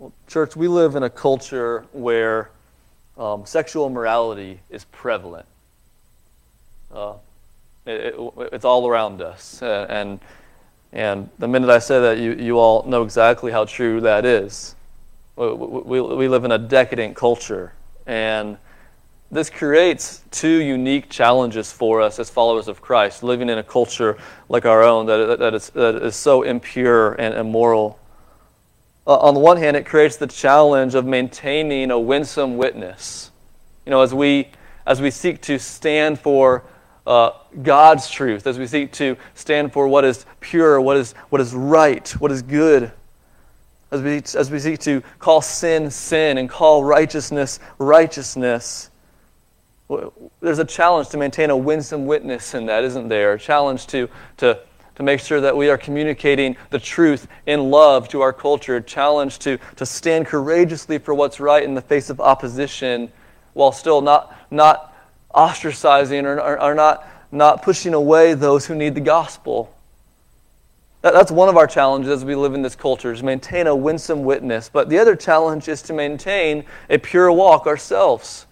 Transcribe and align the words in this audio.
Well, 0.00 0.14
church, 0.28 0.56
we 0.56 0.66
live 0.66 0.96
in 0.96 1.02
a 1.02 1.10
culture 1.10 1.84
where 1.92 2.48
um, 3.18 3.44
sexual 3.44 3.86
immorality 3.86 4.60
is 4.70 4.84
prevalent. 4.86 5.44
Uh, 6.90 7.16
it, 7.84 8.14
it, 8.14 8.32
it's 8.50 8.64
all 8.64 8.88
around 8.88 9.20
us. 9.20 9.60
And, 9.60 10.18
and 10.90 11.28
the 11.38 11.46
minute 11.46 11.68
I 11.68 11.80
say 11.80 12.00
that, 12.00 12.16
you, 12.16 12.32
you 12.32 12.58
all 12.58 12.82
know 12.84 13.02
exactly 13.02 13.52
how 13.52 13.66
true 13.66 14.00
that 14.00 14.24
is. 14.24 14.74
We, 15.36 15.52
we, 15.52 16.00
we 16.00 16.28
live 16.28 16.44
in 16.44 16.52
a 16.52 16.58
decadent 16.58 17.14
culture. 17.14 17.74
And 18.06 18.56
this 19.30 19.50
creates 19.50 20.22
two 20.30 20.62
unique 20.62 21.10
challenges 21.10 21.70
for 21.70 22.00
us 22.00 22.18
as 22.18 22.30
followers 22.30 22.68
of 22.68 22.80
Christ, 22.80 23.22
living 23.22 23.50
in 23.50 23.58
a 23.58 23.62
culture 23.62 24.16
like 24.48 24.64
our 24.64 24.82
own 24.82 25.04
that, 25.04 25.38
that, 25.40 25.52
is, 25.52 25.68
that 25.70 25.96
is 25.96 26.16
so 26.16 26.42
impure 26.42 27.12
and 27.20 27.34
immoral. 27.34 27.99
Uh, 29.06 29.16
on 29.16 29.34
the 29.34 29.40
one 29.40 29.56
hand, 29.56 29.76
it 29.76 29.86
creates 29.86 30.16
the 30.16 30.26
challenge 30.26 30.94
of 30.94 31.04
maintaining 31.04 31.90
a 31.90 31.98
winsome 31.98 32.56
witness. 32.56 33.30
You 33.86 33.90
know, 33.90 34.02
as 34.02 34.14
we, 34.14 34.48
as 34.86 35.00
we 35.00 35.10
seek 35.10 35.40
to 35.42 35.58
stand 35.58 36.20
for 36.20 36.64
uh, 37.06 37.30
God's 37.62 38.10
truth, 38.10 38.46
as 38.46 38.58
we 38.58 38.66
seek 38.66 38.92
to 38.92 39.16
stand 39.34 39.72
for 39.72 39.88
what 39.88 40.04
is 40.04 40.26
pure, 40.40 40.80
what 40.80 40.96
is, 40.96 41.12
what 41.30 41.40
is 41.40 41.54
right, 41.54 42.08
what 42.20 42.30
is 42.30 42.42
good, 42.42 42.92
as 43.90 44.02
we, 44.02 44.22
as 44.38 44.50
we 44.50 44.58
seek 44.58 44.78
to 44.80 45.02
call 45.18 45.40
sin 45.40 45.90
sin 45.90 46.38
and 46.38 46.48
call 46.48 46.84
righteousness 46.84 47.58
righteousness 47.78 48.90
there's 50.40 50.58
a 50.58 50.64
challenge 50.64 51.08
to 51.08 51.16
maintain 51.16 51.50
a 51.50 51.56
winsome 51.56 52.06
witness 52.06 52.54
in 52.54 52.66
that, 52.66 52.84
isn't 52.84 53.08
there? 53.08 53.32
A 53.32 53.38
challenge 53.38 53.86
to, 53.88 54.08
to, 54.36 54.60
to 55.00 55.04
make 55.04 55.18
sure 55.18 55.40
that 55.40 55.56
we 55.56 55.70
are 55.70 55.78
communicating 55.78 56.54
the 56.68 56.78
truth 56.78 57.26
in 57.46 57.70
love 57.70 58.06
to 58.06 58.20
our 58.20 58.34
culture, 58.34 58.76
a 58.76 58.82
challenge 58.82 59.38
to, 59.38 59.56
to 59.76 59.86
stand 59.86 60.26
courageously 60.26 60.98
for 60.98 61.14
what's 61.14 61.40
right 61.40 61.62
in 61.64 61.72
the 61.72 61.80
face 61.80 62.10
of 62.10 62.20
opposition 62.20 63.10
while 63.54 63.72
still 63.72 64.02
not, 64.02 64.36
not 64.50 64.94
ostracizing 65.34 66.24
or, 66.24 66.38
or, 66.38 66.60
or 66.60 66.74
not, 66.74 67.08
not 67.32 67.62
pushing 67.62 67.94
away 67.94 68.34
those 68.34 68.66
who 68.66 68.74
need 68.74 68.94
the 68.94 69.00
gospel. 69.00 69.74
That, 71.00 71.14
that's 71.14 71.30
one 71.30 71.48
of 71.48 71.56
our 71.56 71.66
challenges 71.66 72.10
as 72.10 72.22
we 72.22 72.34
live 72.34 72.52
in 72.52 72.60
this 72.60 72.76
culture, 72.76 73.10
is 73.10 73.22
maintain 73.22 73.68
a 73.68 73.74
winsome 73.74 74.22
witness. 74.22 74.68
But 74.70 74.90
the 74.90 74.98
other 74.98 75.16
challenge 75.16 75.66
is 75.66 75.80
to 75.82 75.94
maintain 75.94 76.66
a 76.90 76.98
pure 76.98 77.32
walk 77.32 77.66
ourselves. 77.66 78.44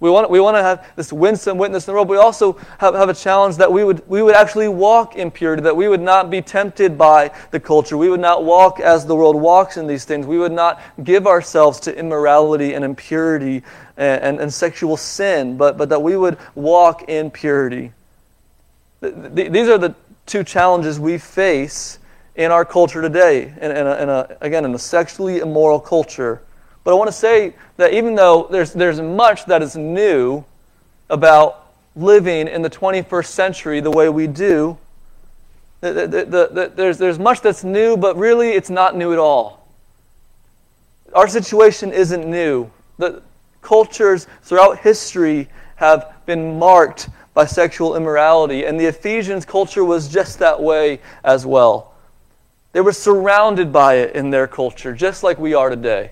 We 0.00 0.08
want, 0.08 0.30
we 0.30 0.40
want 0.40 0.56
to 0.56 0.62
have 0.62 0.90
this 0.96 1.12
winsome 1.12 1.58
witness 1.58 1.86
in 1.86 1.92
the 1.92 1.94
world. 1.94 2.08
But 2.08 2.14
we 2.14 2.18
also 2.18 2.54
have, 2.78 2.94
have 2.94 3.10
a 3.10 3.14
challenge 3.14 3.58
that 3.58 3.70
we 3.70 3.84
would, 3.84 4.06
we 4.08 4.22
would 4.22 4.34
actually 4.34 4.68
walk 4.68 5.16
in 5.16 5.30
purity, 5.30 5.62
that 5.62 5.76
we 5.76 5.88
would 5.88 6.00
not 6.00 6.30
be 6.30 6.40
tempted 6.40 6.96
by 6.96 7.30
the 7.50 7.60
culture. 7.60 7.98
We 7.98 8.08
would 8.08 8.20
not 8.20 8.44
walk 8.44 8.80
as 8.80 9.04
the 9.04 9.14
world 9.14 9.36
walks 9.36 9.76
in 9.76 9.86
these 9.86 10.06
things. 10.06 10.26
We 10.26 10.38
would 10.38 10.52
not 10.52 10.80
give 11.04 11.26
ourselves 11.26 11.78
to 11.80 11.94
immorality 11.94 12.72
and 12.72 12.82
impurity 12.82 13.62
and, 13.98 14.22
and, 14.22 14.40
and 14.40 14.52
sexual 14.52 14.96
sin, 14.96 15.58
but, 15.58 15.76
but 15.76 15.90
that 15.90 16.00
we 16.02 16.16
would 16.16 16.38
walk 16.54 17.08
in 17.08 17.30
purity. 17.30 17.92
These 19.02 19.68
are 19.68 19.78
the 19.78 19.94
two 20.24 20.44
challenges 20.44 20.98
we 20.98 21.18
face 21.18 21.98
in 22.36 22.50
our 22.50 22.64
culture 22.64 23.02
today, 23.02 23.52
in, 23.60 23.70
in, 23.70 23.86
a, 23.86 23.94
in 23.96 24.08
a, 24.08 24.36
again, 24.40 24.64
in 24.64 24.74
a 24.74 24.78
sexually 24.78 25.40
immoral 25.40 25.78
culture. 25.78 26.40
But 26.84 26.92
I 26.92 26.94
want 26.94 27.08
to 27.08 27.16
say 27.16 27.54
that 27.76 27.92
even 27.92 28.14
though 28.14 28.48
there's, 28.50 28.72
there's 28.72 29.00
much 29.00 29.46
that 29.46 29.62
is 29.62 29.76
new 29.76 30.44
about 31.08 31.66
living 31.96 32.48
in 32.48 32.62
the 32.62 32.70
21st 32.70 33.26
century 33.26 33.80
the 33.80 33.90
way 33.90 34.08
we 34.08 34.26
do, 34.26 34.78
the, 35.80 35.92
the, 35.92 36.24
the, 36.26 36.72
there's, 36.74 36.98
there's 36.98 37.18
much 37.18 37.40
that's 37.40 37.64
new, 37.64 37.96
but 37.96 38.16
really 38.16 38.50
it's 38.50 38.70
not 38.70 38.96
new 38.96 39.12
at 39.12 39.18
all. 39.18 39.66
Our 41.14 41.26
situation 41.26 41.92
isn't 41.92 42.28
new. 42.28 42.70
The 42.98 43.22
cultures 43.62 44.26
throughout 44.42 44.78
history 44.78 45.48
have 45.76 46.14
been 46.26 46.58
marked 46.58 47.08
by 47.32 47.46
sexual 47.46 47.96
immorality, 47.96 48.64
and 48.64 48.78
the 48.78 48.86
Ephesians 48.86 49.44
culture 49.44 49.84
was 49.84 50.08
just 50.08 50.38
that 50.38 50.60
way 50.62 51.00
as 51.24 51.46
well. 51.46 51.94
They 52.72 52.80
were 52.80 52.92
surrounded 52.92 53.72
by 53.72 53.94
it 53.94 54.14
in 54.14 54.30
their 54.30 54.46
culture, 54.46 54.92
just 54.92 55.22
like 55.22 55.38
we 55.38 55.54
are 55.54 55.70
today. 55.70 56.10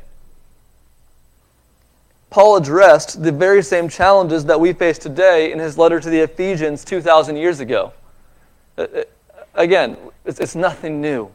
Paul 2.30 2.56
addressed 2.56 3.22
the 3.22 3.32
very 3.32 3.62
same 3.62 3.88
challenges 3.88 4.44
that 4.46 4.60
we 4.60 4.72
face 4.72 4.98
today 4.98 5.50
in 5.50 5.58
his 5.58 5.78
letter 5.78 5.98
to 5.98 6.10
the 6.10 6.20
Ephesians 6.20 6.84
2,000 6.84 7.36
years 7.36 7.60
ago. 7.60 7.92
Uh, 8.76 8.82
uh, 8.82 9.02
again, 9.54 9.96
it's, 10.26 10.54
nothing 10.54 11.00
new, 11.00 11.30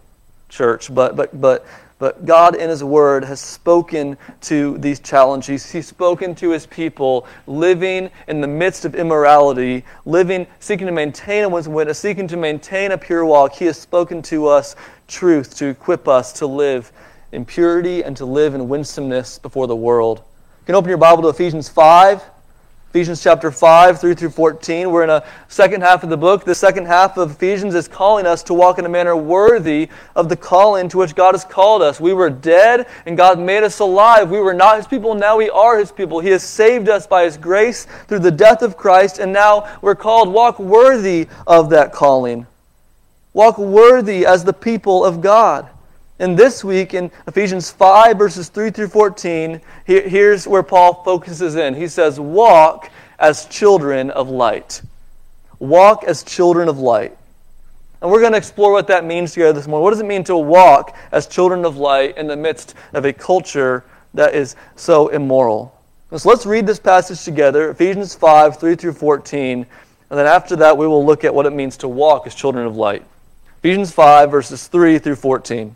church, 0.49 0.93
but, 0.93 1.15
but, 1.15 1.41
but, 1.41 1.65
but 1.97 2.25
God 2.25 2.55
in 2.55 2.69
His 2.69 2.83
Word 2.83 3.23
has 3.23 3.39
spoken 3.39 4.17
to 4.41 4.77
these 4.77 4.99
challenges. 4.99 5.71
He's 5.71 5.87
spoken 5.87 6.35
to 6.35 6.51
His 6.51 6.67
people 6.67 7.25
living 7.47 8.11
in 8.27 8.39
the 8.39 8.47
midst 8.47 8.85
of 8.85 8.93
immorality, 8.93 9.83
living, 10.05 10.45
seeking 10.59 10.85
to 10.85 10.93
maintain 10.93 11.43
a 11.43 11.49
witness, 11.49 11.97
seeking 11.97 12.27
to 12.27 12.37
maintain 12.37 12.91
a 12.91 12.97
pure 12.97 13.25
walk. 13.25 13.53
He 13.53 13.65
has 13.65 13.79
spoken 13.79 14.21
to 14.23 14.47
us 14.47 14.75
truth 15.07 15.57
to 15.57 15.67
equip 15.67 16.07
us 16.07 16.33
to 16.33 16.45
live 16.45 16.91
in 17.31 17.45
purity 17.45 18.03
and 18.03 18.15
to 18.17 18.25
live 18.25 18.53
in 18.53 18.69
winsomeness 18.69 19.39
before 19.39 19.65
the 19.65 19.75
world. 19.75 20.23
You 20.63 20.67
can 20.67 20.75
open 20.75 20.87
your 20.87 20.97
Bible 20.97 21.23
to 21.23 21.27
Ephesians 21.27 21.67
5. 21.67 22.23
Ephesians 22.91 23.21
chapter 23.21 23.51
5, 23.51 23.99
3 23.99 24.15
through 24.15 24.29
14. 24.29 24.89
We're 24.91 25.03
in 25.03 25.09
a 25.09 25.25
second 25.49 25.81
half 25.81 26.03
of 26.03 26.09
the 26.09 26.15
book. 26.15 26.45
The 26.45 26.55
second 26.55 26.85
half 26.85 27.17
of 27.17 27.31
Ephesians 27.31 27.75
is 27.75 27.89
calling 27.89 28.25
us 28.25 28.43
to 28.43 28.53
walk 28.53 28.79
in 28.79 28.85
a 28.85 28.89
manner 28.89 29.13
worthy 29.13 29.89
of 30.15 30.29
the 30.29 30.37
calling 30.37 30.87
to 30.87 30.99
which 30.99 31.15
God 31.15 31.33
has 31.33 31.43
called 31.43 31.81
us. 31.81 31.99
We 31.99 32.13
were 32.13 32.29
dead, 32.29 32.87
and 33.05 33.17
God 33.17 33.39
made 33.39 33.63
us 33.63 33.79
alive. 33.79 34.31
We 34.31 34.39
were 34.39 34.53
not 34.53 34.77
His 34.77 34.87
people, 34.87 35.15
now 35.15 35.35
we 35.35 35.49
are 35.49 35.77
His 35.77 35.91
people. 35.91 36.21
He 36.21 36.29
has 36.29 36.43
saved 36.43 36.87
us 36.87 37.05
by 37.07 37.25
His 37.25 37.35
grace 37.35 37.85
through 38.07 38.19
the 38.19 38.31
death 38.31 38.61
of 38.61 38.77
Christ, 38.77 39.19
and 39.19 39.33
now 39.33 39.77
we're 39.81 39.95
called 39.95 40.29
walk 40.29 40.59
worthy 40.59 41.27
of 41.45 41.71
that 41.71 41.91
calling. 41.91 42.47
Walk 43.33 43.57
worthy 43.57 44.25
as 44.25 44.45
the 44.45 44.53
people 44.53 45.03
of 45.03 45.19
God. 45.19 45.67
And 46.19 46.37
this 46.37 46.63
week 46.63 46.93
in 46.93 47.11
Ephesians 47.27 47.71
5, 47.71 48.17
verses 48.17 48.49
3 48.49 48.69
through 48.69 48.89
14, 48.89 49.59
here's 49.85 50.47
where 50.47 50.63
Paul 50.63 51.03
focuses 51.03 51.55
in. 51.55 51.73
He 51.73 51.87
says, 51.87 52.19
Walk 52.19 52.91
as 53.17 53.45
children 53.47 54.11
of 54.11 54.29
light. 54.29 54.81
Walk 55.59 56.03
as 56.03 56.23
children 56.23 56.69
of 56.69 56.77
light. 56.77 57.17
And 58.01 58.11
we're 58.11 58.19
going 58.19 58.33
to 58.33 58.37
explore 58.37 58.73
what 58.73 58.87
that 58.87 59.05
means 59.05 59.33
together 59.33 59.53
this 59.53 59.65
morning. 59.65 59.83
What 59.83 59.91
does 59.91 60.01
it 60.01 60.05
mean 60.05 60.23
to 60.25 60.37
walk 60.37 60.95
as 61.11 61.25
children 61.25 61.65
of 61.65 61.77
light 61.77 62.17
in 62.17 62.27
the 62.27 62.35
midst 62.35 62.75
of 62.91 63.05
a 63.05 63.13
culture 63.13 63.83
that 64.13 64.35
is 64.35 64.55
so 64.75 65.07
immoral? 65.07 65.73
So 66.15 66.29
let's 66.29 66.45
read 66.45 66.67
this 66.67 66.79
passage 66.79 67.23
together 67.23 67.71
Ephesians 67.71 68.13
5, 68.13 68.59
3 68.59 68.75
through 68.75 68.93
14. 68.93 69.65
And 70.09 70.19
then 70.19 70.27
after 70.27 70.55
that, 70.57 70.77
we 70.77 70.85
will 70.85 71.03
look 71.03 71.23
at 71.23 71.33
what 71.33 71.47
it 71.47 71.53
means 71.53 71.77
to 71.77 71.87
walk 71.87 72.27
as 72.27 72.35
children 72.35 72.67
of 72.67 72.75
light. 72.75 73.03
Ephesians 73.59 73.91
5, 73.91 74.29
verses 74.29 74.67
3 74.67 74.99
through 74.99 75.15
14. 75.15 75.75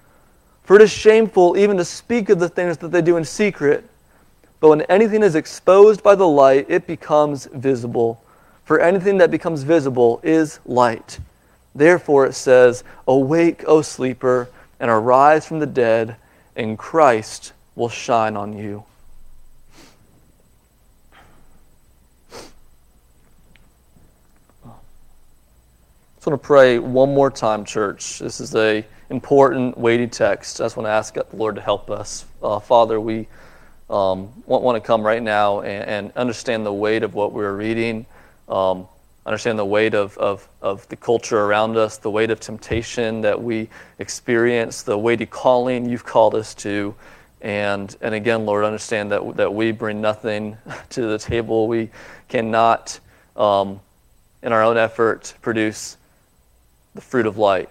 For 0.71 0.77
it 0.77 0.81
is 0.83 0.89
shameful 0.89 1.57
even 1.57 1.75
to 1.75 1.83
speak 1.83 2.29
of 2.29 2.39
the 2.39 2.47
things 2.47 2.77
that 2.77 2.93
they 2.93 3.01
do 3.01 3.17
in 3.17 3.25
secret. 3.25 3.83
But 4.61 4.69
when 4.69 4.83
anything 4.83 5.21
is 5.21 5.35
exposed 5.35 6.01
by 6.01 6.15
the 6.15 6.25
light, 6.25 6.65
it 6.69 6.87
becomes 6.87 7.47
visible. 7.47 8.23
For 8.63 8.79
anything 8.79 9.17
that 9.17 9.31
becomes 9.31 9.63
visible 9.63 10.21
is 10.23 10.61
light. 10.65 11.19
Therefore 11.75 12.25
it 12.25 12.35
says, 12.35 12.85
Awake, 13.05 13.65
O 13.67 13.81
sleeper, 13.81 14.47
and 14.79 14.89
arise 14.89 15.45
from 15.45 15.59
the 15.59 15.65
dead, 15.65 16.15
and 16.55 16.79
Christ 16.79 17.51
will 17.75 17.89
shine 17.89 18.37
on 18.37 18.57
you. 18.57 18.85
I 24.63 24.69
just 26.15 26.27
want 26.27 26.41
to 26.41 26.47
pray 26.47 26.79
one 26.79 27.13
more 27.13 27.29
time, 27.29 27.65
church. 27.65 28.19
This 28.19 28.39
is 28.39 28.55
a 28.55 28.85
important, 29.11 29.77
weighty 29.77 30.07
text. 30.07 30.61
I 30.61 30.65
just 30.65 30.77
want 30.77 30.87
to 30.87 30.91
ask 30.91 31.13
the 31.13 31.25
Lord 31.33 31.55
to 31.55 31.61
help 31.61 31.91
us. 31.91 32.25
Uh, 32.41 32.59
Father, 32.59 32.99
we 32.99 33.27
um, 33.89 34.31
want, 34.45 34.63
want 34.63 34.81
to 34.81 34.87
come 34.87 35.03
right 35.05 35.21
now 35.21 35.59
and, 35.59 35.83
and, 35.89 36.11
understand 36.15 36.65
the 36.65 36.73
weight 36.73 37.03
of 37.03 37.13
what 37.13 37.33
we're 37.33 37.53
reading, 37.53 38.05
um, 38.47 38.87
understand 39.25 39.59
the 39.59 39.65
weight 39.65 39.93
of, 39.93 40.17
of, 40.17 40.47
of 40.61 40.87
the 40.87 40.95
culture 40.95 41.41
around 41.41 41.75
us, 41.75 41.97
the 41.97 42.09
weight 42.09 42.31
of 42.31 42.39
temptation 42.39 43.19
that 43.21 43.43
we 43.43 43.67
experience, 43.99 44.83
the 44.83 44.97
weighty 44.97 45.25
calling 45.25 45.89
you've 45.89 46.05
called 46.05 46.35
us 46.35 46.55
to. 46.55 46.95
And, 47.41 47.93
and 47.99 48.15
again, 48.15 48.45
Lord, 48.45 48.63
understand 48.63 49.11
that, 49.11 49.35
that 49.35 49.53
we 49.53 49.73
bring 49.73 49.99
nothing 49.99 50.55
to 50.91 51.01
the 51.01 51.17
table. 51.17 51.67
We 51.67 51.89
cannot, 52.29 52.97
um, 53.35 53.81
in 54.41 54.53
our 54.53 54.63
own 54.63 54.77
effort, 54.77 55.33
produce 55.41 55.97
the 56.95 57.01
fruit 57.01 57.25
of 57.25 57.37
light. 57.37 57.69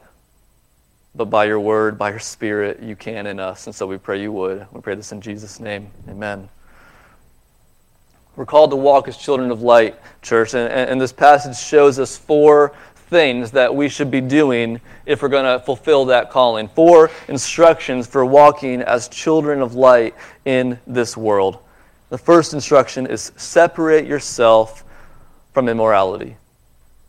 But 1.14 1.26
by 1.26 1.44
your 1.46 1.60
word, 1.60 1.98
by 1.98 2.10
your 2.10 2.18
spirit, 2.18 2.82
you 2.82 2.94
can 2.94 3.26
in 3.26 3.40
us. 3.40 3.66
And 3.66 3.74
so 3.74 3.86
we 3.86 3.98
pray 3.98 4.20
you 4.22 4.32
would. 4.32 4.66
We 4.72 4.80
pray 4.80 4.94
this 4.94 5.12
in 5.12 5.20
Jesus' 5.20 5.58
name. 5.58 5.90
Amen. 6.08 6.48
We're 8.36 8.46
called 8.46 8.70
to 8.70 8.76
walk 8.76 9.08
as 9.08 9.16
children 9.16 9.50
of 9.50 9.60
light, 9.62 9.96
church. 10.22 10.54
And, 10.54 10.72
and 10.72 11.00
this 11.00 11.12
passage 11.12 11.58
shows 11.58 11.98
us 11.98 12.16
four 12.16 12.72
things 13.10 13.50
that 13.50 13.74
we 13.74 13.88
should 13.88 14.10
be 14.10 14.20
doing 14.20 14.80
if 15.04 15.20
we're 15.20 15.28
going 15.28 15.58
to 15.58 15.64
fulfill 15.64 16.04
that 16.06 16.30
calling. 16.30 16.68
Four 16.68 17.10
instructions 17.28 18.06
for 18.06 18.24
walking 18.24 18.80
as 18.80 19.08
children 19.08 19.60
of 19.60 19.74
light 19.74 20.14
in 20.44 20.78
this 20.86 21.16
world. 21.16 21.58
The 22.08 22.18
first 22.18 22.54
instruction 22.54 23.06
is 23.06 23.32
separate 23.36 24.06
yourself 24.06 24.84
from 25.52 25.68
immorality. 25.68 26.36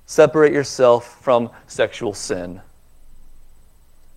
Separate 0.08 0.52
yourself 0.52 1.22
from 1.24 1.50
sexual 1.68 2.14
sin. 2.14 2.62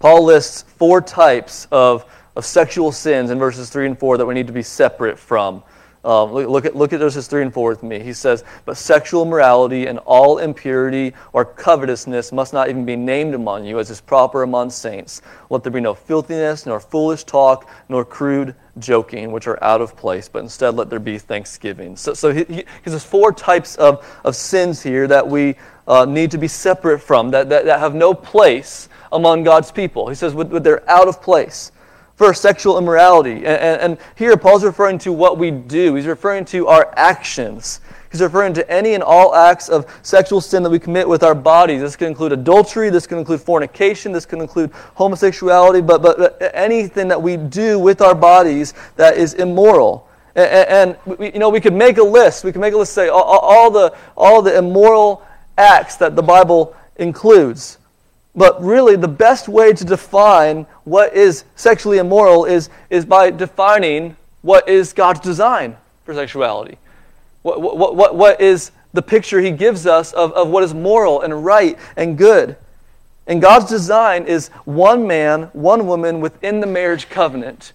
Paul 0.04 0.24
lists 0.24 0.66
four 0.76 1.00
types 1.00 1.66
of, 1.72 2.04
of 2.36 2.44
sexual 2.44 2.92
sins 2.92 3.30
in 3.30 3.38
verses 3.38 3.70
3 3.70 3.86
and 3.86 3.98
4 3.98 4.18
that 4.18 4.26
we 4.26 4.34
need 4.34 4.46
to 4.48 4.52
be 4.52 4.62
separate 4.62 5.18
from. 5.18 5.62
Um, 6.04 6.30
look, 6.30 6.46
look, 6.46 6.64
at, 6.66 6.76
look 6.76 6.92
at 6.92 7.00
verses 7.00 7.26
3 7.26 7.40
and 7.40 7.54
4 7.54 7.70
with 7.70 7.82
me. 7.82 8.00
He 8.00 8.12
says, 8.12 8.44
But 8.66 8.76
sexual 8.76 9.22
immorality 9.22 9.86
and 9.86 9.98
all 10.00 10.40
impurity 10.40 11.14
or 11.32 11.46
covetousness 11.46 12.32
must 12.32 12.52
not 12.52 12.68
even 12.68 12.84
be 12.84 12.96
named 12.96 13.34
among 13.34 13.64
you, 13.64 13.78
as 13.78 13.88
is 13.88 14.02
proper 14.02 14.42
among 14.42 14.68
saints. 14.68 15.22
Let 15.48 15.62
there 15.62 15.72
be 15.72 15.80
no 15.80 15.94
filthiness, 15.94 16.66
nor 16.66 16.80
foolish 16.80 17.24
talk, 17.24 17.66
nor 17.88 18.04
crude 18.04 18.54
joking, 18.78 19.32
which 19.32 19.46
are 19.46 19.64
out 19.64 19.80
of 19.80 19.96
place, 19.96 20.28
but 20.28 20.40
instead 20.40 20.74
let 20.74 20.90
there 20.90 20.98
be 20.98 21.16
thanksgiving. 21.16 21.96
So, 21.96 22.12
so 22.12 22.30
he, 22.30 22.44
he, 22.44 22.64
has 22.84 23.02
four 23.02 23.32
types 23.32 23.76
of, 23.76 24.06
of 24.22 24.36
sins 24.36 24.82
here 24.82 25.06
that 25.06 25.26
we 25.26 25.54
uh, 25.88 26.04
need 26.04 26.30
to 26.32 26.38
be 26.38 26.48
separate 26.48 26.98
from, 26.98 27.30
that, 27.30 27.48
that, 27.48 27.64
that 27.64 27.80
have 27.80 27.94
no 27.94 28.12
place 28.12 28.90
among 29.14 29.44
God's 29.44 29.72
people. 29.72 30.08
He 30.08 30.14
says 30.14 30.34
but 30.34 30.62
they're 30.62 30.88
out 30.90 31.08
of 31.08 31.22
place. 31.22 31.72
First, 32.16 32.42
sexual 32.42 32.78
immorality. 32.78 33.38
And, 33.38 33.46
and, 33.46 33.80
and, 33.80 33.98
here, 34.14 34.36
Paul's 34.36 34.64
referring 34.64 34.98
to 34.98 35.12
what 35.12 35.36
we 35.36 35.50
do, 35.50 35.96
he's 35.96 36.06
referring 36.06 36.44
to 36.46 36.68
our 36.68 36.92
actions. 36.96 37.80
He's 38.12 38.20
referring 38.20 38.54
to 38.54 38.70
any 38.70 38.94
and 38.94 39.02
all 39.02 39.34
acts 39.34 39.68
of 39.68 39.92
sexual 40.04 40.40
sin 40.40 40.62
that 40.62 40.70
we 40.70 40.78
commit 40.78 41.08
with 41.08 41.24
our 41.24 41.34
bodies. 41.34 41.80
This 41.80 41.96
can 41.96 42.06
include 42.06 42.30
adultery, 42.30 42.88
this 42.88 43.08
can 43.08 43.18
include 43.18 43.40
fornication, 43.40 44.12
this 44.12 44.24
can 44.24 44.40
include 44.40 44.70
homosexuality, 44.94 45.80
but, 45.80 46.00
but 46.00 46.38
anything 46.54 47.08
that 47.08 47.20
we 47.20 47.36
do 47.36 47.80
with 47.80 48.00
our 48.00 48.14
bodies 48.14 48.72
that 48.94 49.16
is 49.16 49.34
immoral. 49.34 50.08
And, 50.36 50.96
and 51.08 51.18
we, 51.18 51.32
you 51.32 51.40
know, 51.40 51.48
we 51.48 51.60
could 51.60 51.74
make 51.74 51.98
a 51.98 52.04
list. 52.04 52.44
We 52.44 52.52
could 52.52 52.60
make 52.60 52.74
a 52.74 52.76
list 52.76 52.92
say 52.92 53.08
all, 53.08 53.22
all, 53.24 53.72
the, 53.72 53.92
all 54.16 54.42
the 54.42 54.56
immoral 54.56 55.26
acts 55.58 55.96
that 55.96 56.14
the 56.14 56.22
Bible 56.22 56.76
includes. 56.94 57.78
But 58.36 58.62
really, 58.62 58.96
the 58.96 59.08
best 59.08 59.48
way 59.48 59.72
to 59.72 59.84
define 59.84 60.66
what 60.84 61.14
is 61.14 61.44
sexually 61.54 61.98
immoral 61.98 62.44
is, 62.44 62.68
is 62.90 63.04
by 63.04 63.30
defining 63.30 64.16
what 64.42 64.68
is 64.68 64.92
God's 64.92 65.20
design 65.20 65.76
for 66.04 66.14
sexuality. 66.14 66.78
What, 67.42 67.60
what, 67.60 67.96
what, 67.96 68.16
what 68.16 68.40
is 68.40 68.72
the 68.92 69.02
picture 69.02 69.40
He 69.40 69.50
gives 69.50 69.86
us 69.86 70.12
of, 70.12 70.32
of 70.32 70.48
what 70.48 70.64
is 70.64 70.74
moral 70.74 71.20
and 71.20 71.44
right 71.44 71.78
and 71.96 72.18
good? 72.18 72.56
And 73.26 73.40
God's 73.40 73.66
design 73.66 74.26
is 74.26 74.48
one 74.64 75.06
man, 75.06 75.44
one 75.52 75.86
woman 75.86 76.20
within 76.20 76.60
the 76.60 76.66
marriage 76.66 77.08
covenant. 77.08 77.72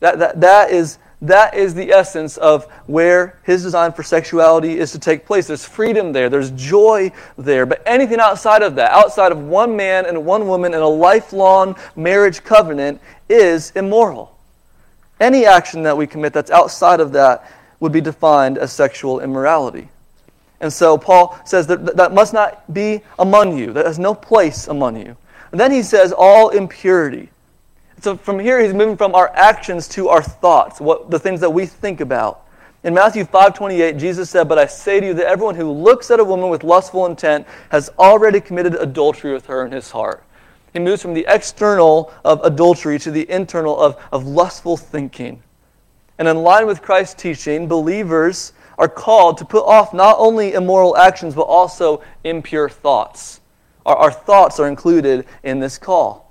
That, 0.00 0.18
that, 0.18 0.40
that 0.40 0.70
is 0.70 0.98
that 1.22 1.54
is 1.54 1.72
the 1.72 1.92
essence 1.92 2.36
of 2.36 2.64
where 2.86 3.38
his 3.44 3.62
design 3.62 3.92
for 3.92 4.02
sexuality 4.02 4.78
is 4.78 4.90
to 4.90 4.98
take 4.98 5.24
place. 5.24 5.46
There's 5.46 5.64
freedom 5.64 6.12
there, 6.12 6.28
there's 6.28 6.50
joy 6.50 7.12
there. 7.38 7.64
But 7.64 7.80
anything 7.86 8.18
outside 8.18 8.62
of 8.62 8.74
that, 8.74 8.90
outside 8.90 9.30
of 9.30 9.38
one 9.38 9.76
man 9.76 10.04
and 10.04 10.26
one 10.26 10.48
woman 10.48 10.74
in 10.74 10.80
a 10.80 10.88
lifelong 10.88 11.76
marriage 11.94 12.42
covenant, 12.42 13.00
is 13.28 13.70
immoral. 13.76 14.36
Any 15.20 15.46
action 15.46 15.84
that 15.84 15.96
we 15.96 16.08
commit 16.08 16.32
that's 16.32 16.50
outside 16.50 16.98
of 16.98 17.12
that 17.12 17.48
would 17.78 17.92
be 17.92 18.00
defined 18.00 18.58
as 18.58 18.72
sexual 18.72 19.20
immorality. 19.20 19.88
And 20.60 20.72
so 20.72 20.98
Paul 20.98 21.38
says 21.44 21.68
that 21.68 21.96
that 21.96 22.12
must 22.12 22.32
not 22.32 22.72
be 22.74 23.00
among 23.20 23.56
you, 23.56 23.72
that 23.72 23.86
has 23.86 23.98
no 23.98 24.14
place 24.14 24.66
among 24.66 24.96
you. 24.96 25.16
And 25.52 25.60
then 25.60 25.70
he 25.70 25.82
says, 25.82 26.12
all 26.16 26.48
impurity. 26.48 27.28
So 28.02 28.16
from 28.16 28.40
here, 28.40 28.60
he's 28.60 28.74
moving 28.74 28.96
from 28.96 29.14
our 29.14 29.30
actions 29.32 29.86
to 29.90 30.08
our 30.08 30.22
thoughts, 30.22 30.80
what, 30.80 31.08
the 31.08 31.20
things 31.20 31.38
that 31.38 31.50
we 31.50 31.66
think 31.66 32.00
about. 32.00 32.44
In 32.82 32.94
Matthew 32.94 33.24
5:28, 33.24 33.96
Jesus 33.96 34.28
said, 34.28 34.48
"But 34.48 34.58
I 34.58 34.66
say 34.66 34.98
to 34.98 35.06
you 35.06 35.14
that 35.14 35.26
everyone 35.26 35.54
who 35.54 35.70
looks 35.70 36.10
at 36.10 36.18
a 36.18 36.24
woman 36.24 36.50
with 36.50 36.64
lustful 36.64 37.06
intent 37.06 37.46
has 37.68 37.92
already 38.00 38.40
committed 38.40 38.74
adultery 38.74 39.32
with 39.32 39.46
her 39.46 39.64
in 39.64 39.70
his 39.70 39.92
heart." 39.92 40.24
He 40.72 40.80
moves 40.80 41.00
from 41.00 41.14
the 41.14 41.24
external 41.28 42.10
of 42.24 42.40
adultery 42.42 42.98
to 42.98 43.12
the 43.12 43.30
internal 43.30 43.78
of, 43.78 43.94
of 44.10 44.26
lustful 44.26 44.76
thinking. 44.76 45.40
And 46.18 46.26
in 46.26 46.42
line 46.42 46.66
with 46.66 46.82
Christ's 46.82 47.14
teaching, 47.14 47.68
believers 47.68 48.52
are 48.78 48.88
called 48.88 49.38
to 49.38 49.44
put 49.44 49.64
off 49.64 49.94
not 49.94 50.16
only 50.18 50.54
immoral 50.54 50.96
actions, 50.96 51.36
but 51.36 51.42
also 51.42 52.02
impure 52.24 52.68
thoughts. 52.68 53.40
Our, 53.86 53.94
our 53.94 54.10
thoughts 54.10 54.58
are 54.58 54.66
included 54.66 55.24
in 55.44 55.60
this 55.60 55.78
call. 55.78 56.21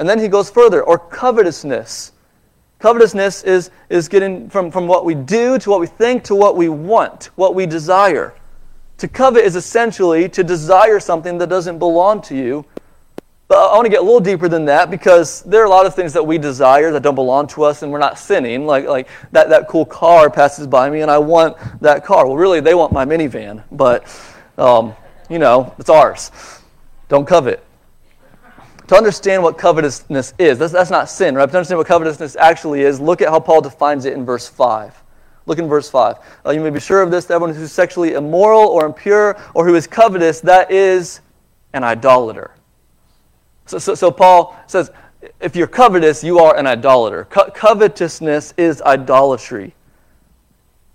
And 0.00 0.08
then 0.08 0.18
he 0.18 0.28
goes 0.28 0.48
further, 0.48 0.82
or 0.82 0.98
covetousness. 0.98 2.12
Covetousness 2.78 3.42
is, 3.42 3.70
is 3.90 4.08
getting 4.08 4.48
from, 4.48 4.70
from 4.70 4.86
what 4.86 5.04
we 5.04 5.14
do 5.14 5.58
to 5.58 5.68
what 5.68 5.78
we 5.78 5.86
think 5.86 6.24
to 6.24 6.34
what 6.34 6.56
we 6.56 6.70
want, 6.70 7.28
what 7.36 7.54
we 7.54 7.66
desire. 7.66 8.34
To 8.96 9.08
covet 9.08 9.44
is 9.44 9.56
essentially 9.56 10.26
to 10.30 10.42
desire 10.42 11.00
something 11.00 11.36
that 11.36 11.50
doesn't 11.50 11.78
belong 11.78 12.22
to 12.22 12.34
you. 12.34 12.64
But 13.46 13.58
I 13.58 13.74
want 13.74 13.84
to 13.84 13.90
get 13.90 14.00
a 14.00 14.02
little 14.02 14.20
deeper 14.20 14.48
than 14.48 14.64
that 14.64 14.90
because 14.90 15.42
there 15.42 15.60
are 15.60 15.66
a 15.66 15.70
lot 15.70 15.84
of 15.84 15.94
things 15.94 16.14
that 16.14 16.26
we 16.26 16.38
desire 16.38 16.90
that 16.92 17.02
don't 17.02 17.14
belong 17.14 17.46
to 17.48 17.64
us 17.64 17.82
and 17.82 17.92
we're 17.92 17.98
not 17.98 18.18
sinning. 18.18 18.64
Like, 18.64 18.86
like 18.86 19.06
that, 19.32 19.50
that 19.50 19.68
cool 19.68 19.84
car 19.84 20.30
passes 20.30 20.66
by 20.66 20.88
me 20.88 21.02
and 21.02 21.10
I 21.10 21.18
want 21.18 21.58
that 21.82 22.06
car. 22.06 22.26
Well, 22.26 22.38
really, 22.38 22.60
they 22.60 22.74
want 22.74 22.90
my 22.90 23.04
minivan, 23.04 23.64
but, 23.70 24.06
um, 24.56 24.94
you 25.28 25.38
know, 25.38 25.74
it's 25.78 25.90
ours. 25.90 26.30
Don't 27.10 27.26
covet 27.26 27.62
to 28.90 28.96
understand 28.96 29.40
what 29.40 29.56
covetousness 29.56 30.34
is, 30.36 30.58
that's, 30.58 30.72
that's 30.72 30.90
not 30.90 31.08
sin, 31.08 31.36
right? 31.36 31.46
But 31.46 31.52
to 31.52 31.58
understand 31.58 31.78
what 31.78 31.86
covetousness 31.86 32.34
actually 32.34 32.80
is, 32.80 32.98
look 32.98 33.22
at 33.22 33.28
how 33.28 33.38
Paul 33.38 33.60
defines 33.60 34.04
it 34.04 34.14
in 34.14 34.24
verse 34.24 34.48
5. 34.48 35.00
Look 35.46 35.60
in 35.60 35.68
verse 35.68 35.88
5. 35.88 36.16
Uh, 36.44 36.50
you 36.50 36.58
may 36.58 36.70
be 36.70 36.80
sure 36.80 37.00
of 37.00 37.08
this 37.08 37.30
everyone 37.30 37.54
who 37.54 37.62
is 37.62 37.70
sexually 37.70 38.14
immoral 38.14 38.66
or 38.66 38.86
impure 38.86 39.40
or 39.54 39.64
who 39.64 39.76
is 39.76 39.86
covetous, 39.86 40.40
that 40.40 40.72
is 40.72 41.20
an 41.72 41.84
idolater. 41.84 42.50
So, 43.66 43.78
so, 43.78 43.94
so 43.94 44.10
Paul 44.10 44.58
says, 44.66 44.90
if 45.38 45.54
you're 45.54 45.68
covetous, 45.68 46.24
you 46.24 46.40
are 46.40 46.56
an 46.56 46.66
idolater. 46.66 47.26
Co- 47.26 47.48
covetousness 47.48 48.54
is 48.56 48.82
idolatry. 48.82 49.72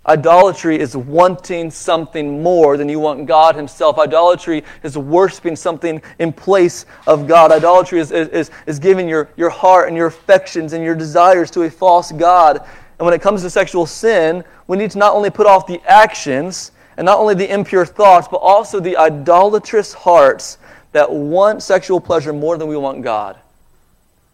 Idolatry 0.06 0.78
is 0.78 0.96
wanting 0.96 1.70
something 1.70 2.40
more 2.40 2.76
than 2.76 2.88
you 2.88 3.00
want 3.00 3.26
God 3.26 3.56
Himself. 3.56 3.98
Idolatry 3.98 4.62
is 4.84 4.96
worshiping 4.96 5.56
something 5.56 6.00
in 6.20 6.32
place 6.32 6.86
of 7.08 7.26
God. 7.26 7.50
Idolatry 7.50 7.98
is, 7.98 8.12
is, 8.12 8.50
is 8.66 8.78
giving 8.78 9.08
your, 9.08 9.28
your 9.36 9.50
heart 9.50 9.88
and 9.88 9.96
your 9.96 10.06
affections 10.06 10.74
and 10.74 10.84
your 10.84 10.94
desires 10.94 11.50
to 11.52 11.62
a 11.62 11.70
false 11.70 12.12
God. 12.12 12.58
And 12.98 13.04
when 13.04 13.14
it 13.14 13.20
comes 13.20 13.42
to 13.42 13.50
sexual 13.50 13.84
sin, 13.84 14.44
we 14.68 14.76
need 14.76 14.92
to 14.92 14.98
not 14.98 15.14
only 15.14 15.28
put 15.28 15.46
off 15.46 15.66
the 15.66 15.80
actions 15.86 16.70
and 16.96 17.04
not 17.04 17.18
only 17.18 17.34
the 17.34 17.52
impure 17.52 17.84
thoughts, 17.84 18.28
but 18.30 18.38
also 18.38 18.78
the 18.78 18.96
idolatrous 18.96 19.92
hearts 19.92 20.58
that 20.92 21.10
want 21.10 21.64
sexual 21.64 22.00
pleasure 22.00 22.32
more 22.32 22.56
than 22.56 22.68
we 22.68 22.76
want 22.76 23.02
God. 23.02 23.36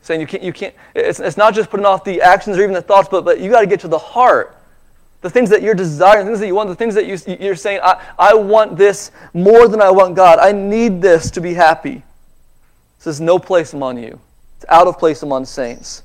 Saying 0.03 0.21
you 0.21 0.27
can't, 0.27 0.43
you 0.43 0.53
can't 0.53 0.75
it's, 0.95 1.19
it's 1.19 1.37
not 1.37 1.55
just 1.55 1.71
putting 1.71 1.87
off 1.87 2.05
the 2.05 2.21
actions 2.21 2.59
or 2.59 2.63
even 2.63 2.75
the 2.75 2.83
thoughts, 2.83 3.09
but, 3.09 3.25
but 3.25 3.41
you 3.41 3.51
got 3.51 3.61
to 3.61 3.67
get 3.67 3.81
to 3.81 3.89
the 3.89 3.99
heart 3.99 4.57
the 5.23 5.31
things 5.31 5.49
that 5.51 5.63
you're 5.63 5.75
desiring, 5.75 6.27
the 6.27 6.31
things 6.31 6.41
that 6.41 6.47
you 6.49 6.55
want, 6.55 6.69
the 6.69 6.75
things 6.75 6.95
that 6.95 7.07
you, 7.07 7.17
you're 7.41 7.57
saying, 7.57 7.81
I, 7.83 8.05
I 8.19 8.35
want 8.35 8.77
this 8.77 9.13
more 9.33 9.69
than 9.69 9.81
I 9.81 9.91
want 9.91 10.17
God. 10.17 10.39
I 10.39 10.53
need 10.53 11.01
this 11.01 11.31
to 11.31 11.41
be 11.41 11.55
happy. 11.55 12.03
This 12.99 13.07
is 13.07 13.21
no 13.21 13.39
place 13.39 13.73
among 13.73 14.03
you. 14.03 14.21
It's 14.57 14.67
out 14.69 14.87
of 14.89 14.99
place 14.99 15.23
among 15.23 15.45
saints. 15.45 16.03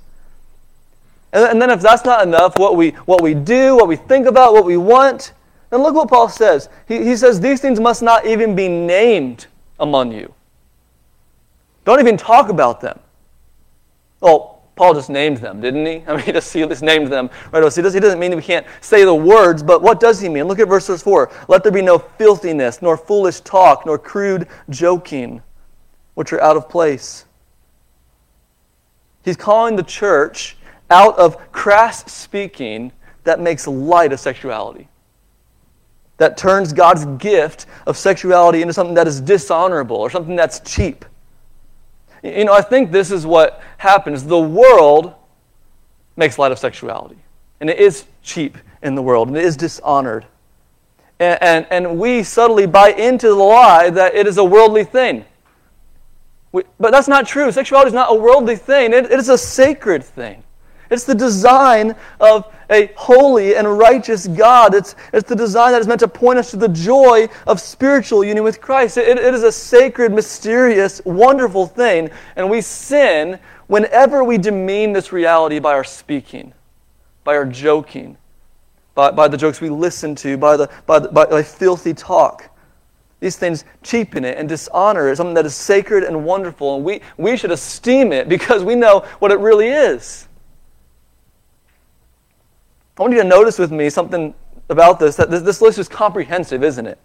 And, 1.34 1.46
and 1.46 1.62
then 1.62 1.72
if 1.72 1.82
that's 1.82 2.06
not 2.06 2.26
enough, 2.26 2.58
what 2.58 2.76
we, 2.76 2.92
what 3.06 3.22
we 3.22 3.34
do, 3.34 3.76
what 3.76 3.88
we 3.88 3.96
think 3.96 4.28
about, 4.28 4.54
what 4.54 4.66
we 4.66 4.78
want, 4.78 5.34
then 5.72 5.82
look 5.82 5.96
what 5.96 6.10
Paul 6.10 6.30
says. 6.30 6.70
He, 6.88 7.04
he 7.04 7.18
says 7.18 7.40
these 7.40 7.60
things 7.60 7.80
must 7.80 8.04
not 8.04 8.26
even 8.28 8.56
be 8.56 8.68
named 8.68 9.48
among 9.80 10.12
you. 10.12 10.34
Don't 11.86 12.00
even 12.00 12.18
talk 12.18 12.50
about 12.50 12.82
them. 12.82 13.00
Well, 14.20 14.57
Paul 14.78 14.94
just 14.94 15.10
named 15.10 15.38
them, 15.38 15.60
didn't 15.60 15.86
he? 15.86 16.04
I 16.08 16.16
mean, 16.16 16.26
he 16.26 16.32
just, 16.32 16.54
he 16.54 16.66
just 16.66 16.84
named 16.84 17.12
them 17.12 17.30
right. 17.52 17.74
So 17.74 17.82
he, 17.82 17.90
he 17.92 18.00
doesn't 18.00 18.20
mean 18.20 18.34
we 18.36 18.42
can't 18.42 18.66
say 18.80 19.04
the 19.04 19.14
words, 19.14 19.62
but 19.64 19.82
what 19.82 20.00
does 20.00 20.22
he 20.22 20.30
mean? 20.30 20.46
Look 20.46 20.60
at 20.60 20.70
verse 20.70 20.88
4. 20.88 21.32
Let 21.50 21.64
there 21.64 21.72
be 21.72 21.82
no 21.82 21.98
filthiness, 21.98 22.82
nor 22.82 22.96
foolish 22.96 23.42
talk, 23.42 23.86
nor 23.86 23.98
crude 23.98 24.48
joking, 24.70 25.42
which 26.14 26.32
are 26.32 26.42
out 26.42 26.56
of 26.56 26.70
place. 26.70 27.26
He's 29.26 29.36
calling 29.36 29.76
the 29.76 29.84
church 29.84 30.56
out 30.90 31.18
of 31.18 31.52
crass 31.52 32.10
speaking 32.10 32.94
that 33.26 33.42
makes 33.42 33.68
light 33.68 34.14
of 34.14 34.20
sexuality, 34.22 34.88
that 36.16 36.38
turns 36.38 36.72
God's 36.72 37.06
gift 37.22 37.66
of 37.86 37.98
sexuality 37.98 38.62
into 38.62 38.74
something 38.74 38.96
that 38.96 39.08
is 39.08 39.20
dishonorable 39.20 39.98
or 39.98 40.10
something 40.10 40.38
that's 40.38 40.62
cheap. 40.62 41.04
You 42.24 42.46
know, 42.46 42.54
I 42.54 42.62
think 42.62 42.92
this 42.92 43.12
is 43.12 43.26
what 43.26 43.62
happens. 43.78 44.24
The 44.24 44.40
world 44.40 45.14
makes 46.16 46.40
light 46.40 46.52
of 46.52 46.60
sexuality, 46.60 47.18
and 47.60 47.70
it 47.70 47.80
is 47.80 48.06
cheap 48.24 48.58
in 48.82 48.96
the 48.96 49.02
world, 49.02 49.28
and 49.28 49.38
it 49.38 49.44
is 49.44 49.56
dishonored. 49.56 50.26
And, 51.20 51.42
and, 51.42 51.68
and 51.72 52.00
we 52.00 52.24
subtly 52.24 52.66
buy 52.68 52.90
into 52.90 53.28
the 53.28 53.36
lie 53.36 53.90
that 53.90 54.16
it 54.16 54.28
is 54.28 54.38
a 54.38 54.44
worldly 54.44 54.84
thing. 54.84 55.26
We, 56.52 56.64
but 56.80 56.92
that's 56.92 57.08
not 57.08 57.28
true. 57.28 57.52
Sexuality 57.52 57.90
is 57.90 57.94
not 57.94 58.12
a 58.12 58.16
worldly 58.16 58.56
thing, 58.56 58.94
it, 58.94 59.06
it 59.06 59.20
is 59.20 59.30
a 59.30 59.38
sacred 59.38 60.04
thing. 60.04 60.44
It's 60.90 61.04
the 61.04 61.16
design 61.16 61.96
of 62.20 62.54
a 62.70 62.92
holy 62.96 63.56
and 63.56 63.78
righteous 63.78 64.28
God. 64.28 64.74
It's, 64.74 64.96
it's 65.14 65.28
the 65.28 65.36
design 65.36 65.72
that 65.72 65.82
is 65.82 65.88
meant 65.88 66.02
to 66.02 66.08
point 66.08 66.40
us 66.40 66.52
to 66.52 66.58
the 66.58 66.68
joy 66.68 67.28
of 67.46 67.62
spiritual 67.62 68.24
union 68.24 68.44
with 68.44 68.62
Christ. 68.62 68.98
It, 68.98 69.18
it 69.18 69.34
is 69.34 69.44
a 69.44 69.52
sacred, 69.52 70.12
mysterious, 70.12 71.02
wonderful 71.06 71.68
thing. 71.68 72.10
And 72.36 72.50
we 72.50 72.62
sin 72.62 73.40
whenever 73.68 74.24
we 74.24 74.38
demean 74.38 74.94
this 74.94 75.12
reality 75.12 75.60
by 75.60 75.74
our 75.74 75.84
speaking, 75.84 76.54
by 77.24 77.36
our 77.36 77.46
joking, 77.46 78.18
by, 78.96 79.12
by 79.12 79.28
the 79.28 79.38
jokes 79.38 79.62
we 79.62 79.70
listen 79.70 80.16
to, 80.16 80.38
by, 80.38 80.58
the, 80.58 80.70
by, 80.86 81.00
the, 81.00 81.10
by, 81.10 81.26
by 81.26 81.44
filthy 81.44 81.94
talk. 81.94 82.50
These 83.20 83.36
things 83.36 83.66
cheapen 83.82 84.24
it 84.24 84.38
and 84.38 84.48
dishonor 84.48 85.10
it, 85.10 85.16
something 85.16 85.34
that 85.34 85.46
is 85.46 85.56
sacred 85.56 86.04
and 86.04 86.24
wonderful. 86.24 86.76
And 86.76 86.86
we, 86.86 87.02
we 87.18 87.36
should 87.36 87.52
esteem 87.52 88.12
it 88.12 88.30
because 88.30 88.64
we 88.64 88.76
know 88.76 89.06
what 89.20 89.32
it 89.32 89.40
really 89.40 89.70
is. 89.70 90.27
I 92.98 93.02
want 93.02 93.14
you 93.14 93.22
to 93.22 93.28
notice 93.28 93.60
with 93.60 93.72
me 93.72 93.90
something 93.90 94.34
about 94.70 95.00
this 95.00 95.16
that 95.18 95.30
this, 95.30 95.62
list 95.62 95.78
is 95.78 95.88
comprehensive, 95.88 96.64
isn't 96.64 96.86
it? 96.86 97.00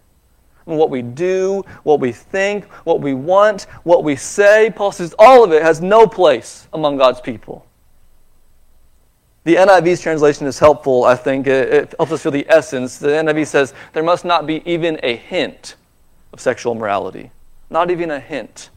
what 0.65 0.89
we 0.89 1.01
do, 1.01 1.61
what 1.83 1.99
we 1.99 2.13
think, 2.13 2.63
what 2.85 3.01
we 3.01 3.13
want, 3.13 3.63
what 3.83 4.03
we 4.03 4.15
say. 4.15 4.71
Paul 4.73 4.93
says 4.93 5.13
all 5.19 5.43
of 5.43 5.51
it 5.51 5.61
has 5.61 5.81
no 5.81 6.07
place 6.07 6.69
among 6.71 6.95
God's 6.97 7.19
people. 7.19 7.67
The 9.43 9.55
NIV's 9.55 9.99
translation 9.99 10.47
is 10.47 10.57
helpful, 10.57 11.03
I 11.03 11.15
think. 11.15 11.47
It, 11.47 11.93
helps 11.99 12.13
us 12.13 12.23
feel 12.23 12.31
the 12.31 12.45
essence. 12.47 12.97
The 12.97 13.09
NIV 13.09 13.47
says 13.47 13.73
there 13.91 14.03
must 14.03 14.23
not 14.23 14.47
be 14.47 14.61
even 14.65 14.99
a 15.03 15.17
hint 15.17 15.75
of 16.31 16.39
sexual 16.39 16.75
morality. 16.75 17.31
Not 17.69 17.91
even 17.91 18.09
a 18.09 18.21
hint. 18.21 18.69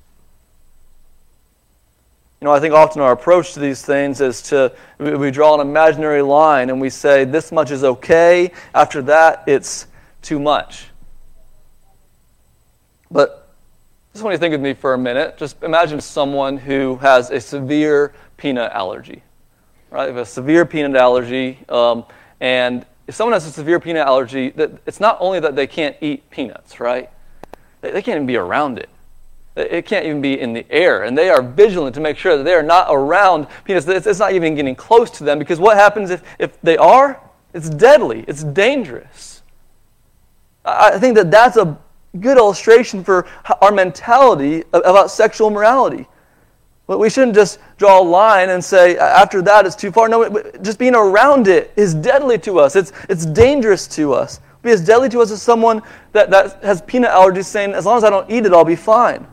You 2.41 2.45
know, 2.45 2.53
I 2.53 2.61
think 2.61 2.75
often 2.75 3.01
our 3.01 3.13
approach 3.13 3.55
to 3.55 3.61
these 3.61 3.83
things 3.83 4.21
is 4.21 4.43
to, 4.43 4.73
we 4.99 5.31
draw 5.31 5.55
an 5.55 5.67
imaginary 5.67 6.21
line 6.21 6.69
and 6.69 6.81
we 6.81 6.91
say, 6.91 7.25
this 7.25 7.51
much 7.51 7.71
is 7.71 7.83
okay. 7.83 8.53
After 8.75 9.01
that, 9.03 9.45
it's 9.47 9.87
too 10.21 10.39
much. 10.39 10.89
But 13.11 13.49
just 14.13 14.23
want 14.23 14.35
you 14.35 14.39
to 14.39 14.41
think 14.41 14.55
of 14.55 14.61
me 14.61 14.75
for 14.75 14.93
a 14.93 14.99
minute. 14.99 15.39
Just 15.39 15.63
imagine 15.63 16.01
someone 16.01 16.59
who 16.59 16.97
has 16.97 17.31
a 17.31 17.41
severe 17.41 18.13
peanut 18.37 18.71
allergy. 18.73 19.23
Right? 19.91 20.09
Have 20.09 20.17
a 20.19 20.27
severe 20.27 20.67
peanut 20.67 20.97
allergy. 20.97 21.59
Um, 21.71 22.05
and 22.41 22.85
if 23.07 23.15
someone 23.15 23.33
has 23.33 23.47
a 23.47 23.53
severe 23.53 23.81
peanut 23.81 24.07
allergy, 24.07 24.51
that 24.51 24.73
it's 24.85 25.01
not 25.01 25.17
only 25.21 25.41
that 25.41 25.57
they 25.57 25.67
can't 25.67 25.97
eat 26.03 26.29
peanuts, 26.29 26.81
right? 26.81 27.09
They, 27.81 27.93
they 27.93 28.03
can't 28.03 28.17
even 28.17 28.27
be 28.27 28.37
around 28.37 28.79
it. 28.79 28.91
It 29.57 29.87
can't 29.87 30.05
even 30.05 30.21
be 30.21 30.39
in 30.39 30.53
the 30.53 30.67
air. 30.71 31.05
And 31.05 31.17
they 31.17 31.31
are 31.31 31.43
vigilant 31.43 31.95
to 31.95 32.01
make 32.01 32.19
sure 32.19 32.37
that 32.37 32.43
they 32.45 32.53
are 32.53 32.63
not 32.63 32.89
around 32.91 33.47
peanuts. 33.65 33.89
It's 33.89 34.19
not 34.19 34.33
even 34.33 34.55
getting 34.55 34.75
close 34.75 35.11
to 35.13 35.25
them 35.25 35.39
because 35.39 35.59
what 35.59 35.77
happens 35.77 36.11
if, 36.11 36.23
if 36.39 36.61
they 36.61 36.77
are? 36.77 37.21
It's 37.55 37.71
deadly, 37.71 38.25
it's 38.29 38.45
dangerous. 38.45 39.43
I 40.63 40.99
think 40.99 41.15
that 41.15 41.31
that's 41.31 41.57
a 41.57 41.79
good 42.21 42.37
illustration 42.37 43.03
for 43.03 43.27
our 43.63 43.73
mentality 43.73 44.65
about 44.73 45.11
sexual 45.11 45.49
morality. 45.49 46.07
But 46.87 46.99
we 46.99 47.09
shouldn't 47.09 47.35
just 47.35 47.59
draw 47.79 48.01
a 48.01 48.03
line 48.03 48.51
and 48.51 48.63
say, 48.63 48.97
after 48.99 49.43
that, 49.43 49.65
it's 49.65 49.75
too 49.75 49.91
far. 49.91 50.09
No, 50.09 50.29
just 50.63 50.79
being 50.79 50.95
around 50.95 51.49
it 51.49 51.73
is 51.77 51.95
deadly 51.95 52.39
to 52.41 52.59
us, 52.59 52.77
it's, 52.77 52.93
it's 53.09 53.27
dangerous 53.27 53.87
to 53.89 54.13
us. 54.13 54.41
Be 54.63 54.71
as 54.71 54.85
deadly 54.85 55.09
to 55.11 55.21
us 55.21 55.31
as 55.31 55.41
someone 55.41 55.83
that, 56.13 56.31
that 56.31 56.63
has 56.63 56.83
peanut 56.83 57.11
allergies 57.11 57.47
saying, 57.47 57.73
as 57.73 57.87
long 57.87 57.97
as 57.97 58.05
I 58.05 58.11
don't 58.11 58.31
eat 58.31 58.45
it, 58.45 58.53
I'll 58.53 58.65
be 58.65 58.77
fine. 58.77 59.27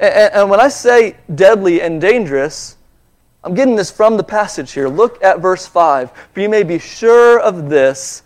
And, 0.00 0.32
and 0.34 0.50
when 0.50 0.60
I 0.60 0.68
say 0.68 1.16
deadly 1.34 1.80
and 1.82 2.00
dangerous, 2.00 2.76
I'm 3.44 3.54
getting 3.54 3.76
this 3.76 3.90
from 3.90 4.16
the 4.16 4.24
passage 4.24 4.72
here. 4.72 4.88
Look 4.88 5.22
at 5.22 5.40
verse 5.40 5.66
5. 5.66 6.10
For 6.32 6.40
you 6.40 6.48
may 6.48 6.62
be 6.62 6.78
sure 6.78 7.40
of 7.40 7.68
this, 7.68 8.22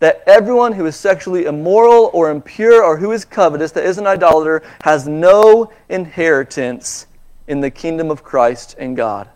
that 0.00 0.22
everyone 0.26 0.72
who 0.72 0.86
is 0.86 0.96
sexually 0.96 1.44
immoral 1.44 2.10
or 2.12 2.30
impure 2.30 2.82
or 2.82 2.96
who 2.96 3.12
is 3.12 3.24
covetous, 3.24 3.72
that 3.72 3.84
is 3.84 3.98
an 3.98 4.06
idolater, 4.06 4.62
has 4.82 5.06
no 5.06 5.70
inheritance 5.88 7.06
in 7.46 7.60
the 7.60 7.70
kingdom 7.70 8.10
of 8.10 8.22
Christ 8.22 8.76
and 8.78 8.96
God. 8.96 9.28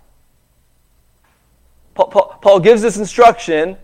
Paul, 1.94 2.08
Paul, 2.08 2.38
Paul 2.40 2.60
gives 2.60 2.80
this 2.80 2.96
instruction 2.96 3.76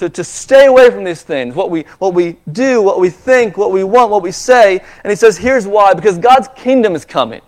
to, 0.00 0.08
to 0.08 0.24
stay 0.24 0.64
away 0.64 0.90
from 0.90 1.04
these 1.04 1.22
things, 1.22 1.54
what 1.54 1.70
we, 1.70 1.82
what 1.98 2.14
we 2.14 2.36
do, 2.52 2.80
what 2.80 2.98
we 2.98 3.10
think, 3.10 3.58
what 3.58 3.70
we 3.70 3.84
want, 3.84 4.10
what 4.10 4.22
we 4.22 4.32
say. 4.32 4.80
And 5.04 5.10
he 5.10 5.14
says, 5.14 5.36
here's 5.36 5.66
why 5.66 5.92
because 5.92 6.18
God's 6.18 6.48
kingdom 6.56 6.94
is 6.94 7.04
coming. 7.04 7.42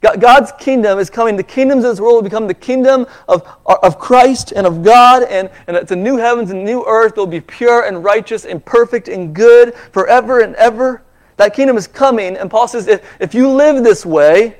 God's 0.00 0.52
kingdom 0.52 1.00
is 1.00 1.10
coming. 1.10 1.36
The 1.36 1.42
kingdoms 1.42 1.82
of 1.82 1.90
this 1.90 2.00
world 2.00 2.14
will 2.14 2.22
become 2.22 2.46
the 2.46 2.54
kingdom 2.54 3.06
of, 3.28 3.44
of 3.66 3.98
Christ 3.98 4.52
and 4.54 4.64
of 4.64 4.84
God, 4.84 5.24
and, 5.24 5.50
and 5.66 5.76
it's 5.76 5.90
a 5.90 5.96
new 5.96 6.16
heavens 6.16 6.52
and 6.52 6.64
new 6.64 6.84
earth. 6.86 7.16
They'll 7.16 7.26
be 7.26 7.40
pure 7.40 7.84
and 7.84 8.04
righteous 8.04 8.44
and 8.44 8.64
perfect 8.64 9.08
and 9.08 9.34
good 9.34 9.74
forever 9.74 10.40
and 10.40 10.54
ever. 10.56 11.02
That 11.38 11.54
kingdom 11.54 11.76
is 11.76 11.88
coming, 11.88 12.36
and 12.36 12.48
Paul 12.48 12.68
says 12.68 12.86
if, 12.86 13.16
if 13.18 13.34
you 13.34 13.50
live 13.50 13.82
this 13.82 14.06
way, 14.06 14.58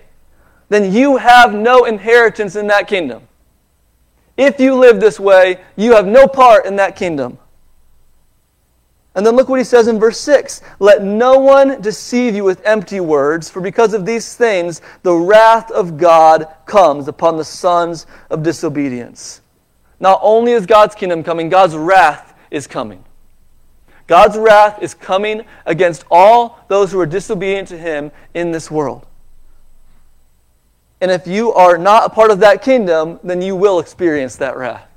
then 0.69 0.93
you 0.93 1.17
have 1.19 1.55
no 1.55 1.85
inheritance 1.85 2.57
in 2.57 2.67
that 2.67 2.89
kingdom. 2.89 3.29
If 4.37 4.61
you 4.61 4.75
live 4.75 5.01
this 5.01 5.19
way, 5.19 5.61
you 5.77 5.95
have 5.95 6.07
no 6.07 6.27
part 6.27 6.67
in 6.67 6.77
that 6.77 6.97
kingdom. 6.97 7.39
And 9.15 9.25
then 9.25 9.35
look 9.35 9.49
what 9.49 9.59
he 9.59 9.65
says 9.65 9.89
in 9.89 9.99
verse 9.99 10.21
6 10.21 10.61
Let 10.79 11.03
no 11.03 11.39
one 11.39 11.81
deceive 11.81 12.35
you 12.35 12.45
with 12.45 12.61
empty 12.67 13.01
words, 13.01 13.49
for 13.49 13.63
because 13.63 13.95
of 13.95 14.05
these 14.05 14.35
things 14.35 14.83
the 15.03 15.15
wrath 15.15 15.71
of 15.71 15.97
God 15.97 16.47
comes 16.67 17.09
upon 17.09 17.39
the 17.39 17.45
sons 17.45 18.07
of 18.29 18.43
disobedience. 18.43 19.41
Not 19.99 20.21
only 20.23 20.53
is 20.53 20.67
God's 20.67 20.95
kingdom 20.95 21.25
coming, 21.25 21.49
God's 21.49 21.75
wrath 21.75 22.35
is 22.51 22.67
coming. 22.67 23.03
God's 24.07 24.37
wrath 24.37 24.83
is 24.83 24.93
coming 24.93 25.45
against 25.65 26.05
all 26.11 26.61
those 26.69 26.93
who 26.93 27.01
are 27.01 27.07
disobedient 27.07 27.69
to 27.69 27.79
him 27.79 28.13
in 28.35 28.53
this 28.53 28.71
world. 28.71 29.07
And 31.01 31.11
if 31.11 31.27
you 31.27 31.53
are 31.53 31.77
not 31.77 32.07
a 32.07 32.09
part 32.09 32.31
of 32.31 32.41
that 32.41 32.63
kingdom, 32.63 33.21
then 33.23 33.43
you 33.43 33.55
will 33.55 33.79
experience 33.79 34.37
that 34.37 34.57
wrath. 34.57 34.89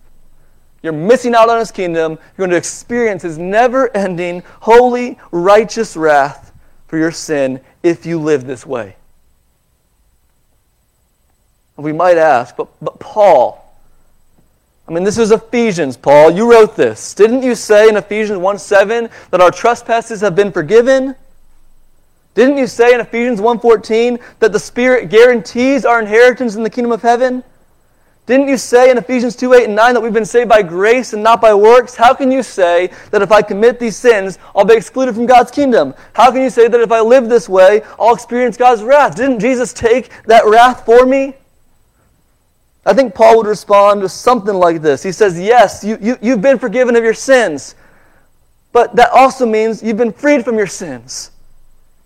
You're 0.82 0.94
missing 0.94 1.36
out 1.36 1.50
on 1.50 1.60
his 1.60 1.72
kingdom. 1.72 2.14
You're 2.14 2.48
going 2.48 2.52
to 2.52 2.56
experience 2.56 3.24
his 3.24 3.38
never 3.38 3.96
ending, 3.96 4.44
holy, 4.62 5.20
righteous 5.32 5.98
wrath 5.98 6.54
for 6.88 6.98
your 6.98 7.12
sin 7.12 7.60
if 7.84 8.06
you 8.06 8.20
live 8.20 8.46
this 8.46 8.66
way. 8.66 8.96
We 11.76 11.94
might 11.94 12.18
ask, 12.18 12.56
but, 12.56 12.68
but 12.82 13.00
Paul, 13.00 13.66
I 14.90 14.92
mean, 14.92 15.04
this 15.04 15.18
is 15.20 15.32
Ephesians, 15.32 15.96
Paul. 15.96 16.32
You 16.32 16.52
wrote 16.52 16.76
this. 16.76 17.14
Didn't 17.14 17.44
you 17.44 17.54
say 17.54 17.90
in 17.90 17.96
Ephesians 17.96 18.40
1 18.40 18.58
7 18.58 19.10
that 19.30 19.40
our 19.40 19.52
trespasses 19.52 20.22
have 20.22 20.36
been 20.36 20.52
forgiven? 20.52 21.16
Didn't 22.36 22.58
you 22.58 22.68
say 22.68 22.94
in 22.94 23.00
Ephesians 23.00 23.42
1:14 23.42 24.20
that 24.40 24.52
the 24.52 24.60
Spirit 24.60 25.10
guarantees 25.10 25.86
our 25.86 26.00
inheritance 26.00 26.56
in 26.56 26.64
the 26.64 26.70
kingdom 26.70 26.92
of 26.92 27.02
heaven? 27.02 27.44
Didn't 28.30 28.48
you 28.48 28.58
say 28.58 28.92
in 28.92 29.00
Ephesians 29.00 29.36
2 29.36 29.54
8 29.56 29.64
and 29.64 29.76
9 29.76 29.96
that 29.96 30.02
we've 30.02 30.14
been 30.14 30.24
saved 30.24 30.50
by 30.50 30.62
grace 30.62 31.14
and 31.14 31.24
not 31.24 31.42
by 31.42 31.52
works? 31.52 31.96
How 31.96 32.14
can 32.14 32.32
you 32.32 32.44
say 32.44 32.92
that 33.10 33.24
if 33.24 33.32
I 33.32 33.42
commit 33.42 33.80
these 33.80 33.98
sins, 33.98 34.38
I'll 34.56 34.66
be 34.66 34.76
excluded 34.76 35.16
from 35.16 35.26
God's 35.26 35.50
kingdom? 35.50 35.96
How 36.14 36.30
can 36.32 36.44
you 36.44 36.52
say 36.52 36.68
that 36.68 36.80
if 36.80 36.92
I 36.92 37.00
live 37.00 37.28
this 37.28 37.50
way, 37.50 37.82
I'll 38.00 38.14
experience 38.14 38.56
God's 38.56 38.84
wrath? 38.84 39.16
Didn't 39.16 39.40
Jesus 39.40 39.74
take 39.74 40.12
that 40.28 40.46
wrath 40.46 40.86
for 40.86 41.08
me? 41.08 41.34
I 42.86 42.94
think 42.94 43.16
Paul 43.16 43.38
would 43.38 43.48
respond 43.48 44.04
with 44.04 44.12
something 44.12 44.54
like 44.54 44.84
this. 44.84 45.02
He 45.02 45.12
says, 45.12 45.40
Yes, 45.40 45.84
you, 45.84 45.98
you, 46.00 46.18
you've 46.22 46.42
been 46.42 46.60
forgiven 46.60 46.96
of 46.96 47.04
your 47.04 47.16
sins, 47.16 47.74
but 48.72 48.96
that 48.96 49.10
also 49.10 49.48
means 49.48 49.82
you've 49.82 49.98
been 49.98 50.14
freed 50.14 50.46
from 50.46 50.56
your 50.56 50.68
sins. 50.68 51.32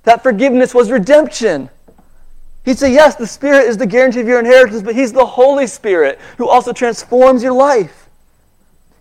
That 0.04 0.24
forgiveness 0.24 0.74
was 0.74 0.92
redemption. 0.92 1.70
He'd 2.66 2.80
say, 2.80 2.94
Yes, 2.94 3.16
the 3.16 3.28
Spirit 3.28 3.68
is 3.68 3.78
the 3.78 3.86
guarantee 3.86 4.22
of 4.22 4.28
your 4.28 4.40
inheritance, 4.40 4.82
but 4.82 4.96
He's 4.96 5.14
the 5.14 5.26
Holy 5.26 5.68
Spirit 5.68 6.20
who 6.38 6.48
also 6.48 6.74
transforms 6.74 7.44
your 7.44 7.54
life. 7.54 8.08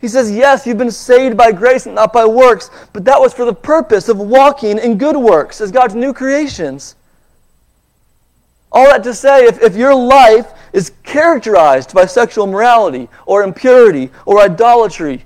He 0.00 0.08
says, 0.08 0.30
Yes, 0.30 0.66
you've 0.66 0.78
been 0.78 0.90
saved 0.90 1.36
by 1.36 1.52
grace 1.52 1.86
and 1.86 1.94
not 1.94 2.12
by 2.12 2.24
works, 2.24 2.70
but 2.92 3.04
that 3.04 3.20
was 3.20 3.32
for 3.32 3.44
the 3.44 3.54
purpose 3.54 4.08
of 4.08 4.18
walking 4.18 4.78
in 4.78 4.98
good 4.98 5.16
works 5.16 5.60
as 5.60 5.70
God's 5.70 5.94
new 5.94 6.12
creations. 6.12 6.96
All 8.72 8.86
that 8.86 9.04
to 9.04 9.14
say, 9.14 9.44
if, 9.44 9.62
if 9.62 9.76
your 9.76 9.94
life 9.94 10.50
is 10.72 10.92
characterized 11.02 11.94
by 11.94 12.06
sexual 12.06 12.46
morality 12.46 13.08
or 13.26 13.42
impurity 13.42 14.10
or 14.24 14.40
idolatry, 14.40 15.24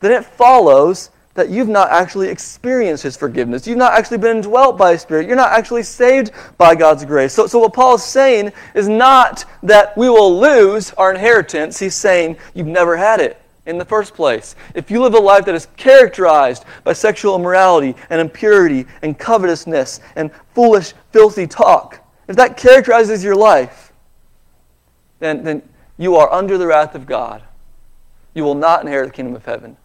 then 0.00 0.12
it 0.12 0.24
follows 0.24 1.10
that 1.38 1.50
you've 1.50 1.68
not 1.68 1.88
actually 1.90 2.28
experienced 2.28 3.04
His 3.04 3.16
forgiveness. 3.16 3.64
You've 3.64 3.78
not 3.78 3.92
actually 3.92 4.18
been 4.18 4.38
indwelt 4.38 4.76
by 4.76 4.92
His 4.92 5.02
Spirit. 5.02 5.28
You're 5.28 5.36
not 5.36 5.52
actually 5.52 5.84
saved 5.84 6.32
by 6.58 6.74
God's 6.74 7.04
grace. 7.04 7.32
So, 7.32 7.46
so 7.46 7.60
what 7.60 7.72
Paul 7.72 7.94
is 7.94 8.02
saying 8.02 8.52
is 8.74 8.88
not 8.88 9.44
that 9.62 9.96
we 9.96 10.08
will 10.08 10.40
lose 10.40 10.90
our 10.94 11.12
inheritance. 11.12 11.78
He's 11.78 11.94
saying 11.94 12.38
you've 12.54 12.66
never 12.66 12.96
had 12.96 13.20
it 13.20 13.40
in 13.66 13.78
the 13.78 13.84
first 13.84 14.14
place. 14.14 14.56
If 14.74 14.90
you 14.90 15.00
live 15.00 15.14
a 15.14 15.18
life 15.20 15.44
that 15.44 15.54
is 15.54 15.68
characterized 15.76 16.64
by 16.82 16.92
sexual 16.92 17.36
immorality 17.36 17.94
and 18.10 18.20
impurity 18.20 18.86
and 19.02 19.16
covetousness 19.16 20.00
and 20.16 20.32
foolish, 20.54 20.92
filthy 21.12 21.46
talk, 21.46 22.04
if 22.26 22.34
that 22.34 22.56
characterizes 22.56 23.22
your 23.22 23.36
life, 23.36 23.92
then, 25.20 25.44
then 25.44 25.62
you 25.98 26.16
are 26.16 26.32
under 26.32 26.58
the 26.58 26.66
wrath 26.66 26.96
of 26.96 27.06
God. 27.06 27.44
You 28.34 28.42
will 28.42 28.56
not 28.56 28.80
inherit 28.82 29.10
the 29.10 29.14
kingdom 29.14 29.36
of 29.36 29.44
heaven. 29.44 29.76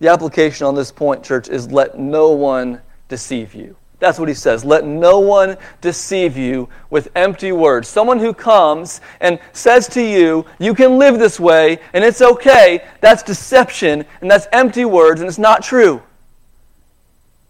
The 0.00 0.08
application 0.08 0.66
on 0.66 0.74
this 0.74 0.90
point, 0.90 1.22
church, 1.22 1.48
is 1.48 1.70
let 1.70 1.98
no 1.98 2.30
one 2.30 2.80
deceive 3.08 3.54
you. 3.54 3.76
That's 3.98 4.18
what 4.18 4.28
he 4.28 4.34
says. 4.34 4.64
Let 4.64 4.86
no 4.86 5.20
one 5.20 5.58
deceive 5.82 6.38
you 6.38 6.70
with 6.88 7.10
empty 7.14 7.52
words. 7.52 7.86
Someone 7.86 8.18
who 8.18 8.32
comes 8.32 9.02
and 9.20 9.38
says 9.52 9.86
to 9.88 10.02
you, 10.02 10.46
you 10.58 10.74
can 10.74 10.98
live 10.98 11.18
this 11.18 11.38
way 11.38 11.78
and 11.92 12.02
it's 12.02 12.22
okay, 12.22 12.82
that's 13.02 13.22
deception 13.22 14.06
and 14.22 14.30
that's 14.30 14.48
empty 14.52 14.86
words 14.86 15.20
and 15.20 15.28
it's 15.28 15.38
not 15.38 15.62
true. 15.62 16.02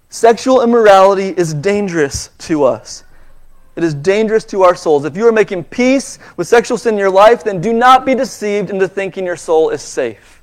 Sexual 0.08 0.62
immorality 0.62 1.28
is 1.28 1.54
dangerous 1.54 2.30
to 2.38 2.64
us. 2.64 3.04
It 3.76 3.84
is 3.84 3.94
dangerous 3.94 4.44
to 4.46 4.64
our 4.64 4.74
souls. 4.74 5.04
If 5.04 5.16
you 5.16 5.28
are 5.28 5.32
making 5.32 5.64
peace 5.64 6.18
with 6.36 6.48
sexual 6.48 6.76
sin 6.76 6.94
in 6.94 6.98
your 6.98 7.10
life, 7.10 7.44
then 7.44 7.60
do 7.60 7.72
not 7.72 8.04
be 8.04 8.16
deceived 8.16 8.70
into 8.70 8.88
thinking 8.88 9.24
your 9.24 9.36
soul 9.36 9.70
is 9.70 9.82
safe. 9.82 10.39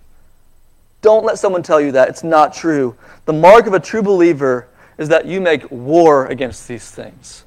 Don't 1.08 1.24
let 1.24 1.40
someone 1.40 1.64
tell 1.64 1.80
you 1.80 1.94
that. 1.94 2.10
It's 2.10 2.22
not 2.22 2.54
true. 2.54 2.94
The 3.24 3.32
mark 3.32 3.66
of 3.66 3.74
a 3.74 3.80
true 3.80 4.02
believer 4.02 4.68
is 4.98 5.08
that 5.08 5.26
you 5.26 5.40
make 5.40 5.72
war 5.72 6.26
against 6.26 6.68
these 6.68 6.92
things. 6.92 7.46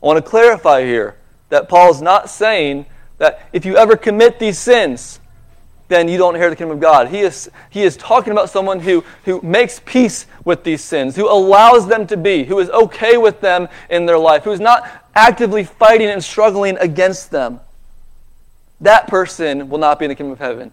I 0.00 0.06
want 0.06 0.24
to 0.24 0.30
clarify 0.30 0.84
here 0.84 1.16
that 1.48 1.68
Paul 1.68 1.90
is 1.90 2.00
not 2.00 2.30
saying 2.30 2.86
that 3.18 3.48
if 3.52 3.64
you 3.64 3.76
ever 3.76 3.96
commit 3.96 4.38
these 4.38 4.60
sins, 4.60 5.18
then 5.88 6.06
you 6.06 6.18
don't 6.18 6.36
inherit 6.36 6.52
the 6.52 6.56
kingdom 6.56 6.76
of 6.76 6.80
God. 6.80 7.08
He 7.08 7.18
is, 7.18 7.50
he 7.68 7.82
is 7.82 7.96
talking 7.96 8.30
about 8.30 8.48
someone 8.48 8.78
who, 8.78 9.02
who 9.24 9.42
makes 9.42 9.80
peace 9.84 10.28
with 10.44 10.62
these 10.62 10.84
sins, 10.84 11.16
who 11.16 11.28
allows 11.28 11.88
them 11.88 12.06
to 12.06 12.16
be, 12.16 12.44
who 12.44 12.60
is 12.60 12.70
okay 12.70 13.16
with 13.16 13.40
them 13.40 13.66
in 13.90 14.06
their 14.06 14.18
life, 14.18 14.44
who 14.44 14.52
is 14.52 14.60
not 14.60 14.88
actively 15.16 15.64
fighting 15.64 16.10
and 16.10 16.22
struggling 16.22 16.78
against 16.78 17.32
them. 17.32 17.58
That 18.80 19.08
person 19.08 19.68
will 19.68 19.78
not 19.78 19.98
be 19.98 20.04
in 20.04 20.10
the 20.10 20.14
kingdom 20.14 20.30
of 20.30 20.38
heaven. 20.38 20.70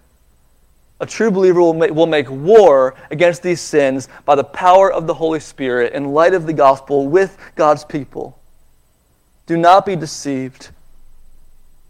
A 1.04 1.06
true 1.06 1.32
believer 1.32 1.60
will 1.60 1.74
make, 1.74 1.92
will 1.92 2.08
make 2.08 2.32
war 2.32 2.96
against 3.12 3.44
these 3.44 3.60
sins 3.60 4.08
by 4.24 4.36
the 4.36 4.44
power 4.46 4.89
of 4.89 5.06
the 5.06 5.13
Holy 5.13 5.42
Spirit 5.42 5.92
in 5.92 6.13
light 6.13 6.34
of 6.34 6.46
the 6.46 6.54
gospel 6.54 7.10
with 7.10 7.38
God's 7.56 7.84
people. 7.84 8.39
Do 9.46 9.58
not 9.58 9.86
be 9.86 9.98
deceived. 9.98 10.70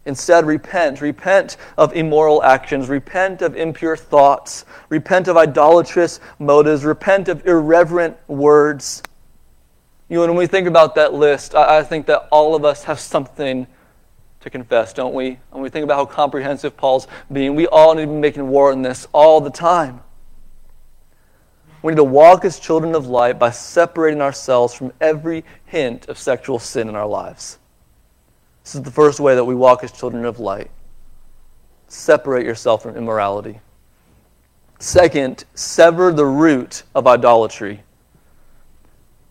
Instead, 0.04 0.44
repent. 0.46 1.00
Repent 1.00 1.58
of 1.78 1.94
immoral 1.94 2.42
actions. 2.42 2.88
Repent 2.88 3.40
of 3.40 3.54
impure 3.54 3.96
thoughts. 3.96 4.64
Repent 4.88 5.28
of 5.28 5.36
idolatrous 5.36 6.18
motives. 6.40 6.84
Repent 6.84 7.28
of 7.28 7.46
irreverent 7.46 8.16
words. 8.26 9.00
You 10.08 10.16
know, 10.16 10.26
when 10.26 10.34
we 10.34 10.48
think 10.48 10.66
about 10.66 10.96
that 10.96 11.14
list, 11.14 11.54
I, 11.54 11.78
I 11.78 11.82
think 11.84 12.06
that 12.06 12.26
all 12.32 12.56
of 12.56 12.64
us 12.64 12.82
have 12.82 12.98
something 12.98 13.68
to 14.44 14.50
confess, 14.50 14.92
don't 14.92 15.14
we? 15.14 15.38
And 15.52 15.62
we 15.62 15.70
think 15.70 15.84
about 15.84 15.96
how 15.96 16.04
comprehensive 16.04 16.76
Paul's 16.76 17.08
being. 17.32 17.54
We 17.56 17.66
all 17.66 17.94
need 17.94 18.02
to 18.02 18.08
be 18.08 18.12
making 18.12 18.46
war 18.46 18.70
on 18.72 18.82
this 18.82 19.08
all 19.12 19.40
the 19.40 19.50
time. 19.50 20.02
We 21.82 21.92
need 21.92 21.96
to 21.96 22.04
walk 22.04 22.44
as 22.44 22.60
children 22.60 22.94
of 22.94 23.06
light 23.06 23.38
by 23.38 23.50
separating 23.50 24.20
ourselves 24.20 24.74
from 24.74 24.92
every 25.00 25.44
hint 25.64 26.08
of 26.08 26.18
sexual 26.18 26.58
sin 26.58 26.88
in 26.88 26.94
our 26.94 27.06
lives. 27.06 27.58
This 28.62 28.74
is 28.74 28.82
the 28.82 28.90
first 28.90 29.18
way 29.18 29.34
that 29.34 29.44
we 29.44 29.54
walk 29.54 29.82
as 29.82 29.92
children 29.92 30.24
of 30.26 30.38
light. 30.38 30.70
Separate 31.88 32.44
yourself 32.44 32.82
from 32.82 32.96
immorality. 32.96 33.60
Second, 34.78 35.44
sever 35.54 36.12
the 36.12 36.26
root 36.26 36.82
of 36.94 37.06
idolatry 37.06 37.82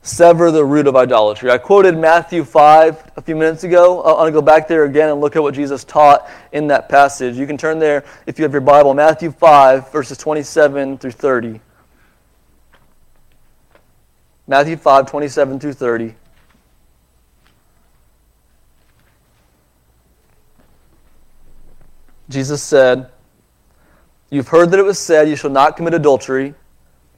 sever 0.04 0.52
the 0.52 0.64
root 0.64 0.86
of 0.86 0.96
idolatry. 0.98 1.50
I 1.50 1.58
quoted 1.58 1.98
Matthew 1.98 2.44
5 2.44 3.14
a 3.16 3.22
few 3.22 3.36
minutes 3.36 3.64
ago. 3.64 4.02
I 4.02 4.14
want 4.14 4.28
to 4.28 4.32
go 4.34 4.42
back 4.42 4.68
there 4.68 4.84
again 4.84 5.10
and 5.10 5.22
look 5.22 5.38
at 5.38 5.42
what 5.42 5.56
Jesus 5.56 5.86
taught 5.86 6.30
in 6.52 6.68
that 6.68 6.90
passage. 6.90 7.38
You 7.38 7.48
can 7.48 7.58
turn 7.58 7.80
there 7.80 8.04
if 8.28 8.38
you 8.38 8.44
have 8.44 8.52
your 8.52 8.62
Bible, 8.62 8.94
Matthew 8.94 9.32
5, 9.32 9.92
verses 9.92 10.18
27 10.18 10.98
through 10.98 11.12
30. 11.12 11.62
Matthew 14.46 14.76
5, 14.76 15.10
27 15.10 15.60
through 15.60 15.74
30. 15.74 16.16
Jesus 22.28 22.62
said, 22.62 23.10
You've 24.30 24.50
heard 24.50 24.72
that 24.72 24.80
it 24.80 24.84
was 24.84 25.00
said, 25.00 25.30
You 25.30 25.38
shall 25.38 25.52
not 25.52 25.78
commit 25.78 25.94
adultery. 25.94 26.56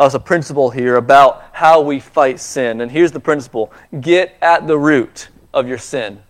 us 0.00 0.14
a 0.14 0.18
principle 0.18 0.70
here 0.70 0.96
about 0.96 1.44
how 1.52 1.80
we 1.82 2.00
fight 2.00 2.40
sin. 2.40 2.80
And 2.80 2.90
here's 2.90 3.12
the 3.12 3.20
principle 3.20 3.72
get 4.00 4.34
at 4.40 4.66
the 4.66 4.78
root 4.78 5.28
of 5.52 5.68
your 5.68 5.78
sin, 5.78 6.22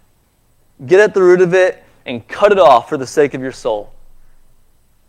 get 0.84 1.00
at 1.00 1.14
the 1.14 1.22
root 1.22 1.40
of 1.40 1.54
it 1.54 1.84
and 2.04 2.26
cut 2.26 2.50
it 2.50 2.58
off 2.58 2.88
for 2.88 2.98
the 2.98 3.06
sake 3.06 3.32
of 3.32 3.40
your 3.40 3.52
soul. 3.52 3.92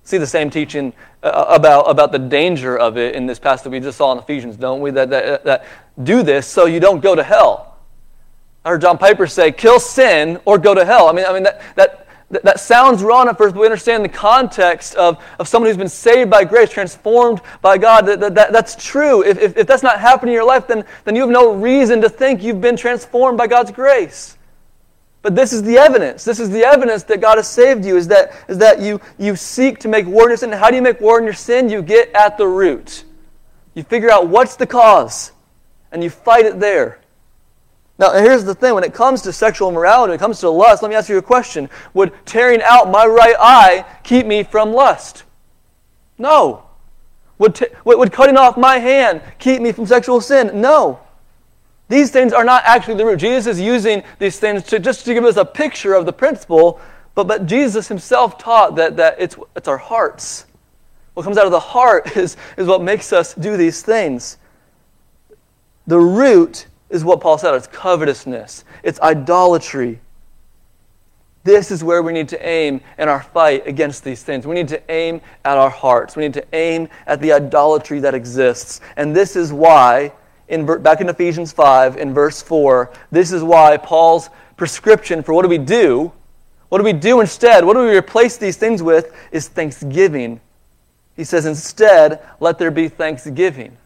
See 0.03 0.17
the 0.17 0.27
same 0.27 0.49
teaching 0.49 0.93
uh, 1.23 1.45
about, 1.47 1.83
about 1.83 2.11
the 2.11 2.19
danger 2.19 2.77
of 2.77 2.97
it 2.97 3.15
in 3.15 3.25
this 3.25 3.39
passage 3.39 3.63
that 3.63 3.69
we 3.71 3.79
just 3.79 3.97
saw 3.97 4.11
in 4.11 4.19
Ephesians, 4.19 4.57
don't 4.57 4.81
we? 4.81 4.91
That, 4.91 5.09
that, 5.09 5.43
that 5.43 5.65
do 6.03 6.23
this 6.23 6.47
so 6.47 6.65
you 6.65 6.79
don't 6.79 7.01
go 7.01 7.15
to 7.15 7.23
hell. 7.23 7.77
I 8.63 8.69
heard 8.69 8.81
John 8.81 8.97
Piper 8.97 9.25
say, 9.25 9.51
kill 9.51 9.79
sin 9.79 10.39
or 10.45 10.57
go 10.59 10.75
to 10.75 10.85
hell. 10.85 11.07
I 11.07 11.13
mean, 11.13 11.25
I 11.25 11.33
mean 11.33 11.43
that, 11.43 11.61
that, 11.75 12.07
that, 12.31 12.43
that 12.43 12.59
sounds 12.59 13.03
wrong 13.03 13.27
at 13.27 13.37
first, 13.37 13.53
but 13.53 13.61
we 13.61 13.67
understand 13.67 14.03
the 14.03 14.09
context 14.09 14.95
of, 14.95 15.23
of 15.37 15.47
someone 15.47 15.69
who's 15.69 15.77
been 15.77 15.87
saved 15.87 16.29
by 16.29 16.43
grace, 16.43 16.69
transformed 16.69 17.41
by 17.61 17.77
God. 17.77 18.05
That, 18.05 18.19
that, 18.21 18.35
that 18.35 18.51
that's 18.53 18.75
true. 18.83 19.23
If, 19.23 19.37
if, 19.37 19.57
if 19.57 19.67
that's 19.67 19.83
not 19.83 19.99
happening 19.99 20.33
in 20.33 20.35
your 20.35 20.45
life, 20.45 20.67
then, 20.67 20.85
then 21.03 21.15
you 21.15 21.21
have 21.21 21.29
no 21.29 21.53
reason 21.53 22.01
to 22.01 22.09
think 22.09 22.41
you've 22.41 22.61
been 22.61 22.77
transformed 22.77 23.37
by 23.37 23.47
God's 23.47 23.71
grace. 23.71 24.37
But 25.21 25.35
this 25.35 25.53
is 25.53 25.61
the 25.61 25.77
evidence. 25.77 26.23
This 26.23 26.39
is 26.39 26.49
the 26.49 26.63
evidence 26.63 27.03
that 27.03 27.21
God 27.21 27.37
has 27.37 27.47
saved 27.47 27.85
you, 27.85 27.95
is 27.95 28.07
that, 28.07 28.33
is 28.47 28.57
that 28.57 28.81
you, 28.81 28.99
you 29.19 29.35
seek 29.35 29.77
to 29.79 29.87
make 29.87 30.07
war 30.07 30.23
in 30.23 30.29
your 30.29 30.37
sin. 30.37 30.51
How 30.51 30.69
do 30.69 30.75
you 30.75 30.81
make 30.81 30.99
war 30.99 31.19
in 31.19 31.25
your 31.25 31.33
sin? 31.33 31.69
You 31.69 31.83
get 31.83 32.11
at 32.15 32.37
the 32.37 32.47
root. 32.47 33.03
You 33.75 33.83
figure 33.83 34.09
out 34.09 34.29
what's 34.29 34.55
the 34.55 34.65
cause, 34.65 35.31
and 35.91 36.03
you 36.03 36.09
fight 36.09 36.45
it 36.45 36.59
there. 36.59 37.00
Now, 38.01 38.13
here's 38.13 38.43
the 38.43 38.55
thing 38.55 38.73
when 38.73 38.83
it 38.83 38.95
comes 38.95 39.21
to 39.21 39.31
sexual 39.31 39.69
immorality, 39.69 40.09
when 40.09 40.15
it 40.15 40.19
comes 40.19 40.39
to 40.39 40.49
lust, 40.49 40.81
let 40.81 40.89
me 40.89 40.95
ask 40.95 41.07
you 41.07 41.19
a 41.19 41.21
question. 41.21 41.69
Would 41.93 42.11
tearing 42.25 42.59
out 42.63 42.89
my 42.89 43.05
right 43.05 43.35
eye 43.39 43.85
keep 44.01 44.25
me 44.25 44.41
from 44.41 44.73
lust? 44.73 45.23
No. 46.17 46.63
Would, 47.37 47.53
t- 47.53 47.67
would 47.85 48.11
cutting 48.11 48.37
off 48.37 48.57
my 48.57 48.79
hand 48.79 49.21
keep 49.37 49.61
me 49.61 49.71
from 49.71 49.85
sexual 49.85 50.19
sin? 50.19 50.59
No. 50.59 50.99
These 51.89 52.09
things 52.09 52.33
are 52.33 52.43
not 52.43 52.63
actually 52.65 52.95
the 52.95 53.05
root. 53.05 53.19
Jesus 53.19 53.45
is 53.45 53.61
using 53.61 54.01
these 54.17 54.39
things 54.39 54.63
to, 54.63 54.79
just 54.79 55.05
to 55.05 55.13
give 55.13 55.23
us 55.23 55.37
a 55.37 55.45
picture 55.45 55.93
of 55.93 56.07
the 56.07 56.13
principle, 56.13 56.81
but, 57.13 57.27
but 57.27 57.45
Jesus 57.45 57.87
himself 57.87 58.39
taught 58.39 58.77
that, 58.77 58.97
that 58.97 59.17
it's, 59.19 59.37
it's 59.55 59.67
our 59.67 59.77
hearts. 59.77 60.47
What 61.13 61.21
comes 61.21 61.37
out 61.37 61.45
of 61.45 61.51
the 61.51 61.59
heart 61.59 62.17
is, 62.17 62.35
is 62.57 62.65
what 62.65 62.81
makes 62.81 63.13
us 63.13 63.35
do 63.35 63.57
these 63.57 63.83
things. 63.83 64.39
The 65.85 65.99
root 65.99 66.65
is 66.91 67.03
what 67.03 67.21
Paul 67.21 67.37
said 67.37 67.55
it's 67.55 67.67
covetousness, 67.67 68.65
it's 68.83 68.99
idolatry. 68.99 69.99
This 71.43 71.71
is 71.71 71.83
where 71.83 72.03
we 72.03 72.13
need 72.13 72.29
to 72.29 72.47
aim 72.47 72.81
in 72.99 73.09
our 73.09 73.23
fight 73.23 73.65
against 73.65 74.03
these 74.03 74.21
things. 74.21 74.45
We 74.45 74.53
need 74.53 74.67
to 74.67 74.91
aim 74.91 75.21
at 75.43 75.57
our 75.57 75.71
hearts. 75.71 76.15
We 76.15 76.21
need 76.21 76.35
to 76.35 76.45
aim 76.53 76.87
at 77.07 77.19
the 77.19 77.33
idolatry 77.33 77.99
that 78.01 78.13
exists. 78.13 78.79
And 78.95 79.15
this 79.15 79.35
is 79.35 79.51
why, 79.51 80.13
in, 80.49 80.67
back 80.83 81.01
in 81.01 81.09
Ephesians 81.09 81.51
5, 81.51 81.97
in 81.97 82.13
verse 82.13 82.43
4, 82.43 82.91
this 83.09 83.31
is 83.31 83.41
why 83.41 83.77
Paul's 83.77 84.29
prescription 84.55 85.23
for 85.23 85.33
what 85.33 85.41
do 85.41 85.49
we 85.49 85.57
do, 85.57 86.11
what 86.69 86.77
do 86.77 86.83
we 86.83 86.93
do 86.93 87.21
instead, 87.21 87.65
what 87.65 87.73
do 87.73 87.79
we 87.79 87.97
replace 87.97 88.37
these 88.37 88.57
things 88.57 88.83
with, 88.83 89.11
is 89.31 89.47
thanksgiving. 89.47 90.39
He 91.15 91.23
says, 91.23 91.47
instead, 91.47 92.21
let 92.39 92.59
there 92.59 92.69
be 92.69 92.87
thanksgiving. 92.87 93.77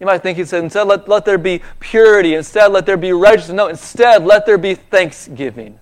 You 0.00 0.06
might 0.06 0.22
think 0.22 0.38
he 0.38 0.46
said, 0.46 0.64
instead, 0.64 0.84
let, 0.84 1.06
let 1.08 1.26
there 1.26 1.36
be 1.36 1.60
purity. 1.78 2.34
Instead, 2.34 2.72
let 2.72 2.86
there 2.86 2.96
be 2.96 3.12
righteousness. 3.12 3.54
No, 3.54 3.68
instead, 3.68 4.24
let 4.24 4.46
there 4.46 4.56
be 4.56 4.74
thanksgiving. 4.74 5.78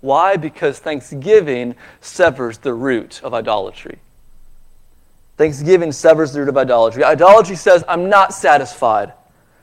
Why? 0.00 0.36
Because 0.36 0.80
thanksgiving 0.80 1.76
severs 2.00 2.58
the 2.58 2.74
root 2.74 3.20
of 3.22 3.32
idolatry. 3.32 4.00
Thanksgiving 5.36 5.92
severs 5.92 6.32
the 6.32 6.40
root 6.40 6.48
of 6.48 6.56
idolatry. 6.56 7.04
Idolatry 7.04 7.54
says, 7.54 7.84
I'm 7.86 8.08
not 8.08 8.34
satisfied. 8.34 9.12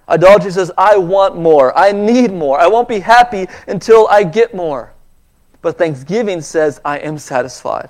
Idolatry 0.08 0.52
says, 0.52 0.72
I 0.78 0.98
want 0.98 1.36
more. 1.36 1.78
I 1.78 1.92
need 1.92 2.32
more. 2.32 2.58
I 2.58 2.68
won't 2.68 2.88
be 2.88 3.00
happy 3.00 3.48
until 3.68 4.08
I 4.08 4.24
get 4.24 4.56
more. 4.56 4.94
But 5.62 5.78
thanksgiving 5.78 6.40
says, 6.40 6.80
I 6.86 7.00
am 7.00 7.18
satisfied. 7.18 7.90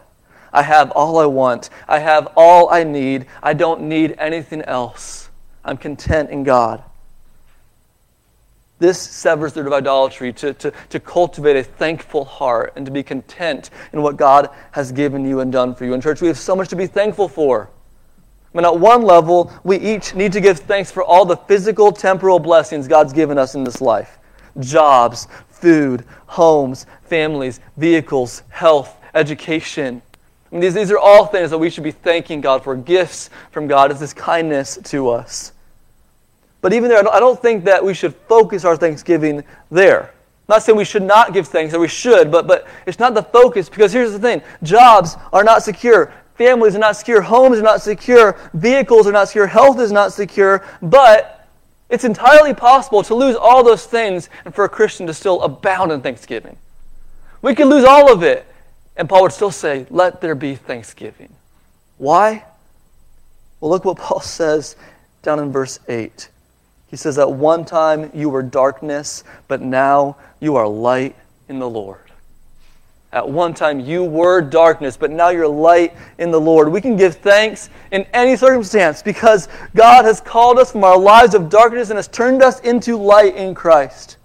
I 0.52 0.64
have 0.64 0.90
all 0.92 1.20
I 1.20 1.28
want. 1.28 1.70
I 1.88 2.00
have 2.00 2.30
all 2.36 2.72
I 2.72 2.84
need. 2.84 3.28
I 3.44 3.54
don't 3.54 3.82
need 3.82 4.16
anything 4.18 4.64
else. 4.64 5.27
I'm 5.68 5.78
content 5.78 6.30
in 6.30 6.44
God. 6.44 6.84
This 8.80 9.02
severs 9.02 9.54
the 9.54 9.64
root 9.64 9.68
of 9.68 9.74
idolatry 9.74 10.32
to, 10.34 10.54
to, 10.54 10.72
to 10.90 11.00
cultivate 11.00 11.56
a 11.56 11.64
thankful 11.64 12.26
heart 12.26 12.74
and 12.76 12.86
to 12.86 12.92
be 12.92 13.02
content 13.02 13.72
in 13.92 14.02
what 14.04 14.18
God 14.18 14.50
has 14.72 14.92
given 14.92 15.26
you 15.26 15.40
and 15.40 15.52
done 15.52 15.74
for 15.74 15.86
you. 15.86 15.94
In 15.94 16.02
church, 16.02 16.22
we 16.22 16.28
have 16.28 16.38
so 16.38 16.56
much 16.56 16.70
to 16.70 16.76
be 16.76 16.86
thankful 16.86 17.28
for. 17.28 17.70
I 18.54 18.58
mean, 18.58 18.66
at 18.66 18.80
one 18.80 19.02
level, 19.02 19.52
we 19.64 19.78
each 19.78 20.14
need 20.14 20.32
to 20.34 20.42
give 20.42 20.60
thanks 20.60 20.92
for 20.92 21.04
all 21.04 21.26
the 21.26 21.38
physical, 21.38 21.92
temporal 21.92 22.40
blessings 22.40 22.88
God's 22.88 23.14
given 23.14 23.38
us 23.38 23.56
in 23.56 23.64
this 23.64 23.82
life 23.82 24.20
jobs, 24.60 25.28
food, 25.50 26.04
homes, 26.26 26.88
families, 27.04 27.60
vehicles, 27.78 28.44
health, 28.50 28.96
education. 29.14 30.02
I 30.52 30.56
mean, 30.56 30.62
these, 30.62 30.74
these 30.74 30.92
are 30.92 30.98
all 30.98 31.26
things 31.26 31.50
that 31.50 31.58
we 31.58 31.70
should 31.70 31.84
be 31.84 31.92
thanking 31.92 32.42
God 32.42 32.64
for, 32.64 32.76
gifts 32.76 33.30
from 33.52 33.68
God 33.68 33.92
as 33.92 34.00
His 34.00 34.14
kindness 34.14 34.80
to 34.86 35.10
us. 35.10 35.52
But 36.68 36.74
even 36.74 36.90
there, 36.90 37.14
I 37.14 37.22
don't 37.22 37.42
think 37.42 37.64
that 37.64 37.82
we 37.82 37.94
should 37.94 38.14
focus 38.28 38.66
our 38.66 38.76
thanksgiving 38.76 39.42
there. 39.72 40.02
I'm 40.02 40.56
not 40.56 40.64
saying 40.64 40.78
we 40.78 40.84
should 40.84 41.02
not 41.02 41.32
give 41.32 41.48
thanks, 41.48 41.74
or 41.74 41.80
we 41.80 41.88
should, 41.88 42.30
but, 42.30 42.46
but 42.46 42.68
it's 42.86 43.00
not 43.00 43.14
the 43.14 43.24
focus 43.24 43.70
because 43.70 43.94
here's 43.94 44.12
the 44.12 44.20
thing 44.20 44.42
jobs 44.64 45.16
are 45.32 45.46
not 45.46 45.64
secure, 45.64 46.12
families 46.36 46.76
are 46.76 46.80
not 46.80 46.98
secure, 46.98 47.22
homes 47.22 47.58
are 47.58 47.62
not 47.62 47.82
secure, 47.82 48.38
vehicles 48.54 49.08
are 49.08 49.14
not 49.14 49.30
secure, 49.30 49.48
health 49.48 49.80
is 49.80 49.94
not 49.94 50.12
secure, 50.12 50.62
but 50.82 51.48
it's 51.90 52.04
entirely 52.04 52.54
possible 52.54 53.02
to 53.02 53.16
lose 53.16 53.38
all 53.38 53.64
those 53.64 53.86
things 53.86 54.30
and 54.44 54.54
for 54.54 54.66
a 54.66 54.70
Christian 54.70 55.08
to 55.08 55.14
still 55.14 55.42
abound 55.44 55.94
in 55.94 56.02
thanksgiving. 56.02 56.58
We 57.42 57.56
could 57.56 57.68
lose 57.68 57.86
all 57.86 58.12
of 58.12 58.24
it, 58.24 58.46
and 58.98 59.08
Paul 59.08 59.22
would 59.22 59.32
still 59.32 59.52
say, 59.52 59.86
Let 59.90 60.20
there 60.20 60.36
be 60.36 60.56
thanksgiving. 60.56 61.34
Why? 61.98 62.44
Well, 63.62 63.72
look 63.72 63.86
what 63.86 63.96
Paul 63.96 64.20
says 64.20 64.76
down 65.22 65.40
in 65.40 65.54
verse 65.54 65.80
8. 65.88 66.28
He 66.88 66.96
says, 66.96 67.18
At 67.20 67.32
one 67.32 67.66
time 67.66 68.10
you 68.14 68.30
were 68.30 68.44
darkness, 68.44 69.24
but 69.48 69.62
now 69.62 70.18
you 70.40 70.56
are 70.56 70.68
light 70.68 71.16
in 71.50 71.60
the 71.60 71.70
Lord. 71.70 72.00
At 73.14 73.28
one 73.28 73.54
time 73.54 73.80
you 73.80 74.04
were 74.04 74.42
darkness, 74.42 74.98
but 74.98 75.12
now 75.12 75.30
you're 75.30 75.48
light 75.48 75.96
in 76.18 76.30
the 76.30 76.40
Lord. 76.40 76.70
We 76.70 76.82
can 76.82 76.98
give 76.98 77.16
thanks 77.16 77.70
in 77.92 78.06
any 78.14 78.36
circumstance 78.36 79.02
because 79.02 79.48
God 79.76 80.04
has 80.06 80.20
called 80.20 80.60
us 80.60 80.72
from 80.72 80.84
our 80.84 80.98
lives 80.98 81.34
of 81.34 81.50
darkness 81.50 81.90
and 81.90 81.98
has 81.98 82.08
turned 82.08 82.44
us 82.44 82.60
into 82.62 82.98
light 82.98 83.36
in 83.36 83.56
Christ. 83.56 84.18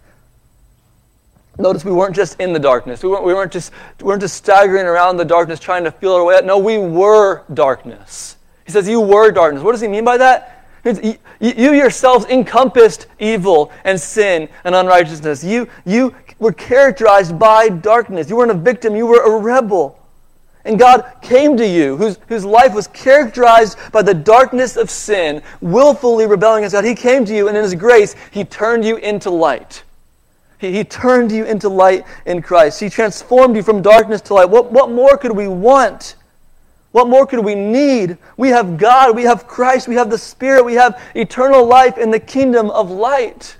Notice 1.58 1.84
we 1.84 1.92
weren't 1.92 2.16
just 2.16 2.40
in 2.40 2.52
the 2.52 2.58
darkness. 2.58 3.02
We 3.02 3.10
weren't, 3.10 3.24
we 3.24 3.34
weren't, 3.34 3.52
just, 3.52 3.72
we 4.00 4.06
weren't 4.06 4.22
just 4.22 4.36
staggering 4.36 4.86
around 4.86 5.16
the 5.16 5.24
darkness 5.24 5.60
trying 5.60 5.84
to 5.84 5.92
feel 5.92 6.14
our 6.14 6.24
way 6.24 6.36
out. 6.36 6.44
No, 6.44 6.58
we 6.58 6.78
were 6.78 7.44
darkness. 7.54 8.36
He 8.64 8.72
says, 8.72 8.88
You 8.88 9.00
were 9.00 9.30
darkness. 9.30 9.62
What 9.62 9.72
does 9.72 9.80
he 9.80 9.88
mean 9.88 10.04
by 10.04 10.16
that? 10.16 10.61
You, 10.84 11.16
you 11.40 11.72
yourselves 11.72 12.26
encompassed 12.26 13.06
evil 13.18 13.70
and 13.84 14.00
sin 14.00 14.48
and 14.64 14.74
unrighteousness. 14.74 15.44
You, 15.44 15.68
you 15.84 16.14
were 16.38 16.52
characterized 16.52 17.38
by 17.38 17.68
darkness. 17.68 18.28
You 18.28 18.36
weren't 18.36 18.50
a 18.50 18.54
victim, 18.54 18.96
you 18.96 19.06
were 19.06 19.22
a 19.22 19.40
rebel. 19.40 19.98
And 20.64 20.78
God 20.78 21.04
came 21.22 21.56
to 21.56 21.66
you, 21.66 21.96
whose, 21.96 22.18
whose 22.28 22.44
life 22.44 22.74
was 22.74 22.86
characterized 22.88 23.76
by 23.90 24.02
the 24.02 24.14
darkness 24.14 24.76
of 24.76 24.90
sin, 24.90 25.42
willfully 25.60 26.26
rebelling 26.26 26.60
against 26.60 26.74
God. 26.74 26.84
He 26.84 26.94
came 26.94 27.24
to 27.24 27.34
you, 27.34 27.48
and 27.48 27.56
in 27.56 27.64
His 27.64 27.74
grace, 27.74 28.14
He 28.30 28.44
turned 28.44 28.84
you 28.84 28.96
into 28.96 29.30
light. 29.30 29.82
He, 30.58 30.72
he 30.72 30.84
turned 30.84 31.32
you 31.32 31.44
into 31.44 31.68
light 31.68 32.06
in 32.26 32.42
Christ. 32.42 32.78
He 32.78 32.88
transformed 32.88 33.56
you 33.56 33.62
from 33.62 33.82
darkness 33.82 34.20
to 34.22 34.34
light. 34.34 34.48
What, 34.48 34.70
what 34.70 34.90
more 34.90 35.16
could 35.16 35.32
we 35.32 35.48
want? 35.48 36.14
What 36.92 37.08
more 37.08 37.26
could 37.26 37.42
we 37.44 37.54
need? 37.54 38.18
We 38.36 38.50
have 38.50 38.76
God, 38.76 39.16
we 39.16 39.24
have 39.24 39.46
Christ, 39.46 39.88
we 39.88 39.94
have 39.94 40.10
the 40.10 40.18
Spirit, 40.18 40.64
we 40.64 40.74
have 40.74 41.02
eternal 41.14 41.66
life 41.66 41.98
in 41.98 42.10
the 42.10 42.20
kingdom 42.20 42.70
of 42.70 42.90
light. 42.90 43.56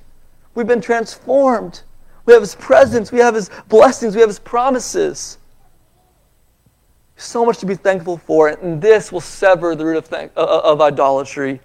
We've 0.55 0.67
been 0.67 0.83
transformed. 0.83 1.83
We 2.27 2.35
have 2.35 2.43
His 2.43 2.55
presence, 2.55 3.11
we 3.11 3.19
have 3.19 3.35
His 3.35 3.51
blessings, 3.69 4.15
we 4.15 4.21
have 4.21 4.31
His 4.31 4.39
promises. 4.39 5.39
So 7.17 7.45
much 7.45 7.59
to 7.59 7.67
be 7.67 7.75
thankful 7.75 8.19
for, 8.19 8.49
and 8.49 8.81
this 8.81 9.11
will 9.11 9.21
sever 9.21 9.75
the 9.75 9.85
root 9.85 9.97
of, 9.97 10.07
thank, 10.07 10.33
uh, 10.37 10.41
uh, 10.41 10.61
of 10.65 10.81
idolatry. 10.81 11.61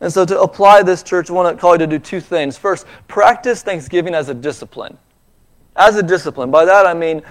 And 0.00 0.12
so, 0.12 0.24
to 0.24 0.40
apply 0.40 0.82
this, 0.82 1.02
church, 1.02 1.30
I 1.30 1.32
want 1.32 1.56
to 1.56 1.60
call 1.60 1.72
you 1.72 1.78
to 1.78 1.86
do 1.86 1.98
two 1.98 2.20
things. 2.20 2.58
First, 2.58 2.86
practice 3.08 3.62
thanksgiving 3.62 4.14
as 4.14 4.28
a 4.28 4.34
discipline. 4.34 4.98
As 5.74 5.96
a 5.96 6.02
discipline. 6.02 6.50
By 6.50 6.64
that, 6.66 6.86
I 6.86 6.94
mean 6.94 7.22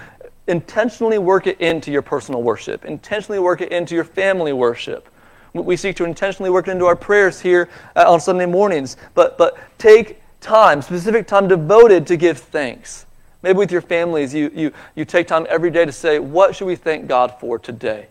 intentionally 0.46 1.18
work 1.18 1.46
it 1.46 1.60
into 1.60 1.90
your 1.90 2.02
personal 2.02 2.42
worship, 2.42 2.84
intentionally 2.84 3.38
work 3.38 3.60
it 3.60 3.72
into 3.72 3.94
your 3.94 4.04
family 4.04 4.52
worship. 4.52 5.08
We 5.52 5.76
seek 5.76 5.96
to 5.96 6.04
intentionally 6.04 6.50
work 6.50 6.68
it 6.68 6.72
into 6.72 6.84
our 6.84 6.96
prayers 6.96 7.40
here 7.40 7.68
uh, 7.94 8.04
on 8.10 8.20
Sunday 8.20 8.46
mornings, 8.46 8.96
but, 9.14 9.38
but 9.38 9.58
take 9.78 10.20
time, 10.40 10.82
specific 10.82 11.26
time 11.26 11.48
devoted 11.48 12.06
to 12.08 12.16
give 12.16 12.38
thanks. 12.38 13.06
Maybe 13.42 13.58
with 13.58 13.72
your 13.72 13.80
families, 13.80 14.34
you, 14.34 14.50
you, 14.54 14.72
you 14.94 15.04
take 15.04 15.26
time 15.26 15.46
every 15.48 15.70
day 15.70 15.84
to 15.84 15.92
say, 15.92 16.18
What 16.18 16.54
should 16.54 16.66
we 16.66 16.76
thank 16.76 17.06
God 17.06 17.34
for 17.40 17.58
today? 17.58 18.08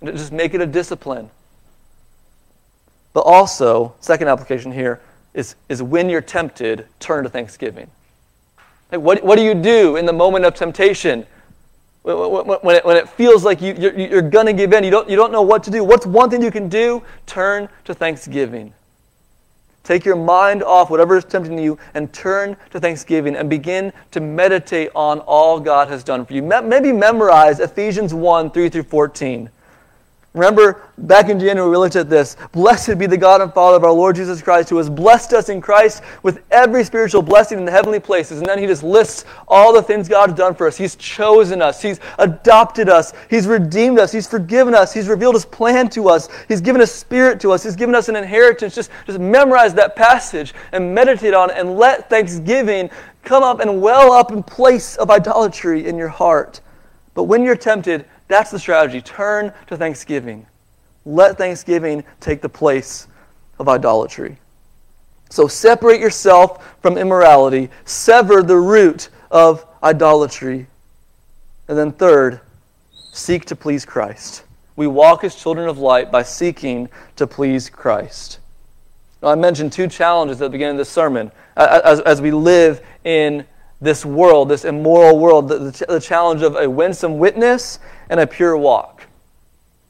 And 0.00 0.16
just 0.16 0.32
make 0.32 0.54
it 0.54 0.60
a 0.60 0.66
discipline. 0.66 1.30
But 3.12 3.20
also, 3.20 3.94
second 4.00 4.28
application 4.28 4.72
here 4.72 5.00
is, 5.34 5.54
is 5.68 5.82
when 5.82 6.08
you're 6.08 6.20
tempted, 6.20 6.86
turn 6.98 7.24
to 7.24 7.30
thanksgiving. 7.30 7.90
Like 8.90 9.00
what, 9.00 9.24
what 9.24 9.36
do 9.36 9.42
you 9.42 9.54
do 9.54 9.96
in 9.96 10.06
the 10.06 10.12
moment 10.12 10.44
of 10.44 10.54
temptation? 10.54 11.26
When 12.04 12.76
it, 12.76 12.84
when 12.84 12.96
it 12.98 13.08
feels 13.08 13.44
like 13.44 13.62
you, 13.62 13.74
you're, 13.78 13.98
you're 13.98 14.20
going 14.20 14.44
to 14.44 14.52
give 14.52 14.74
in, 14.74 14.84
you 14.84 14.90
don't, 14.90 15.08
you 15.08 15.16
don't 15.16 15.32
know 15.32 15.40
what 15.40 15.64
to 15.64 15.70
do. 15.70 15.82
What's 15.82 16.04
one 16.04 16.28
thing 16.28 16.42
you 16.42 16.50
can 16.50 16.68
do? 16.68 17.02
Turn 17.24 17.66
to 17.86 17.94
thanksgiving. 17.94 18.74
Take 19.84 20.04
your 20.04 20.16
mind 20.16 20.62
off 20.62 20.90
whatever 20.90 21.16
is 21.16 21.24
tempting 21.24 21.58
you 21.58 21.78
and 21.94 22.12
turn 22.12 22.58
to 22.70 22.80
thanksgiving 22.80 23.36
and 23.36 23.48
begin 23.48 23.90
to 24.10 24.20
meditate 24.20 24.90
on 24.94 25.20
all 25.20 25.58
God 25.58 25.88
has 25.88 26.04
done 26.04 26.26
for 26.26 26.34
you. 26.34 26.42
Maybe 26.42 26.92
memorize 26.92 27.58
Ephesians 27.58 28.12
1 28.12 28.50
3 28.50 28.68
through 28.68 28.82
14. 28.82 29.48
Remember, 30.34 30.82
back 30.98 31.28
in 31.28 31.38
January, 31.38 31.70
we 31.70 31.76
looked 31.76 31.94
at 31.94 32.10
this. 32.10 32.36
Blessed 32.50 32.98
be 32.98 33.06
the 33.06 33.16
God 33.16 33.40
and 33.40 33.54
Father 33.54 33.76
of 33.76 33.84
our 33.84 33.92
Lord 33.92 34.16
Jesus 34.16 34.42
Christ, 34.42 34.68
who 34.68 34.78
has 34.78 34.90
blessed 34.90 35.32
us 35.32 35.48
in 35.48 35.60
Christ 35.60 36.02
with 36.24 36.42
every 36.50 36.82
spiritual 36.82 37.22
blessing 37.22 37.56
in 37.56 37.64
the 37.64 37.70
heavenly 37.70 38.00
places. 38.00 38.38
And 38.38 38.46
then 38.48 38.58
he 38.58 38.66
just 38.66 38.82
lists 38.82 39.26
all 39.46 39.72
the 39.72 39.80
things 39.80 40.08
God 40.08 40.30
has 40.30 40.36
done 40.36 40.56
for 40.56 40.66
us. 40.66 40.76
He's 40.76 40.96
chosen 40.96 41.62
us, 41.62 41.80
He's 41.80 42.00
adopted 42.18 42.88
us, 42.88 43.12
He's 43.30 43.46
redeemed 43.46 44.00
us, 44.00 44.10
He's 44.10 44.26
forgiven 44.26 44.74
us, 44.74 44.92
He's 44.92 45.06
revealed 45.06 45.36
His 45.36 45.44
plan 45.44 45.88
to 45.90 46.08
us, 46.08 46.28
He's 46.48 46.60
given 46.60 46.80
a 46.80 46.86
spirit 46.86 47.38
to 47.42 47.52
us, 47.52 47.62
He's 47.62 47.76
given 47.76 47.94
us 47.94 48.08
an 48.08 48.16
inheritance. 48.16 48.74
Just, 48.74 48.90
just 49.06 49.20
memorize 49.20 49.72
that 49.74 49.94
passage 49.94 50.52
and 50.72 50.92
meditate 50.92 51.32
on 51.32 51.50
it, 51.50 51.56
and 51.56 51.76
let 51.76 52.10
thanksgiving 52.10 52.90
come 53.22 53.44
up 53.44 53.60
and 53.60 53.80
well 53.80 54.10
up 54.10 54.32
in 54.32 54.42
place 54.42 54.96
of 54.96 55.12
idolatry 55.12 55.86
in 55.86 55.96
your 55.96 56.08
heart. 56.08 56.60
But 57.14 57.24
when 57.24 57.44
you're 57.44 57.54
tempted, 57.54 58.04
that's 58.28 58.50
the 58.50 58.58
strategy. 58.58 59.00
Turn 59.00 59.52
to 59.66 59.76
thanksgiving. 59.76 60.46
Let 61.04 61.36
thanksgiving 61.36 62.04
take 62.20 62.40
the 62.40 62.48
place 62.48 63.08
of 63.58 63.68
idolatry. 63.68 64.38
So 65.30 65.48
separate 65.48 66.00
yourself 66.00 66.76
from 66.80 66.96
immorality, 66.96 67.70
sever 67.84 68.42
the 68.42 68.56
root 68.56 69.08
of 69.30 69.66
idolatry. 69.82 70.66
And 71.68 71.76
then, 71.76 71.92
third, 71.92 72.40
seek 73.12 73.44
to 73.46 73.56
please 73.56 73.84
Christ. 73.84 74.44
We 74.76 74.86
walk 74.86 75.24
as 75.24 75.34
children 75.34 75.68
of 75.68 75.78
light 75.78 76.10
by 76.10 76.22
seeking 76.22 76.88
to 77.16 77.26
please 77.26 77.70
Christ. 77.70 78.38
Now, 79.22 79.28
I 79.28 79.34
mentioned 79.34 79.72
two 79.72 79.88
challenges 79.88 80.40
at 80.40 80.46
the 80.46 80.50
beginning 80.50 80.74
of 80.74 80.78
this 80.78 80.90
sermon 80.90 81.32
as, 81.56 82.00
as 82.00 82.20
we 82.20 82.30
live 82.30 82.84
in 83.04 83.46
this 83.80 84.04
world, 84.04 84.48
this 84.48 84.64
immoral 84.64 85.18
world, 85.18 85.48
the, 85.48 85.58
the, 85.58 85.86
the 85.88 86.00
challenge 86.00 86.42
of 86.42 86.56
a 86.56 86.68
winsome 86.68 87.18
witness 87.18 87.78
and 88.08 88.20
a 88.20 88.26
pure 88.26 88.56
walk. 88.56 89.06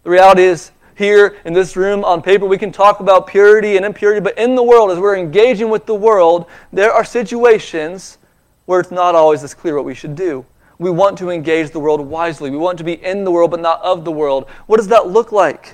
The 0.03 0.11
reality 0.11 0.43
is, 0.43 0.71
here 0.97 1.37
in 1.45 1.53
this 1.53 1.77
room 1.77 2.05
on 2.05 2.23
paper, 2.23 2.47
we 2.47 2.59
can 2.59 2.71
talk 2.71 3.01
about 3.01 3.27
purity 3.27 3.77
and 3.77 3.85
impurity, 3.85 4.21
but 4.21 4.39
in 4.39 4.55
the 4.55 4.63
world, 4.63 4.91
as 4.91 4.99
we're 4.99 5.17
engaging 5.17 5.69
with 5.69 5.87
the 5.87 5.95
world, 5.95 6.47
there 6.73 6.93
are 6.93 7.05
situations 7.05 8.19
where 8.67 8.81
it's 8.81 8.91
not 8.91 9.15
always 9.15 9.43
as 9.43 9.55
clear 9.55 9.75
what 9.75 9.85
we 9.85 9.95
should 9.95 10.15
do. 10.15 10.45
We 10.79 10.91
want 10.91 11.19
to 11.19 11.31
engage 11.31 11.71
the 11.71 11.81
world 11.81 12.01
wisely. 12.01 12.51
We 12.51 12.57
want 12.57 12.79
to 12.79 12.85
be 12.85 13.03
in 13.03 13.25
the 13.25 13.31
world, 13.31 13.51
but 13.51 13.61
not 13.61 13.81
of 13.83 14.05
the 14.05 14.13
world. 14.13 14.49
What 14.67 14.77
does 14.77 14.89
that 14.89 15.09
look 15.09 15.33
like? 15.33 15.73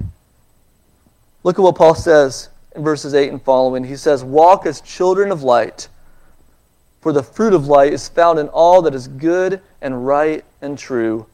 Look 1.42 1.59
at 1.59 1.62
what 1.62 1.76
Paul 1.76 1.94
says 1.94 2.48
in 2.74 2.83
verses 2.83 3.14
8 3.14 3.31
and 3.31 3.42
following. 3.42 3.85
He 3.85 3.96
says, 3.96 4.22
Walk 4.22 4.66
as 4.66 4.81
children 4.81 5.33
of 5.33 5.42
light, 5.42 5.88
for 7.00 7.12
the 7.12 7.22
fruit 7.22 7.55
of 7.55 7.66
light 7.66 7.92
is 7.92 8.09
found 8.09 8.38
in 8.38 8.48
all 8.48 8.83
that 8.83 8.94
is 8.94 9.09
good 9.09 9.61
and 9.81 10.07
right 10.07 10.44
and 10.61 10.79
true 10.79 11.26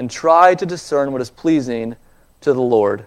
and 0.00 0.10
try 0.10 0.54
to 0.54 0.64
discern 0.64 1.12
what 1.12 1.20
is 1.20 1.28
pleasing 1.28 1.94
to 2.40 2.54
the 2.54 2.62
Lord. 2.62 3.04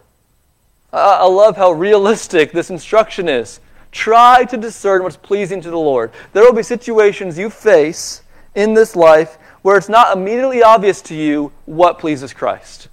I 0.92 1.26
love 1.26 1.58
how 1.58 1.72
realistic 1.72 2.52
this 2.52 2.70
instruction 2.70 3.28
is. 3.28 3.60
Try 3.92 4.46
to 4.46 4.58
discern 4.58 5.02
what's 5.02 5.18
pleasing 5.18 5.60
to 5.62 5.72
the 5.72 5.76
Lord. 5.76 6.12
There 6.34 6.44
will 6.44 6.54
be 6.54 6.62
situations 6.62 7.36
you 7.36 7.50
face 7.50 8.22
in 8.54 8.76
this 8.76 8.96
life 8.96 9.40
where 9.64 9.76
it's 9.76 9.90
not 9.90 10.16
immediately 10.16 10.62
obvious 10.62 11.02
to 11.04 11.16
you 11.16 11.52
what 11.66 11.98
pleases 11.98 12.32
Christ. 12.32 12.90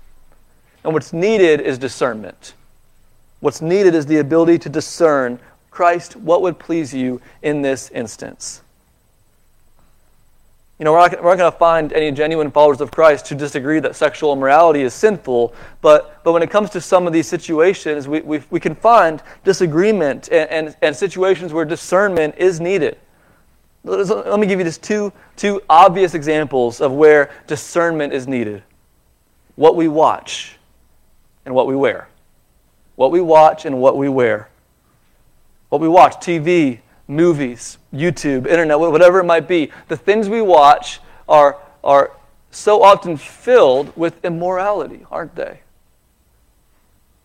And 0.82 0.94
what's 0.94 1.12
needed 1.12 1.60
is 1.60 1.76
discernment. 1.76 2.54
What's 3.40 3.60
needed 3.60 3.94
is 3.94 4.06
the 4.06 4.16
ability 4.16 4.60
to 4.60 4.70
discern 4.70 5.38
Christ, 5.70 6.16
what 6.16 6.40
would 6.40 6.58
please 6.58 6.94
you 6.94 7.20
in 7.42 7.60
this 7.60 7.90
instance. 7.90 8.62
You 10.80 10.84
know, 10.84 10.92
we're 10.92 11.00
not, 11.00 11.22
we're 11.22 11.30
not 11.32 11.36
going 11.36 11.52
to 11.52 11.58
find 11.58 11.92
any 11.92 12.10
genuine 12.10 12.50
followers 12.50 12.80
of 12.80 12.90
Christ 12.90 13.28
who 13.28 13.34
disagree 13.34 13.80
that 13.80 13.94
sexual 13.94 14.32
immorality 14.32 14.80
is 14.80 14.94
sinful, 14.94 15.54
but, 15.82 16.24
but 16.24 16.32
when 16.32 16.42
it 16.42 16.48
comes 16.48 16.70
to 16.70 16.80
some 16.80 17.06
of 17.06 17.12
these 17.12 17.28
situations, 17.28 18.08
we, 18.08 18.22
we, 18.22 18.42
we 18.48 18.58
can 18.58 18.74
find 18.74 19.22
disagreement 19.44 20.30
and, 20.32 20.48
and, 20.48 20.76
and 20.80 20.96
situations 20.96 21.52
where 21.52 21.66
discernment 21.66 22.34
is 22.38 22.62
needed. 22.62 22.96
Let 23.84 24.40
me 24.40 24.46
give 24.46 24.58
you 24.58 24.64
just 24.64 24.82
two, 24.82 25.12
two 25.36 25.60
obvious 25.68 26.14
examples 26.14 26.80
of 26.80 26.92
where 26.92 27.30
discernment 27.46 28.14
is 28.14 28.26
needed 28.26 28.62
what 29.56 29.76
we 29.76 29.86
watch 29.86 30.56
and 31.44 31.54
what 31.54 31.66
we 31.66 31.76
wear. 31.76 32.08
What 32.96 33.12
we 33.12 33.20
watch 33.20 33.66
and 33.66 33.82
what 33.82 33.98
we 33.98 34.08
wear. 34.08 34.48
What 35.68 35.82
we 35.82 35.88
watch, 35.88 36.14
TV, 36.14 36.80
movies, 37.10 37.78
YouTube, 37.92 38.46
internet, 38.46 38.78
whatever 38.78 39.18
it 39.18 39.24
might 39.24 39.48
be, 39.48 39.70
the 39.88 39.96
things 39.96 40.28
we 40.28 40.40
watch 40.40 41.00
are, 41.28 41.58
are 41.82 42.12
so 42.50 42.82
often 42.82 43.16
filled 43.16 43.94
with 43.96 44.24
immorality, 44.24 45.04
aren't 45.10 45.34
they? 45.34 45.60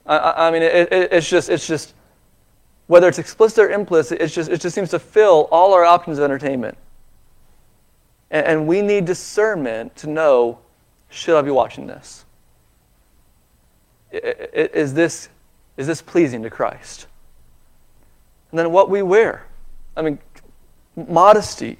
I, 0.06 0.48
I 0.48 0.52
mean, 0.52 0.64
it, 0.64 0.92
it, 0.92 1.14
it's 1.14 1.30
just, 1.30 1.50
it's 1.50 1.68
just, 1.68 1.94
whether 2.88 3.08
it's 3.08 3.20
explicit 3.20 3.60
or 3.60 3.70
implicit, 3.70 4.22
it's 4.22 4.34
just, 4.34 4.50
it 4.50 4.60
just 4.60 4.76
seems 4.76 4.90
to 4.90 5.00
fill 5.00 5.48
all 5.52 5.74
our 5.74 5.86
options 5.86 6.18
of 6.18 6.24
entertainment. 6.24 6.78
And, 8.32 8.46
and 8.46 8.68
we 8.68 8.82
need 8.82 9.06
discernment 9.06 9.96
to 9.98 10.10
know 10.10 10.60
should 11.10 11.38
I 11.38 11.42
be 11.42 11.52
watching 11.52 11.88
this? 11.88 12.26
Is 14.12 14.94
this, 14.94 15.30
is 15.78 15.88
this 15.88 16.02
pleasing 16.02 16.42
to 16.44 16.50
Christ? 16.50 17.08
And 18.52 18.60
then 18.60 18.72
what 18.72 18.90
we 18.90 19.02
wear. 19.02 19.46
I 19.96 20.02
mean, 20.02 20.20
modesty. 20.96 21.80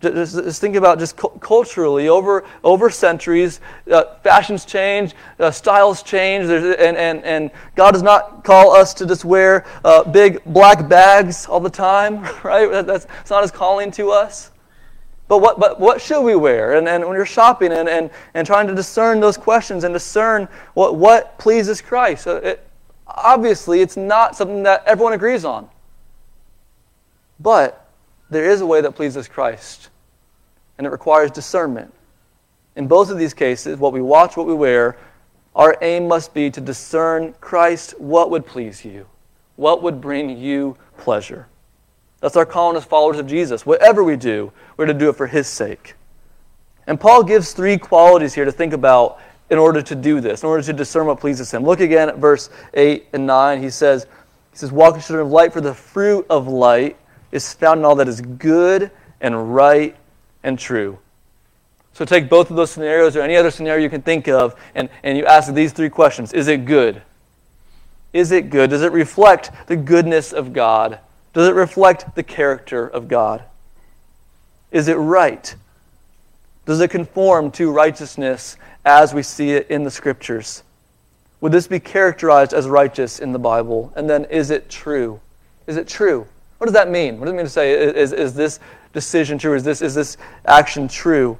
Just, 0.00 0.34
just, 0.34 0.60
think 0.62 0.76
about 0.76 0.98
just 0.98 1.14
culturally 1.40 2.08
over 2.08 2.42
over 2.64 2.88
centuries, 2.88 3.60
uh, 3.92 4.04
fashions 4.22 4.64
change, 4.64 5.14
uh, 5.38 5.50
styles 5.50 6.02
change, 6.02 6.46
and, 6.46 6.96
and, 6.96 7.22
and 7.22 7.50
God 7.76 7.90
does 7.90 8.02
not 8.02 8.42
call 8.42 8.72
us 8.72 8.94
to 8.94 9.06
just 9.06 9.26
wear 9.26 9.66
uh, 9.84 10.02
big 10.04 10.42
black 10.44 10.88
bags 10.88 11.44
all 11.44 11.60
the 11.60 11.68
time, 11.68 12.22
right? 12.44 12.70
That's, 12.86 13.04
that's 13.04 13.28
not 13.28 13.42
His 13.42 13.50
calling 13.50 13.90
to 13.92 14.10
us. 14.10 14.50
But 15.28 15.38
what, 15.38 15.60
but 15.60 15.78
what 15.78 16.00
should 16.00 16.22
we 16.22 16.34
wear? 16.34 16.76
And, 16.76 16.88
and 16.88 17.04
when 17.04 17.14
you're 17.14 17.24
shopping 17.24 17.70
and, 17.70 17.88
and, 17.88 18.10
and 18.34 18.44
trying 18.44 18.66
to 18.66 18.74
discern 18.74 19.20
those 19.20 19.36
questions 19.36 19.84
and 19.84 19.94
discern 19.94 20.48
what, 20.74 20.96
what 20.96 21.38
pleases 21.38 21.80
Christ, 21.80 22.26
it, 22.26 22.66
obviously 23.06 23.80
it's 23.80 23.96
not 23.96 24.34
something 24.34 24.64
that 24.64 24.82
everyone 24.86 25.12
agrees 25.12 25.44
on. 25.44 25.68
But 27.40 27.88
there 28.28 28.48
is 28.48 28.60
a 28.60 28.66
way 28.66 28.80
that 28.80 28.92
pleases 28.92 29.26
Christ, 29.26 29.88
and 30.78 30.86
it 30.86 30.90
requires 30.90 31.30
discernment. 31.30 31.92
In 32.76 32.86
both 32.86 33.10
of 33.10 33.18
these 33.18 33.34
cases, 33.34 33.78
what 33.78 33.92
we 33.92 34.00
watch, 34.00 34.36
what 34.36 34.46
we 34.46 34.54
wear, 34.54 34.96
our 35.54 35.76
aim 35.82 36.06
must 36.06 36.32
be 36.32 36.50
to 36.50 36.60
discern 36.60 37.34
Christ, 37.40 37.98
what 37.98 38.30
would 38.30 38.46
please 38.46 38.84
you, 38.84 39.06
what 39.56 39.82
would 39.82 40.00
bring 40.00 40.38
you 40.38 40.76
pleasure. 40.96 41.46
That's 42.20 42.36
our 42.36 42.46
calling 42.46 42.76
as 42.76 42.84
followers 42.84 43.18
of 43.18 43.26
Jesus. 43.26 43.64
Whatever 43.64 44.04
we 44.04 44.16
do, 44.16 44.52
we're 44.76 44.86
to 44.86 44.94
do 44.94 45.08
it 45.08 45.16
for 45.16 45.26
His 45.26 45.48
sake. 45.48 45.94
And 46.86 47.00
Paul 47.00 47.22
gives 47.22 47.52
three 47.52 47.78
qualities 47.78 48.34
here 48.34 48.44
to 48.44 48.52
think 48.52 48.72
about 48.72 49.20
in 49.48 49.58
order 49.58 49.82
to 49.82 49.94
do 49.96 50.20
this, 50.20 50.42
in 50.42 50.48
order 50.48 50.62
to 50.62 50.72
discern 50.72 51.06
what 51.06 51.18
pleases 51.18 51.50
Him. 51.50 51.64
Look 51.64 51.80
again 51.80 52.08
at 52.08 52.18
verse 52.18 52.50
8 52.74 53.08
and 53.14 53.26
9. 53.26 53.62
He 53.62 53.70
says, 53.70 54.06
he 54.52 54.58
says, 54.58 54.70
Walk 54.70 54.96
as 54.96 55.06
children 55.06 55.26
of 55.26 55.32
light, 55.32 55.52
for 55.52 55.60
the 55.60 55.74
fruit 55.74 56.26
of 56.28 56.46
light 56.46 56.96
is 57.32 57.52
found 57.52 57.80
in 57.80 57.84
all 57.84 57.94
that 57.96 58.08
is 58.08 58.20
good 58.20 58.90
and 59.20 59.54
right 59.54 59.96
and 60.42 60.58
true. 60.58 60.98
So 61.92 62.04
take 62.04 62.28
both 62.28 62.50
of 62.50 62.56
those 62.56 62.70
scenarios 62.70 63.16
or 63.16 63.20
any 63.20 63.36
other 63.36 63.50
scenario 63.50 63.82
you 63.82 63.90
can 63.90 64.02
think 64.02 64.28
of, 64.28 64.54
and, 64.74 64.88
and 65.02 65.18
you 65.18 65.26
ask 65.26 65.52
these 65.52 65.72
three 65.72 65.90
questions 65.90 66.32
Is 66.32 66.48
it 66.48 66.64
good? 66.64 67.02
Is 68.12 68.32
it 68.32 68.50
good? 68.50 68.70
Does 68.70 68.82
it 68.82 68.92
reflect 68.92 69.50
the 69.66 69.76
goodness 69.76 70.32
of 70.32 70.52
God? 70.52 70.98
Does 71.32 71.48
it 71.48 71.54
reflect 71.54 72.14
the 72.14 72.22
character 72.22 72.86
of 72.86 73.06
God? 73.06 73.44
Is 74.72 74.88
it 74.88 74.94
right? 74.94 75.54
Does 76.66 76.80
it 76.80 76.90
conform 76.90 77.50
to 77.52 77.70
righteousness 77.70 78.56
as 78.84 79.14
we 79.14 79.22
see 79.22 79.52
it 79.52 79.68
in 79.70 79.84
the 79.84 79.90
Scriptures? 79.90 80.62
Would 81.40 81.52
this 81.52 81.66
be 81.66 81.80
characterized 81.80 82.52
as 82.52 82.68
righteous 82.68 83.18
in 83.18 83.32
the 83.32 83.38
Bible? 83.38 83.92
And 83.96 84.10
then, 84.10 84.24
is 84.26 84.50
it 84.50 84.68
true? 84.68 85.20
Is 85.66 85.76
it 85.76 85.88
true? 85.88 86.26
What 86.60 86.66
does 86.66 86.74
that 86.74 86.90
mean? 86.90 87.18
What 87.18 87.24
does 87.24 87.32
it 87.32 87.36
mean 87.36 87.46
to 87.46 87.50
say, 87.50 87.72
is, 87.72 88.12
is 88.12 88.34
this 88.34 88.60
decision 88.92 89.38
true? 89.38 89.54
Is 89.54 89.64
this, 89.64 89.80
is 89.80 89.94
this 89.94 90.18
action 90.44 90.88
true? 90.88 91.38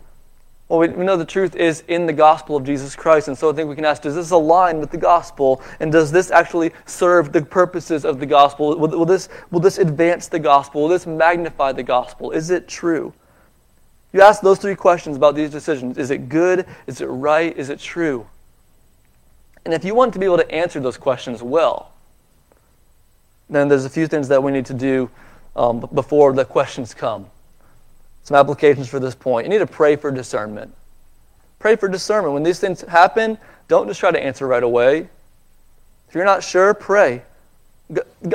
Well, 0.71 0.79
we, 0.79 0.89
know 0.89 1.19
the 1.19 1.27
truth 1.27 1.57
is 1.57 1.85
in 1.89 2.07
the 2.07 2.13
gospel 2.15 2.57
of 2.57 2.65
Jesus 2.65 2.97
Christ. 2.97 3.29
And 3.29 3.37
so 3.37 3.51
I 3.51 3.53
think 3.53 3.69
we 3.69 3.75
can 3.75 3.85
ask 3.85 4.01
does 4.01 4.15
this 4.15 4.31
align 4.31 4.81
with 4.81 4.91
the 4.91 4.97
gospel? 4.97 5.61
And 5.79 5.93
does 5.93 6.11
this 6.11 6.31
actually 6.31 6.73
serve 6.87 7.35
the 7.35 7.43
purposes 7.43 8.07
of 8.07 8.19
the 8.19 8.25
gospel? 8.25 8.79
Will, 8.79 8.89
will, 8.89 9.05
this, 9.05 9.29
will 9.51 9.61
this 9.61 9.77
advance 9.77 10.27
the 10.29 10.39
gospel? 10.39 10.81
Will 10.81 10.89
this 10.89 11.07
magnify 11.07 11.73
the 11.73 11.83
gospel? 11.83 12.31
Is 12.31 12.49
it 12.49 12.67
true? 12.67 13.13
You 14.15 14.23
ask 14.23 14.41
those 14.41 14.59
three 14.59 14.75
questions 14.75 15.19
about 15.19 15.35
these 15.35 15.51
decisions 15.51 15.99
Is 15.99 16.11
it 16.11 16.31
good? 16.31 16.65
Is 16.87 17.03
it 17.03 17.09
right? 17.09 17.55
Is 17.55 17.69
it 17.69 17.79
true? 17.79 18.27
And 19.67 19.75
if 19.75 19.85
you 19.85 19.95
want 19.95 20.15
to 20.15 20.19
be 20.19 20.25
able 20.25 20.39
to 20.39 20.51
answer 20.51 20.81
those 20.81 20.97
questions 20.97 21.43
well, 21.43 21.93
then 23.55 23.69
there's 23.69 23.85
a 23.85 23.91
few 23.91 24.07
things 24.07 24.29
that 24.29 24.43
we 24.43 24.53
need 24.53 24.67
to 24.67 24.75
do 24.75 25.11
um, 25.57 25.81
before 25.93 26.33
the 26.33 26.45
questions 26.45 26.95
come. 26.95 27.27
Some 28.23 28.37
applications 28.37 28.89
for 28.89 29.01
this 29.01 29.15
point. 29.15 29.47
You 29.47 29.51
need 29.51 29.59
to 29.59 29.67
pray 29.67 29.97
for 29.97 30.11
discernment. 30.11 30.75
Pray 31.59 31.77
for 31.77 31.89
discernment. 31.89 32.35
When 32.35 32.43
these 32.43 32.61
things 32.61 32.83
happen, 32.83 33.39
don't 33.69 33.89
just 33.89 34.01
try 34.01 34.11
to 34.11 34.23
answer 34.23 34.47
right 34.47 34.63
away. 34.63 35.09
If 36.09 36.15
you're 36.15 36.25
not 36.25 36.43
sure, 36.43 36.75
pray. 36.75 37.23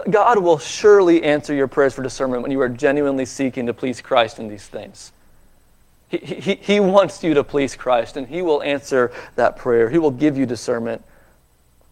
God 0.10 0.40
will 0.40 0.58
surely 0.58 1.24
answer 1.24 1.54
your 1.54 1.68
prayers 1.68 1.94
for 1.94 2.04
discernment 2.04 2.42
when 2.42 2.52
you 2.52 2.60
are 2.62 2.70
genuinely 2.70 3.26
seeking 3.26 3.66
to 3.68 3.74
please 3.74 4.02
Christ 4.02 4.38
in 4.38 4.50
these 4.50 4.68
things. 4.68 5.12
He, 6.10 6.18
he, 6.18 6.56
he 6.56 6.80
wants 6.80 7.24
you 7.24 7.34
to 7.34 7.44
please 7.44 7.76
Christ, 7.76 8.18
and 8.18 8.28
He 8.28 8.42
will 8.42 8.62
answer 8.64 9.12
that 9.36 9.58
prayer. 9.58 9.90
He 9.90 9.98
will 9.98 10.12
give 10.12 10.38
you 10.38 10.46
discernment. 10.46 11.04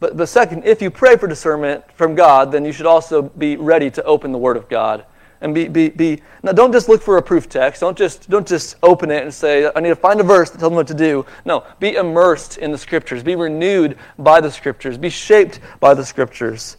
But, 0.04 0.18
but 0.18 0.28
second, 0.28 0.66
if 0.66 0.82
you 0.82 0.92
pray 0.92 1.16
for 1.16 1.28
discernment 1.28 1.90
from 1.94 2.14
God, 2.14 2.52
then 2.52 2.66
you 2.66 2.74
should 2.74 2.86
also 2.86 3.22
be 3.22 3.56
ready 3.56 3.90
to 3.92 4.04
open 4.04 4.34
the 4.34 4.38
Word 4.38 4.58
of 4.58 4.68
God. 4.68 5.06
And 5.40 5.56
be, 5.56 5.70
be, 5.70 5.88
be 5.88 6.22
now 6.44 6.52
don't 6.52 6.74
just 6.74 6.90
look 6.90 7.02
for 7.02 7.16
a 7.16 7.22
proof 7.22 7.48
text. 7.48 7.80
Don't 7.80 7.98
just, 7.98 8.30
don't 8.30 8.46
just 8.46 8.76
open 8.84 9.10
it 9.12 9.24
and 9.24 9.34
say, 9.34 9.72
I 9.74 9.80
need 9.80 9.88
to 9.88 9.96
find 9.96 10.20
a 10.20 10.24
verse 10.24 10.50
to 10.50 10.58
tell 10.58 10.68
them 10.68 10.76
what 10.76 10.88
to 10.88 10.94
do. 10.94 11.26
No, 11.46 11.64
be 11.80 11.96
immersed 11.96 12.58
in 12.58 12.74
the 12.74 12.78
Scriptures. 12.78 13.24
Be 13.24 13.38
renewed 13.38 13.98
by 14.20 14.42
the 14.42 14.52
Scriptures. 14.52 14.98
Be 14.98 15.10
shaped 15.10 15.62
by 15.80 15.94
the 15.94 16.04
Scriptures 16.04 16.76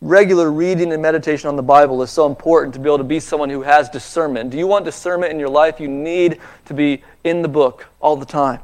regular 0.00 0.52
reading 0.52 0.92
and 0.92 1.02
meditation 1.02 1.48
on 1.48 1.56
the 1.56 1.62
Bible 1.62 2.02
is 2.02 2.10
so 2.10 2.26
important 2.26 2.72
to 2.74 2.78
be 2.78 2.88
able 2.88 2.98
to 2.98 3.04
be 3.04 3.18
someone 3.18 3.48
who 3.48 3.62
has 3.62 3.88
discernment. 3.88 4.50
Do 4.50 4.58
you 4.58 4.66
want 4.68 4.84
discernment 4.84 5.32
in 5.32 5.40
your 5.40 5.48
life? 5.48 5.80
You 5.80 5.88
need 5.88 6.40
to 6.66 6.74
be 6.74 7.02
in 7.24 7.42
the 7.42 7.48
book 7.48 7.86
all 8.00 8.14
the 8.14 8.26
time. 8.26 8.60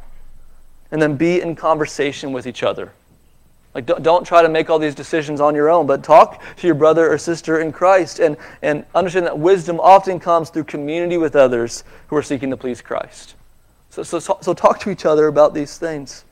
And 0.93 1.01
then 1.01 1.17
be 1.17 1.41
in 1.41 1.57
conversation 1.57 2.33
with 2.33 2.47
each 2.47 2.63
other. 2.63 2.93
Like, 3.75 3.87
don't, 3.87 4.25
try 4.25 4.43
to 4.43 4.49
make 4.49 4.69
all 4.69 4.81
these 4.81 4.97
decisions 4.97 5.41
on 5.41 5.55
your 5.55 5.71
own, 5.71 5.87
but 5.87 6.03
talk 6.03 6.43
to 6.57 6.67
your 6.67 6.75
brother 6.75 7.13
or 7.13 7.19
sister 7.19 7.61
in 7.61 7.71
Christ 7.71 8.19
and, 8.19 8.37
and 8.63 8.85
understand 8.97 9.27
that 9.27 9.39
wisdom 9.39 9.79
often 9.79 10.19
comes 10.19 10.51
through 10.51 10.65
community 10.65 11.17
with 11.19 11.37
others 11.37 11.85
who 12.09 12.17
are 12.17 12.23
seeking 12.23 12.51
to 12.51 12.57
please 12.57 12.83
Christ. 12.83 13.37
So, 13.91 14.03
so, 14.03 14.19
so 14.19 14.55
talk 14.55 14.81
to 14.81 14.91
each 14.91 15.07
other 15.07 15.29
about 15.29 15.55
these 15.55 15.79
things 15.79 16.25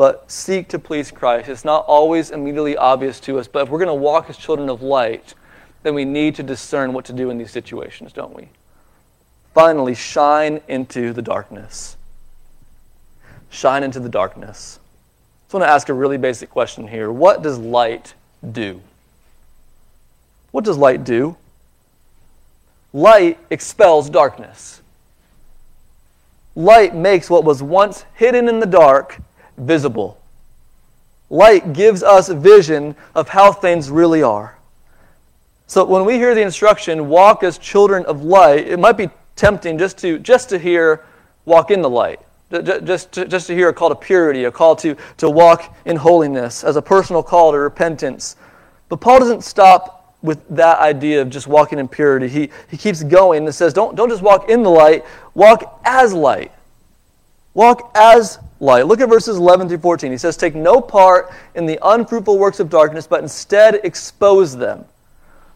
but 0.00 0.30
seek 0.30 0.66
to 0.68 0.78
please 0.78 1.10
Christ. 1.10 1.50
It's 1.50 1.62
not 1.62 1.84
always 1.86 2.30
immediately 2.30 2.74
obvious 2.74 3.20
to 3.20 3.38
us, 3.38 3.46
but 3.46 3.64
if 3.64 3.68
we're 3.68 3.78
going 3.78 3.88
to 3.88 3.94
walk 3.94 4.30
as 4.30 4.36
children 4.38 4.70
of 4.70 4.80
light, 4.80 5.34
then 5.82 5.94
we 5.94 6.06
need 6.06 6.34
to 6.36 6.42
discern 6.42 6.94
what 6.94 7.04
to 7.04 7.12
do 7.12 7.28
in 7.28 7.36
these 7.36 7.50
situations, 7.50 8.12
don't 8.14 8.34
we? 8.34 8.48
Finally, 9.52 9.94
shine 9.94 10.62
into 10.68 11.12
the 11.12 11.20
darkness. 11.20 11.98
Shine 13.50 13.82
into 13.82 14.00
the 14.00 14.08
darkness. 14.08 14.78
I 15.52 15.56
want 15.56 15.68
to 15.68 15.72
ask 15.72 15.88
a 15.88 15.94
really 15.94 16.16
basic 16.16 16.48
question 16.48 16.86
here. 16.86 17.10
What 17.10 17.42
does 17.42 17.58
light 17.58 18.14
do? 18.52 18.80
What 20.52 20.64
does 20.64 20.76
light 20.76 21.02
do? 21.02 21.36
Light 22.92 23.38
expels 23.50 24.08
darkness. 24.08 24.80
Light 26.54 26.94
makes 26.94 27.28
what 27.28 27.44
was 27.44 27.62
once 27.62 28.04
hidden 28.14 28.48
in 28.48 28.60
the 28.60 28.66
dark 28.66 29.20
visible. 29.56 30.20
Light 31.28 31.72
gives 31.72 32.02
us 32.02 32.28
vision 32.28 32.94
of 33.14 33.28
how 33.28 33.52
things 33.52 33.90
really 33.90 34.22
are. 34.22 34.56
So 35.66 35.84
when 35.84 36.04
we 36.04 36.14
hear 36.14 36.34
the 36.34 36.42
instruction, 36.42 37.08
walk 37.08 37.42
as 37.42 37.58
children 37.58 38.04
of 38.06 38.24
light, 38.24 38.66
it 38.66 38.78
might 38.78 38.96
be 38.96 39.10
tempting 39.36 39.78
just 39.78 39.98
to, 39.98 40.18
just 40.18 40.48
to 40.50 40.58
hear, 40.58 41.04
walk 41.44 41.70
in 41.70 41.82
the 41.82 41.90
light. 41.90 42.20
Just 42.50 43.12
just 43.12 43.46
to 43.46 43.54
hear 43.54 43.68
a 43.68 43.72
call 43.72 43.90
to 43.90 43.94
purity, 43.94 44.44
a 44.44 44.50
call 44.50 44.74
to, 44.76 44.96
to 45.18 45.30
walk 45.30 45.76
in 45.84 45.96
holiness, 45.96 46.64
as 46.64 46.76
a 46.76 46.82
personal 46.82 47.22
call 47.22 47.52
to 47.52 47.58
repentance. 47.58 48.36
But 48.88 49.00
Paul 49.00 49.20
doesn't 49.20 49.42
stop 49.42 50.00
with 50.22 50.46
that 50.48 50.78
idea 50.80 51.22
of 51.22 51.30
just 51.30 51.46
walking 51.46 51.78
in 51.78 51.88
purity. 51.88 52.28
He, 52.28 52.50
he 52.68 52.76
keeps 52.76 53.02
going 53.02 53.44
and 53.44 53.54
says, 53.54 53.72
don't, 53.72 53.96
don't 53.96 54.10
just 54.10 54.22
walk 54.22 54.50
in 54.50 54.62
the 54.62 54.70
light, 54.70 55.04
walk 55.34 55.80
as 55.84 56.12
light. 56.12 56.52
Walk 57.54 57.90
as 57.94 58.38
light. 58.60 58.86
Look 58.86 59.00
at 59.00 59.08
verses 59.08 59.36
11 59.36 59.68
through 59.68 59.78
14. 59.78 60.12
He 60.12 60.18
says, 60.18 60.36
Take 60.36 60.54
no 60.54 60.80
part 60.80 61.32
in 61.54 61.66
the 61.66 61.78
unfruitful 61.82 62.38
works 62.38 62.60
of 62.60 62.70
darkness, 62.70 63.06
but 63.06 63.22
instead 63.22 63.76
expose 63.82 64.56
them. 64.56 64.84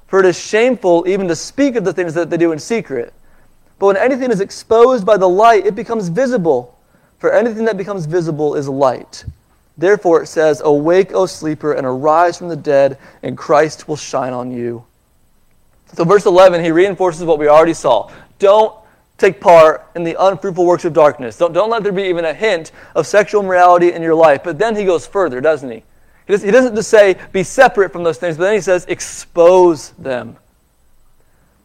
For 0.06 0.20
it 0.20 0.26
is 0.26 0.38
shameful 0.38 1.04
even 1.06 1.28
to 1.28 1.36
speak 1.36 1.76
of 1.76 1.84
the 1.84 1.92
things 1.92 2.14
that 2.14 2.30
they 2.30 2.36
do 2.36 2.52
in 2.52 2.58
secret. 2.58 3.12
But 3.78 3.86
when 3.86 3.96
anything 3.96 4.30
is 4.30 4.40
exposed 4.40 5.04
by 5.04 5.16
the 5.16 5.28
light, 5.28 5.66
it 5.66 5.74
becomes 5.74 6.08
visible. 6.08 6.73
For 7.18 7.32
anything 7.32 7.64
that 7.64 7.76
becomes 7.76 8.06
visible 8.06 8.54
is 8.54 8.68
light. 8.68 9.24
Therefore 9.76 10.22
it 10.22 10.26
says, 10.26 10.60
Awake, 10.64 11.12
O 11.12 11.26
sleeper, 11.26 11.72
and 11.72 11.86
arise 11.86 12.38
from 12.38 12.48
the 12.48 12.56
dead, 12.56 12.98
and 13.22 13.36
Christ 13.36 13.88
will 13.88 13.96
shine 13.96 14.32
on 14.32 14.50
you. 14.50 14.84
So, 15.94 16.04
verse 16.04 16.26
11, 16.26 16.64
he 16.64 16.70
reinforces 16.70 17.24
what 17.24 17.38
we 17.38 17.48
already 17.48 17.74
saw. 17.74 18.10
Don't 18.38 18.74
take 19.16 19.40
part 19.40 19.86
in 19.94 20.02
the 20.02 20.16
unfruitful 20.18 20.66
works 20.66 20.84
of 20.84 20.92
darkness. 20.92 21.36
Don't, 21.38 21.52
don't 21.52 21.70
let 21.70 21.82
there 21.82 21.92
be 21.92 22.04
even 22.04 22.24
a 22.24 22.34
hint 22.34 22.72
of 22.94 23.06
sexual 23.06 23.42
morality 23.42 23.92
in 23.92 24.02
your 24.02 24.14
life. 24.14 24.42
But 24.42 24.58
then 24.58 24.74
he 24.74 24.84
goes 24.84 25.06
further, 25.06 25.40
doesn't 25.40 25.70
he? 25.70 25.82
He 26.26 26.50
doesn't 26.50 26.74
just 26.74 26.88
say, 26.88 27.16
be 27.32 27.42
separate 27.42 27.92
from 27.92 28.02
those 28.02 28.18
things, 28.18 28.36
but 28.36 28.44
then 28.44 28.54
he 28.54 28.60
says, 28.60 28.86
expose 28.86 29.90
them. 29.90 30.36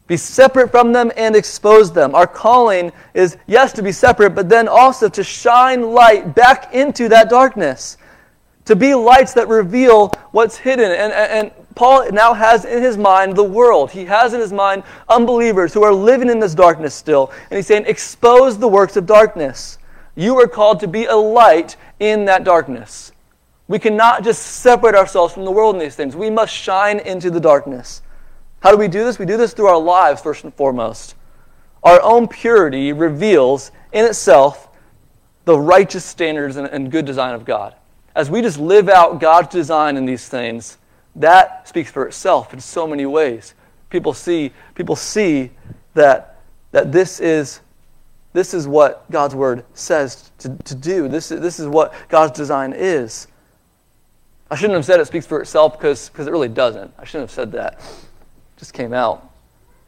Be 0.10 0.18
separate 0.18 0.72
from 0.72 0.92
them 0.92 1.12
and 1.16 1.36
expose 1.36 1.94
them. 1.94 2.16
Our 2.16 2.26
calling 2.26 2.92
is, 3.14 3.38
yes, 3.46 3.72
to 3.74 3.84
be 3.84 3.92
separate, 3.92 4.32
but 4.32 4.50
then 4.50 4.68
also 4.68 5.08
to 5.08 5.24
shine 5.24 5.94
light 5.94 6.34
back 6.34 6.74
into 6.74 7.08
that 7.10 7.30
darkness. 7.30 7.96
To 8.66 8.76
be 8.76 8.96
lights 8.96 9.34
that 9.36 9.48
reveal 9.48 10.12
what's 10.32 10.58
hidden. 10.58 10.92
And, 10.92 11.14
and, 11.14 11.52
Paul 11.76 12.12
now 12.12 12.34
has 12.34 12.66
in 12.66 12.82
his 12.82 12.98
mind 12.98 13.38
the 13.38 13.44
world. 13.44 13.92
He 13.92 14.04
has 14.06 14.34
in 14.34 14.42
his 14.42 14.52
mind 14.52 14.84
unbelievers 15.08 15.74
who 15.74 15.84
are 15.84 15.94
living 15.94 16.28
in 16.28 16.40
this 16.40 16.54
darkness 16.54 16.94
still. 16.94 17.32
And 17.50 17.58
he's 17.58 17.68
saying, 17.68 17.86
expose 17.86 18.58
the 18.58 18.68
works 18.68 18.98
of 18.98 19.06
darkness. 19.06 19.78
You 20.16 20.38
are 20.42 20.48
called 20.48 20.82
to 20.82 20.88
be 20.88 21.06
a 21.06 21.16
light 21.16 21.78
in 22.00 22.26
that 22.26 22.44
darkness. 22.44 23.14
We 23.70 23.80
cannot 23.80 24.24
just 24.24 24.42
separate 24.42 24.96
ourselves 24.96 25.34
from 25.34 25.46
the 25.46 25.52
world 25.52 25.76
in 25.76 25.80
these 25.80 25.96
things. 25.96 26.16
We 26.16 26.32
must 26.32 26.54
shine 26.54 27.00
into 27.00 27.30
the 27.30 27.40
darkness. 27.40 28.02
How 28.62 28.72
do 28.72 28.78
we 28.78 28.88
do 28.88 29.04
this? 29.04 29.18
We 29.20 29.26
do 29.26 29.38
this 29.38 29.54
through 29.54 29.68
our 29.68 29.80
lives, 29.80 30.22
first 30.22 30.44
and 30.44 30.54
foremost. 30.54 31.16
Our 31.84 32.02
own 32.02 32.28
purity 32.28 32.92
reveals 32.92 33.72
in 33.94 34.06
itself 34.06 34.70
the 35.46 35.58
righteous 35.58 36.04
standards 36.04 36.58
and, 36.58 36.92
good 36.92 37.06
design 37.06 37.34
of 37.34 37.46
God. 37.46 37.76
As 38.16 38.30
we 38.30 38.42
just 38.42 38.60
live 38.60 38.90
out 38.90 39.20
God's 39.20 39.50
design 39.50 39.96
in 39.96 40.06
these 40.06 40.28
things, 40.28 40.78
that 41.16 41.68
speaks 41.68 41.90
for 41.90 42.08
itself 42.08 42.54
in 42.54 42.60
so 42.60 42.86
many 42.86 43.06
ways. 43.06 43.54
People 43.90 44.14
see, 44.14 44.52
people 44.76 44.96
see 44.96 45.52
that, 45.94 46.42
that 46.72 46.92
this, 46.92 47.20
is, 47.20 47.62
this 48.34 48.54
is 48.54 48.68
what 48.68 49.10
God's 49.10 49.36
word 49.36 49.66
says 49.74 50.32
to, 50.40 50.56
to 50.66 50.76
do. 50.76 51.08
This 51.08 51.32
is, 51.32 51.40
this 51.42 51.60
is 51.60 51.68
what 51.68 51.94
God's 52.10 52.38
design 52.38 52.74
is. 52.74 53.28
I 54.52 54.56
shouldn't 54.56 54.76
have 54.76 54.86
said 54.86 55.00
it 55.00 55.06
speaks 55.06 55.26
for 55.26 55.42
itself 55.42 55.80
because 55.80 56.12
it 56.16 56.32
really 56.32 56.48
doesn't. 56.50 56.94
I 56.98 57.06
shouldn't 57.06 57.30
have 57.30 57.36
said 57.36 57.52
that. 57.54 57.82
Just 58.60 58.74
came 58.74 58.94
out. 58.94 59.32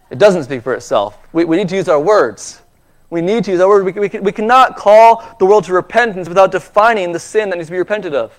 It 0.10 0.18
doesn't 0.18 0.46
speak 0.46 0.64
for 0.64 0.74
itself. 0.74 1.18
We, 1.34 1.44
we 1.44 1.58
need 1.58 1.70
to 1.70 1.76
use 1.76 1.90
our 1.90 2.00
words. 2.00 2.62
We 3.10 3.22
need 3.22 3.44
to 3.44 3.52
use 3.52 3.60
our 3.60 3.68
words. 3.68 3.86
We, 3.86 4.08
we, 4.08 4.20
we 4.20 4.32
cannot 4.32 4.78
call 4.78 5.24
the 5.40 5.46
world 5.46 5.66
to 5.66 5.74
repentance 5.74 6.30
without 6.30 6.52
defining 6.52 7.12
the 7.12 7.20
sin 7.20 7.50
that 7.50 7.58
needs 7.58 7.68
to 7.68 7.74
be 7.74 7.78
repented 7.78 8.16
of. 8.16 8.38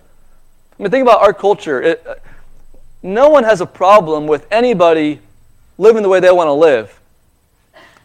I 0.79 0.83
mean, 0.83 0.90
think 0.90 1.03
about 1.03 1.21
our 1.21 1.35
culture. 1.35 1.83
It, 1.83 2.23
no 3.03 3.29
one 3.29 3.45
has 3.45 3.61
a 3.61 3.66
problem 3.66 4.27
with 4.27 4.47
anybody 4.51 5.21
living 5.77 6.03
the 6.03 6.09
way 6.09 6.21
they 6.21 6.31
want 6.31 6.49
to 6.49 6.53
live. 6.53 6.99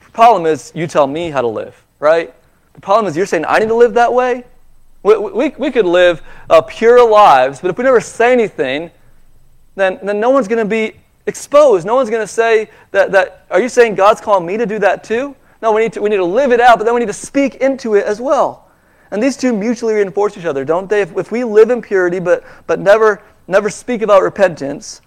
The 0.05 0.11
problem 0.11 0.45
is 0.45 0.73
you 0.75 0.85
tell 0.87 1.07
me 1.07 1.29
how 1.29 1.41
to 1.41 1.47
live, 1.47 1.81
right? 1.99 2.33
The 2.73 2.81
problem 2.81 3.07
is 3.07 3.15
you're 3.15 3.25
saying 3.25 3.45
I 3.47 3.59
need 3.59 3.69
to 3.69 3.75
live 3.75 3.93
that 3.93 4.13
way. 4.13 4.43
We, 5.03 5.17
we, 5.17 5.49
we 5.49 5.71
could 5.71 5.85
live 5.85 6.21
uh, 6.49 6.61
pure 6.61 7.09
lives, 7.09 7.61
but 7.61 7.69
if 7.69 7.77
we 7.77 7.85
never 7.85 8.01
say 8.01 8.33
anything, 8.33 8.91
then, 9.75 9.99
then 10.03 10.19
no 10.19 10.31
one's 10.31 10.47
going 10.49 10.59
to 10.59 10.65
be 10.65 10.97
exposed. 11.27 11.85
No 11.85 11.95
one's 11.95 12.09
going 12.09 12.23
to 12.23 12.27
say 12.27 12.69
that, 12.91 13.11
that, 13.11 13.45
are 13.51 13.61
you 13.61 13.69
saying 13.69 13.95
God's 13.95 14.19
calling 14.19 14.45
me 14.45 14.57
to 14.57 14.65
do 14.65 14.79
that 14.79 15.03
too? 15.03 15.35
No, 15.61 15.71
we 15.71 15.81
need 15.81 15.93
to, 15.93 16.01
we 16.01 16.09
need 16.09 16.17
to 16.17 16.25
live 16.25 16.51
it 16.51 16.59
out, 16.59 16.79
but 16.79 16.85
then 16.85 16.93
we 16.93 16.99
need 16.99 17.07
to 17.07 17.13
speak 17.13 17.55
into 17.55 17.95
it 17.95 18.05
as 18.05 18.19
well. 18.19 18.69
And 19.11 19.21
these 19.21 19.37
two 19.37 19.53
mutually 19.53 19.93
reinforce 19.93 20.37
each 20.37 20.45
other, 20.45 20.65
don't 20.65 20.89
they? 20.89 21.01
If, 21.01 21.15
if 21.15 21.31
we 21.31 21.43
live 21.43 21.69
in 21.69 21.81
purity 21.81 22.19
but, 22.19 22.43
but 22.65 22.79
never 22.79 23.21
never 23.47 23.69
speak 23.69 24.01
about 24.01 24.21
repentance, 24.21 25.01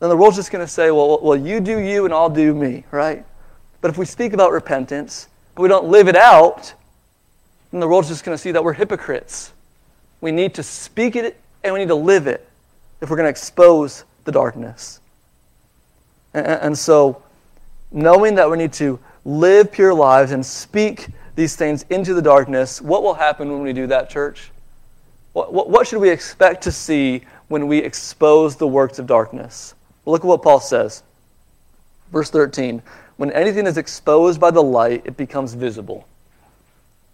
then 0.00 0.08
the 0.08 0.16
world's 0.16 0.36
just 0.36 0.50
going 0.50 0.64
to 0.64 0.70
say, 0.70 0.90
well, 0.90 1.20
well, 1.22 1.36
you 1.36 1.60
do 1.60 1.78
you 1.78 2.04
and 2.04 2.12
I'll 2.12 2.30
do 2.30 2.54
me, 2.54 2.84
right? 2.90 3.24
But 3.80 3.90
if 3.90 3.98
we 3.98 4.04
speak 4.04 4.32
about 4.32 4.52
repentance, 4.52 5.28
but 5.54 5.62
we 5.62 5.68
don't 5.68 5.86
live 5.86 6.08
it 6.08 6.16
out, 6.16 6.74
then 7.70 7.80
the 7.80 7.88
world's 7.88 8.08
just 8.08 8.24
going 8.24 8.36
to 8.36 8.42
see 8.42 8.52
that 8.52 8.62
we're 8.62 8.72
hypocrites. 8.72 9.52
We 10.20 10.32
need 10.32 10.54
to 10.54 10.62
speak 10.62 11.16
it 11.16 11.40
and 11.62 11.72
we 11.72 11.80
need 11.80 11.88
to 11.88 11.94
live 11.94 12.26
it 12.26 12.48
if 13.00 13.10
we're 13.10 13.16
going 13.16 13.26
to 13.26 13.30
expose 13.30 14.04
the 14.24 14.32
darkness. 14.32 15.00
And, 16.34 16.76
so, 16.76 17.22
knowing 17.90 18.34
that 18.36 18.50
we 18.50 18.56
need 18.56 18.72
to 18.74 18.98
live 19.24 19.70
pure 19.70 19.92
lives 19.92 20.32
and 20.32 20.44
speak 20.44 21.08
these 21.34 21.56
things 21.56 21.84
into 21.90 22.14
the 22.14 22.22
darkness, 22.22 22.80
what 22.80 23.02
will 23.02 23.14
happen 23.14 23.50
when 23.52 23.62
we 23.62 23.72
do 23.72 23.86
that, 23.88 24.08
church? 24.08 24.50
What, 25.34 25.52
what, 25.52 25.68
what 25.68 25.86
should 25.86 26.00
we 26.00 26.10
expect 26.10 26.62
to 26.64 26.72
see 26.72 27.22
when 27.52 27.68
we 27.68 27.78
expose 27.78 28.56
the 28.56 28.66
works 28.66 28.98
of 28.98 29.06
darkness. 29.06 29.74
Look 30.06 30.22
at 30.22 30.26
what 30.26 30.42
Paul 30.42 30.58
says. 30.58 31.02
Verse 32.10 32.30
13 32.30 32.82
When 33.18 33.30
anything 33.32 33.66
is 33.66 33.76
exposed 33.76 34.40
by 34.40 34.50
the 34.50 34.62
light, 34.62 35.02
it 35.04 35.18
becomes 35.18 35.52
visible. 35.52 36.08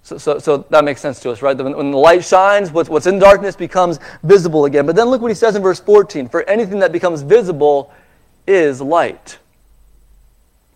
So, 0.04 0.16
so, 0.16 0.38
so, 0.38 0.58
that 0.70 0.84
makes 0.84 1.00
sense 1.00 1.18
to 1.20 1.30
us, 1.30 1.42
right? 1.42 1.56
When, 1.56 1.76
when 1.76 1.90
the 1.90 1.98
light 1.98 2.24
shines, 2.24 2.70
what's, 2.70 2.88
what's 2.88 3.06
in 3.08 3.18
darkness 3.18 3.56
becomes 3.56 3.98
visible 4.22 4.64
again. 4.64 4.86
But 4.86 4.94
then 4.94 5.08
look 5.08 5.20
what 5.20 5.28
he 5.30 5.34
says 5.34 5.56
in 5.56 5.60
verse 5.60 5.80
14 5.80 6.28
For 6.28 6.44
anything 6.44 6.78
that 6.78 6.92
becomes 6.92 7.22
visible 7.22 7.92
is 8.48 8.80
light. 8.80 9.38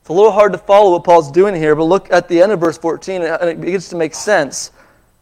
It's 0.03 0.09
a 0.09 0.13
little 0.13 0.33
hard 0.33 0.53
to 0.53 0.59
follow 0.59 0.91
what 0.91 1.05
Paul's 1.05 1.31
doing 1.31 1.55
here, 1.55 1.77
but 1.77 1.85
look 1.85 2.13
at 2.13 2.29
the 2.29 2.43
end 2.43 2.51
of 2.53 2.59
verse 2.61 2.77
14 2.77 3.23
and 3.23 3.49
it 3.49 3.61
begins 3.61 3.89
to 3.91 3.97
make 3.97 4.15
sense. 4.15 4.73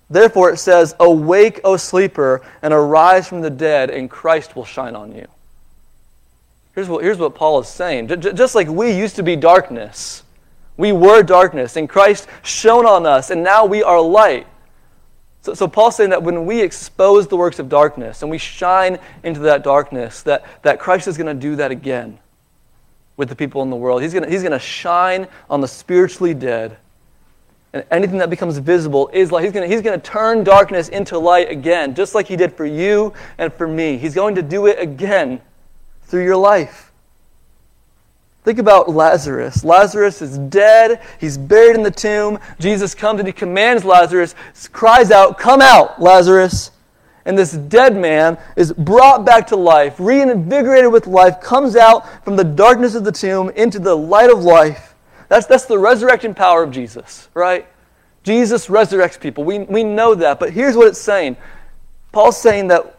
Therefore, 0.08 0.50
it 0.50 0.56
says, 0.56 0.96
Awake, 0.98 1.60
O 1.64 1.76
sleeper, 1.76 2.42
and 2.62 2.74
arise 2.74 3.28
from 3.28 3.42
the 3.42 3.50
dead, 3.50 3.90
and 3.90 4.10
Christ 4.10 4.56
will 4.56 4.64
shine 4.64 4.96
on 4.96 5.14
you. 5.14 5.26
Here's 6.74 6.88
what, 6.88 7.04
here's 7.04 7.18
what 7.18 7.34
Paul 7.34 7.60
is 7.60 7.68
saying. 7.68 8.08
Just 8.08 8.54
like 8.54 8.68
we 8.68 8.90
used 8.90 9.16
to 9.16 9.22
be 9.22 9.36
darkness, 9.36 10.24
we 10.76 10.92
were 10.92 11.22
darkness, 11.22 11.76
and 11.76 11.88
Christ 11.88 12.26
shone 12.42 12.86
on 12.86 13.06
us, 13.06 13.30
and 13.30 13.44
now 13.44 13.66
we 13.66 13.82
are 13.82 14.00
light. 14.00 14.46
So, 15.42 15.52
so 15.54 15.68
Paul's 15.68 15.96
saying 15.96 16.10
that 16.10 16.22
when 16.22 16.46
we 16.46 16.62
expose 16.62 17.28
the 17.28 17.36
works 17.36 17.58
of 17.58 17.68
darkness 17.68 18.22
and 18.22 18.30
we 18.30 18.38
shine 18.38 18.98
into 19.22 19.40
that 19.40 19.62
darkness, 19.62 20.22
that, 20.22 20.44
that 20.62 20.80
Christ 20.80 21.06
is 21.06 21.16
going 21.16 21.34
to 21.34 21.40
do 21.40 21.56
that 21.56 21.70
again 21.70 22.18
with 23.20 23.28
the 23.28 23.36
people 23.36 23.62
in 23.62 23.68
the 23.68 23.76
world. 23.76 24.02
He's 24.02 24.14
going 24.14 24.28
he's 24.28 24.42
to 24.42 24.58
shine 24.58 25.28
on 25.50 25.60
the 25.60 25.68
spiritually 25.68 26.32
dead. 26.34 26.78
And 27.74 27.84
anything 27.92 28.18
that 28.18 28.30
becomes 28.30 28.58
visible 28.58 29.10
is 29.12 29.30
light. 29.30 29.44
He's 29.44 29.52
going 29.52 29.70
he's 29.70 29.82
gonna 29.82 29.98
turn 29.98 30.42
darkness 30.42 30.88
into 30.88 31.18
light 31.18 31.50
again, 31.50 31.94
just 31.94 32.16
like 32.16 32.26
he 32.26 32.34
did 32.34 32.52
for 32.54 32.64
you 32.64 33.12
and 33.38 33.52
for 33.52 33.68
me. 33.68 33.98
He's 33.98 34.14
going 34.14 34.34
to 34.36 34.42
do 34.42 34.66
it 34.66 34.80
again 34.80 35.40
through 36.04 36.24
your 36.24 36.36
life. 36.36 36.90
Think 38.42 38.58
about 38.58 38.88
Lazarus. 38.88 39.64
Lazarus 39.64 40.22
is 40.22 40.38
dead. 40.38 41.02
He's 41.20 41.36
buried 41.36 41.76
in 41.76 41.82
the 41.82 41.90
tomb. 41.90 42.38
Jesus 42.58 42.94
comes 42.94 43.20
and 43.20 43.28
he 43.28 43.34
commands 43.34 43.84
Lazarus, 43.84 44.34
cries 44.72 45.10
out, 45.10 45.38
Come 45.38 45.60
out, 45.60 46.00
Lazarus. 46.00 46.70
And 47.30 47.38
this 47.38 47.52
dead 47.52 47.94
man 47.96 48.38
is 48.56 48.72
brought 48.72 49.24
back 49.24 49.46
to 49.46 49.56
life, 49.56 49.94
reinvigorated 50.00 50.90
with 50.90 51.06
life, 51.06 51.40
comes 51.40 51.76
out 51.76 52.24
from 52.24 52.34
the 52.34 52.42
darkness 52.42 52.96
of 52.96 53.04
the 53.04 53.12
tomb 53.12 53.50
into 53.50 53.78
the 53.78 53.96
light 53.96 54.30
of 54.30 54.42
life. 54.42 54.96
That's, 55.28 55.46
that's 55.46 55.66
the 55.66 55.78
resurrection 55.78 56.34
power 56.34 56.64
of 56.64 56.72
Jesus, 56.72 57.28
right? 57.32 57.68
Jesus 58.24 58.66
resurrects 58.66 59.20
people. 59.20 59.44
We, 59.44 59.60
we 59.60 59.84
know 59.84 60.16
that. 60.16 60.40
But 60.40 60.52
here's 60.52 60.76
what 60.76 60.88
it's 60.88 61.00
saying 61.00 61.36
Paul's 62.10 62.36
saying 62.36 62.66
that 62.66 62.98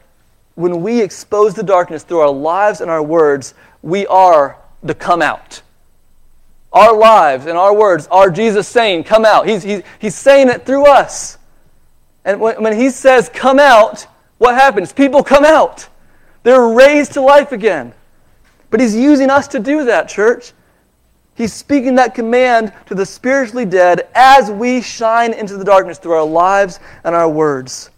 when 0.55 0.81
we 0.81 1.01
expose 1.01 1.53
the 1.53 1.63
darkness 1.63 2.03
through 2.03 2.19
our 2.19 2.31
lives 2.31 2.79
and 2.79 2.89
our 2.89 3.03
words, 3.03 3.53
we 3.81 4.07
are 4.07 4.57
the 4.81 4.95
come 4.95 5.21
out. 5.21 5.61
Our 6.71 6.97
lives 6.97 7.47
and 7.47 7.57
our 7.57 7.75
words 7.75 8.07
are 8.07 8.29
Jesus 8.29 8.65
saying, 8.65 9.03
Come 9.03 9.25
out. 9.25 9.45
He's, 9.45 9.61
he's, 9.61 9.81
he's 9.99 10.15
saying 10.15 10.47
it 10.47 10.65
through 10.65 10.85
us. 10.85 11.37
And 12.23 12.39
when, 12.39 12.63
when 12.63 12.77
he 12.77 12.91
says, 12.91 13.27
Come 13.27 13.59
out, 13.59 14.07
what 14.41 14.55
happens? 14.55 14.91
People 14.91 15.23
come 15.23 15.45
out. 15.45 15.87
They're 16.41 16.69
raised 16.69 17.13
to 17.13 17.21
life 17.21 17.51
again. 17.51 17.93
But 18.71 18.79
he's 18.79 18.95
using 18.95 19.29
us 19.29 19.47
to 19.49 19.59
do 19.59 19.85
that, 19.85 20.09
church. 20.09 20.53
He's 21.35 21.53
speaking 21.53 21.93
that 21.95 22.15
command 22.15 22.73
to 22.87 22.95
the 22.95 23.05
spiritually 23.05 23.65
dead 23.65 24.07
as 24.15 24.49
we 24.49 24.81
shine 24.81 25.33
into 25.33 25.57
the 25.57 25.63
darkness 25.63 25.99
through 25.99 26.13
our 26.13 26.25
lives 26.25 26.79
and 27.03 27.13
our 27.13 27.29
words. 27.29 27.91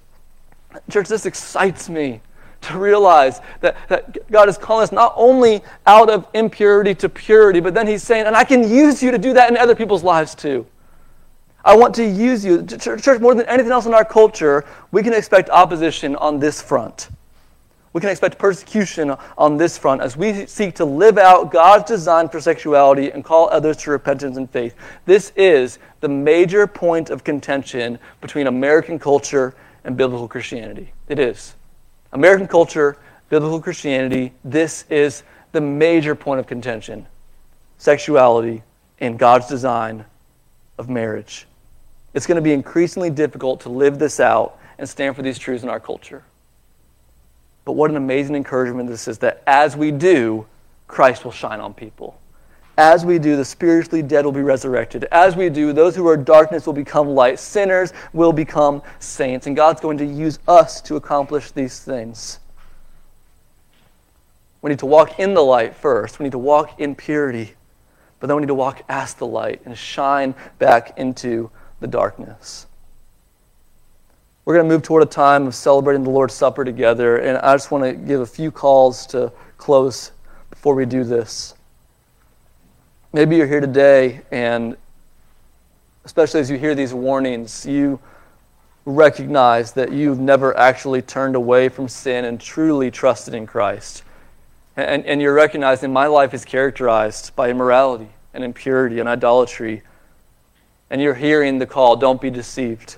Church, 0.92 1.08
this 1.08 1.26
excites 1.26 1.88
me 1.88 2.20
to 2.60 2.78
realize 2.78 3.40
that, 3.62 3.78
that 3.88 4.30
God 4.30 4.50
is 4.50 4.58
calling 4.58 4.84
us 4.84 4.92
not 4.92 5.14
only 5.16 5.62
out 5.88 6.10
of 6.10 6.28
impurity 6.34 6.94
to 6.96 7.08
purity, 7.08 7.62
but 7.62 7.74
then 7.74 7.88
He's 7.88 8.04
saying, 8.04 8.26
and 8.28 8.36
I 8.36 8.44
can 8.44 8.70
use 8.70 9.02
you 9.02 9.12
to 9.12 9.18
do 9.18 9.32
that 9.32 9.50
in 9.50 9.56
other 9.56 9.76
people's 9.76 10.04
lives 10.04 10.36
too. 10.36 10.66
I 11.66 11.76
want 11.76 11.96
to 11.96 12.06
use 12.06 12.44
you. 12.44 12.66
Church, 12.66 13.20
more 13.20 13.36
than 13.36 13.46
anything 13.48 13.72
else 13.72 13.86
in 13.86 13.94
our 13.94 14.04
culture, 14.04 14.66
we 14.92 15.02
can 15.02 15.14
expect 15.14 15.50
opposition 15.50 16.16
on 16.18 16.40
this 16.40 16.62
front. 16.62 17.10
We 17.94 18.02
can 18.02 18.10
expect 18.10 18.40
persecution 18.40 19.16
on 19.38 19.58
this 19.58 19.78
front 19.78 20.02
as 20.02 20.18
we 20.18 20.48
seek 20.48 20.76
to 20.76 20.86
live 20.86 21.20
out 21.20 21.52
God's 21.52 21.86
design 21.86 22.28
for 22.28 22.42
sexuality 22.42 23.12
and 23.12 23.24
call 23.24 23.50
others 23.50 23.78
to 23.78 23.92
repentance 23.92 24.36
and 24.36 24.50
faith. 24.50 24.76
This 25.06 25.32
is 25.36 25.78
the 26.02 26.10
major 26.10 26.66
point 26.66 27.12
of 27.12 27.24
contention 27.24 28.00
between 28.20 28.48
American 28.48 28.98
culture 28.98 29.54
and 29.84 29.96
biblical 29.96 30.28
Christianity. 30.28 30.92
It 31.08 31.20
is. 31.20 31.54
American 32.12 32.48
culture, 32.48 32.98
biblical 33.30 33.62
Christianity, 33.62 34.34
this 34.44 34.86
is 34.90 35.24
the 35.52 35.62
major 35.62 36.16
point 36.16 36.40
of 36.40 36.48
contention 36.48 37.08
sexuality 37.78 38.64
and 39.00 39.20
God's 39.20 39.48
design 39.48 40.06
of 40.78 40.90
marriage. 40.90 41.46
It's 42.14 42.28
going 42.28 42.36
to 42.36 42.42
be 42.42 42.54
increasingly 42.54 43.10
difficult 43.10 43.62
to 43.62 43.70
live 43.70 44.00
this 44.00 44.20
out 44.20 44.60
and 44.78 44.88
stand 44.88 45.16
for 45.16 45.22
these 45.22 45.40
truths 45.40 45.64
in 45.64 45.70
our 45.70 45.80
culture. 45.80 46.24
But 47.66 47.74
what 47.74 47.90
an 47.90 47.98
amazing 47.98 48.36
encouragement 48.36 48.90
this 48.90 49.08
is 49.08 49.20
that 49.20 49.42
as 49.48 49.76
we 49.76 49.92
do, 49.92 50.46
Christ 50.88 51.24
will 51.24 51.32
shine 51.32 51.60
on 51.60 51.74
people. 51.74 52.20
As 52.78 53.06
we 53.06 53.20
do, 53.20 53.36
the 53.36 53.46
spiritually 53.46 54.02
dead 54.02 54.26
will 54.26 54.32
be 54.32 54.42
resurrected. 54.42 55.06
As 55.12 55.36
we 55.36 55.50
do, 55.50 55.74
those 55.74 55.96
who 55.96 56.08
are 56.08 56.18
darkness 56.18 56.66
will 56.66 56.74
become 56.74 57.08
light. 57.08 57.40
Sinners 57.40 57.94
will 58.14 58.34
become 58.34 58.82
saints. 59.00 59.46
And 59.46 59.56
God's 59.56 59.80
going 59.80 59.98
to 60.00 60.06
use 60.06 60.40
us 60.48 60.82
to 60.82 60.96
accomplish 60.96 61.52
these 61.52 61.80
things. 61.80 62.40
We 64.62 64.70
need 64.70 64.80
to 64.80 64.88
walk 64.88 65.20
in 65.20 65.34
the 65.34 65.44
light 65.44 65.76
first. 65.76 66.18
We 66.18 66.24
need 66.24 66.32
to 66.32 66.40
walk 66.40 66.80
in 66.80 66.96
purity. 66.96 67.54
But 68.20 68.28
then 68.28 68.38
we 68.38 68.42
need 68.42 68.48
to 68.48 68.56
walk 68.56 68.82
as 68.90 69.14
the 69.14 69.28
light 69.28 69.62
and 69.66 69.78
shine 69.78 70.34
back 70.58 70.98
into 70.98 71.52
the 71.84 71.88
darkness. 71.88 72.66
We're 74.46 74.54
going 74.54 74.70
to 74.70 74.74
move 74.74 74.84
toward 74.84 75.04
a 75.04 75.06
time 75.06 75.48
of 75.48 75.54
celebrating 75.54 76.06
the 76.06 76.12
Lord's 76.12 76.34
Supper 76.34 76.64
together. 76.64 77.18
And 77.18 77.38
I 77.40 77.54
just 77.54 77.72
want 77.72 77.84
to 77.84 77.92
give 77.92 78.22
a 78.22 78.26
few 78.26 78.52
calls 78.52 79.06
to 79.08 79.34
close 79.58 80.14
before 80.50 80.76
we 80.76 80.86
do 80.86 81.04
this. 81.04 81.56
Maybe 83.12 83.36
you're 83.36 83.48
here 83.48 83.60
today, 83.60 84.22
and 84.32 84.78
especially 86.06 86.40
as 86.40 86.50
you 86.50 86.58
hear 86.58 86.74
these 86.74 86.94
warnings, 86.94 87.66
you 87.66 88.00
recognize 88.86 89.74
that 89.74 89.92
you've 89.92 90.20
never 90.20 90.56
actually 90.58 91.02
turned 91.02 91.36
away 91.36 91.68
from 91.68 91.90
sin 91.90 92.24
and 92.24 92.40
truly 92.40 92.92
trusted 92.92 93.34
in 93.34 93.46
Christ. 93.46 94.04
And, 94.78 95.06
and 95.06 95.22
you're 95.22 95.34
recognizing 95.34 95.92
my 95.92 96.08
life 96.08 96.34
is 96.34 96.46
characterized 96.46 97.36
by 97.36 97.50
immorality 97.50 98.08
and 98.34 98.42
impurity 98.42 99.02
and 99.02 99.10
idolatry. 99.10 99.84
And 100.94 101.02
you're 101.02 101.16
hearing 101.16 101.58
the 101.58 101.66
call, 101.66 101.96
don't 101.96 102.22
be 102.22 102.30
deceived. 102.30 102.98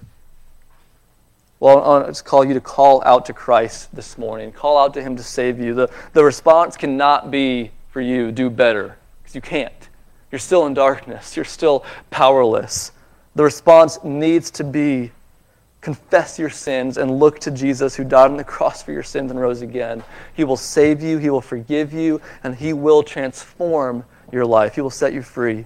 Well, 1.62 1.82
I 1.82 1.88
want 1.88 2.14
to 2.14 2.24
call 2.26 2.44
you 2.44 2.54
to 2.54 2.60
call 2.60 3.02
out 3.06 3.26
to 3.28 3.34
Christ 3.34 3.96
this 3.96 4.18
morning. 4.18 4.52
Call 4.52 4.78
out 4.78 4.94
to 4.96 5.02
Him 5.02 5.16
to 5.16 5.24
save 5.24 5.60
you. 5.60 5.74
The, 5.74 5.90
the 6.12 6.22
response 6.22 6.76
cannot 6.76 7.32
be 7.32 7.72
for 7.92 8.02
you, 8.02 8.34
do 8.34 8.50
better, 8.50 8.98
because 9.24 9.34
you 9.34 9.40
can't. 9.40 9.72
You're 10.30 10.40
still 10.40 10.66
in 10.66 10.74
darkness. 10.74 11.38
You're 11.38 11.46
still 11.46 11.86
powerless. 12.10 12.92
The 13.34 13.46
response 13.46 13.98
needs 14.04 14.52
to 14.52 14.66
be 14.66 15.12
confess 15.80 16.38
your 16.38 16.50
sins 16.50 16.98
and 16.98 17.18
look 17.18 17.40
to 17.40 17.52
Jesus 17.52 17.96
who 17.96 18.04
died 18.04 18.30
on 18.30 18.36
the 18.36 18.44
cross 18.44 18.84
for 18.84 18.92
your 18.92 19.04
sins 19.04 19.32
and 19.32 19.40
rose 19.40 19.62
again. 19.62 20.04
He 20.34 20.44
will 20.44 20.58
save 20.58 21.02
you, 21.02 21.18
He 21.18 21.30
will 21.30 21.40
forgive 21.40 21.94
you, 21.94 22.20
and 22.44 22.56
He 22.56 22.74
will 22.74 23.04
transform 23.04 24.04
your 24.34 24.46
life. 24.46 24.76
He 24.76 24.82
will 24.82 24.90
set 24.90 25.14
you 25.14 25.22
free. 25.22 25.66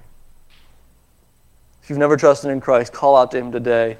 If 1.89 1.93
you've 1.93 1.99
never 2.01 2.17
trusted 2.17 2.51
in 2.51 2.61
Christ, 2.61 2.93
call 2.93 3.17
out 3.17 3.31
to 3.31 3.39
Him 3.39 3.51
today. 3.51 3.97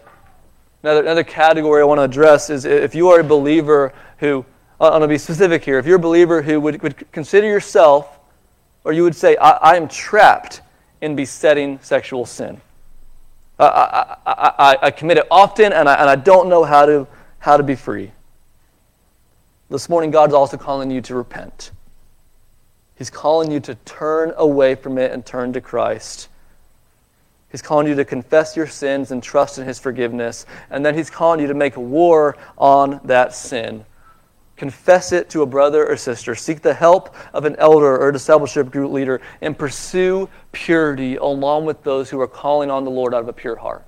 Another, 0.84 1.02
another 1.02 1.24
category 1.24 1.82
I 1.82 1.86
want 1.86 1.98
to 1.98 2.04
address 2.04 2.52
is 2.52 2.64
if 2.64 2.94
you 2.94 3.10
are 3.10 3.22
a 3.22 3.24
believer 3.24 3.96
who, 4.20 4.46
I'm 4.80 4.92
going 4.92 5.02
to 5.02 5.08
be 5.08 5.18
specific 5.18 5.66
here, 5.66 5.80
if 5.80 5.88
you're 5.88 5.96
a 5.96 6.00
believer 6.00 6.44
who 6.44 6.62
would, 6.62 6.84
would 6.84 7.12
consider 7.12 7.48
yourself 7.48 8.20
or 8.84 8.94
you 8.94 9.02
would 9.02 9.16
say, 9.16 9.38
I, 9.38 9.50
I 9.54 9.76
am 9.76 9.88
trapped 9.88 10.62
in 11.02 11.16
besetting 11.16 11.80
sexual 11.82 12.28
sin. 12.28 12.62
I, 13.58 13.66
I, 13.66 14.34
I, 14.38 14.78
I 14.84 14.92
commit 14.92 15.18
it 15.18 15.26
often 15.32 15.74
and 15.74 15.90
I, 15.90 15.96
and 15.96 16.12
I 16.12 16.16
don't 16.16 16.48
know 16.48 16.64
how 16.64 16.86
to, 16.86 17.08
how 17.40 17.58
to 17.58 17.64
be 17.64 17.74
free. 17.74 18.12
This 19.72 19.90
morning, 19.90 20.12
God's 20.12 20.36
also 20.36 20.58
calling 20.58 20.92
you 20.92 21.02
to 21.02 21.16
repent. 21.16 21.72
He's 23.00 23.10
calling 23.10 23.50
you 23.50 23.60
to 23.62 23.74
turn 23.74 24.32
away 24.38 24.76
from 24.76 25.00
it 25.00 25.12
and 25.12 25.26
turn 25.26 25.54
to 25.54 25.60
Christ. 25.60 26.29
He's 27.52 27.62
calling 27.62 27.88
you 27.88 27.95
to 27.95 28.06
confess 28.06 28.56
your 28.56 28.68
sins 28.68 29.12
and 29.12 29.24
trust 29.24 29.58
in 29.58 29.66
His 29.66 29.80
forgiveness. 29.80 30.45
And 30.70 30.86
then 30.86 30.95
He's 30.95 31.10
calling 31.10 31.39
you 31.39 31.47
to 31.47 31.54
make 31.54 31.76
war 31.78 32.38
on 32.58 33.00
that 33.06 33.34
sin 33.34 33.86
Confess 34.60 35.14
it 35.14 35.30
to 35.30 35.41
a 35.41 35.45
brother 35.45 35.89
or 35.89 35.95
sister. 35.95 36.36
Seek 36.36 36.62
the 36.62 36.74
help 36.74 37.16
of 37.34 37.45
an 37.45 37.56
elder 37.60 37.97
or 37.97 38.12
discipleship 38.12 38.70
group 38.70 38.91
leader 38.91 39.22
and 39.39 39.58
pursue 39.58 40.28
purity 40.52 41.16
along 41.16 41.64
with 41.64 41.82
those 41.84 42.10
who 42.10 42.20
are 42.20 42.28
calling 42.28 42.70
on 42.70 42.84
the 42.84 42.91
Lord 42.91 43.14
out 43.14 43.22
of 43.22 43.30
a 43.30 43.34
pure 43.34 43.56
heart. 43.56 43.86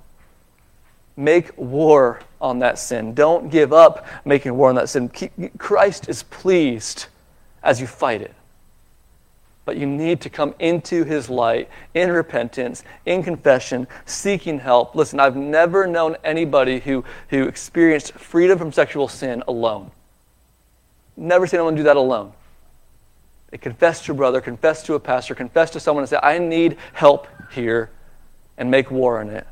Make 1.14 1.50
war 1.58 2.20
on 2.40 2.60
that 2.60 2.78
sin. 2.78 3.12
Don't 3.12 3.50
give 3.50 3.74
up 3.74 4.06
making 4.24 4.56
war 4.56 4.70
on 4.70 4.76
that 4.76 4.88
sin. 4.88 5.10
Christ 5.58 6.08
is 6.08 6.22
pleased 6.22 7.04
as 7.62 7.78
you 7.78 7.86
fight 7.86 8.22
it. 8.22 8.34
But 9.64 9.76
you 9.76 9.86
need 9.86 10.20
to 10.22 10.30
come 10.30 10.54
into 10.58 11.04
his 11.04 11.30
light 11.30 11.68
in 11.94 12.10
repentance, 12.10 12.82
in 13.06 13.22
confession, 13.22 13.86
seeking 14.04 14.58
help. 14.58 14.94
Listen, 14.96 15.20
I've 15.20 15.36
never 15.36 15.86
known 15.86 16.16
anybody 16.24 16.80
who, 16.80 17.04
who 17.28 17.46
experienced 17.46 18.12
freedom 18.14 18.58
from 18.58 18.72
sexual 18.72 19.06
sin 19.06 19.42
alone. 19.46 19.92
Never 21.16 21.46
seen 21.46 21.58
anyone 21.58 21.76
do 21.76 21.84
that 21.84 21.96
alone. 21.96 22.32
They 23.50 23.58
confess 23.58 24.04
to 24.06 24.12
a 24.12 24.14
brother, 24.14 24.40
confess 24.40 24.82
to 24.84 24.94
a 24.94 25.00
pastor, 25.00 25.34
confess 25.34 25.70
to 25.72 25.80
someone 25.80 26.02
and 26.02 26.08
say, 26.08 26.18
I 26.22 26.38
need 26.38 26.78
help 26.94 27.28
here, 27.52 27.90
and 28.56 28.70
make 28.70 28.90
war 28.90 29.20
on 29.20 29.28
it. 29.28 29.46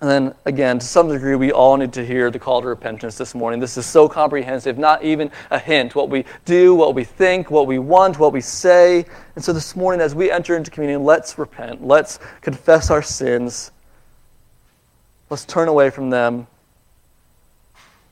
And 0.00 0.08
then 0.08 0.34
again, 0.44 0.78
to 0.78 0.86
some 0.86 1.08
degree, 1.08 1.34
we 1.34 1.50
all 1.50 1.76
need 1.76 1.92
to 1.94 2.06
hear 2.06 2.30
the 2.30 2.38
call 2.38 2.62
to 2.62 2.68
repentance 2.68 3.18
this 3.18 3.34
morning. 3.34 3.58
This 3.58 3.76
is 3.76 3.84
so 3.84 4.08
comprehensive, 4.08 4.78
not 4.78 5.02
even 5.02 5.32
a 5.50 5.58
hint. 5.58 5.96
What 5.96 6.08
we 6.08 6.24
do, 6.44 6.74
what 6.76 6.94
we 6.94 7.02
think, 7.02 7.50
what 7.50 7.66
we 7.66 7.80
want, 7.80 8.18
what 8.18 8.32
we 8.32 8.40
say. 8.40 9.04
And 9.34 9.44
so 9.44 9.52
this 9.52 9.74
morning, 9.74 10.00
as 10.00 10.14
we 10.14 10.30
enter 10.30 10.56
into 10.56 10.70
communion, 10.70 11.02
let's 11.02 11.36
repent. 11.36 11.84
Let's 11.84 12.20
confess 12.42 12.90
our 12.90 13.02
sins. 13.02 13.72
Let's 15.30 15.44
turn 15.44 15.66
away 15.66 15.90
from 15.90 16.10
them 16.10 16.46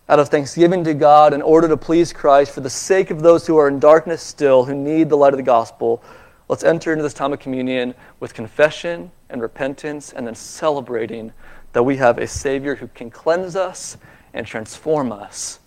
out 0.08 0.18
of 0.18 0.28
thanksgiving 0.28 0.82
to 0.84 0.94
God 0.94 1.32
in 1.32 1.42
order 1.42 1.68
to 1.68 1.76
please 1.76 2.12
Christ 2.12 2.52
for 2.52 2.60
the 2.60 2.70
sake 2.70 3.10
of 3.10 3.22
those 3.22 3.46
who 3.46 3.56
are 3.58 3.68
in 3.68 3.78
darkness 3.78 4.22
still, 4.22 4.64
who 4.64 4.74
need 4.74 5.08
the 5.08 5.16
light 5.16 5.32
of 5.32 5.36
the 5.36 5.42
gospel. 5.42 6.02
Let's 6.48 6.62
enter 6.62 6.92
into 6.92 7.02
this 7.02 7.14
time 7.14 7.32
of 7.32 7.38
communion 7.38 7.94
with 8.20 8.34
confession 8.34 9.10
and 9.30 9.40
repentance 9.42 10.12
and 10.12 10.26
then 10.26 10.34
celebrating 10.34 11.32
that 11.76 11.82
we 11.82 11.98
have 11.98 12.16
a 12.16 12.26
Savior 12.26 12.74
who 12.76 12.86
can 12.86 13.10
cleanse 13.10 13.54
us 13.54 13.98
and 14.32 14.46
transform 14.46 15.12
us 15.12 15.60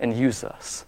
and 0.00 0.16
use 0.16 0.42
us. 0.42 0.86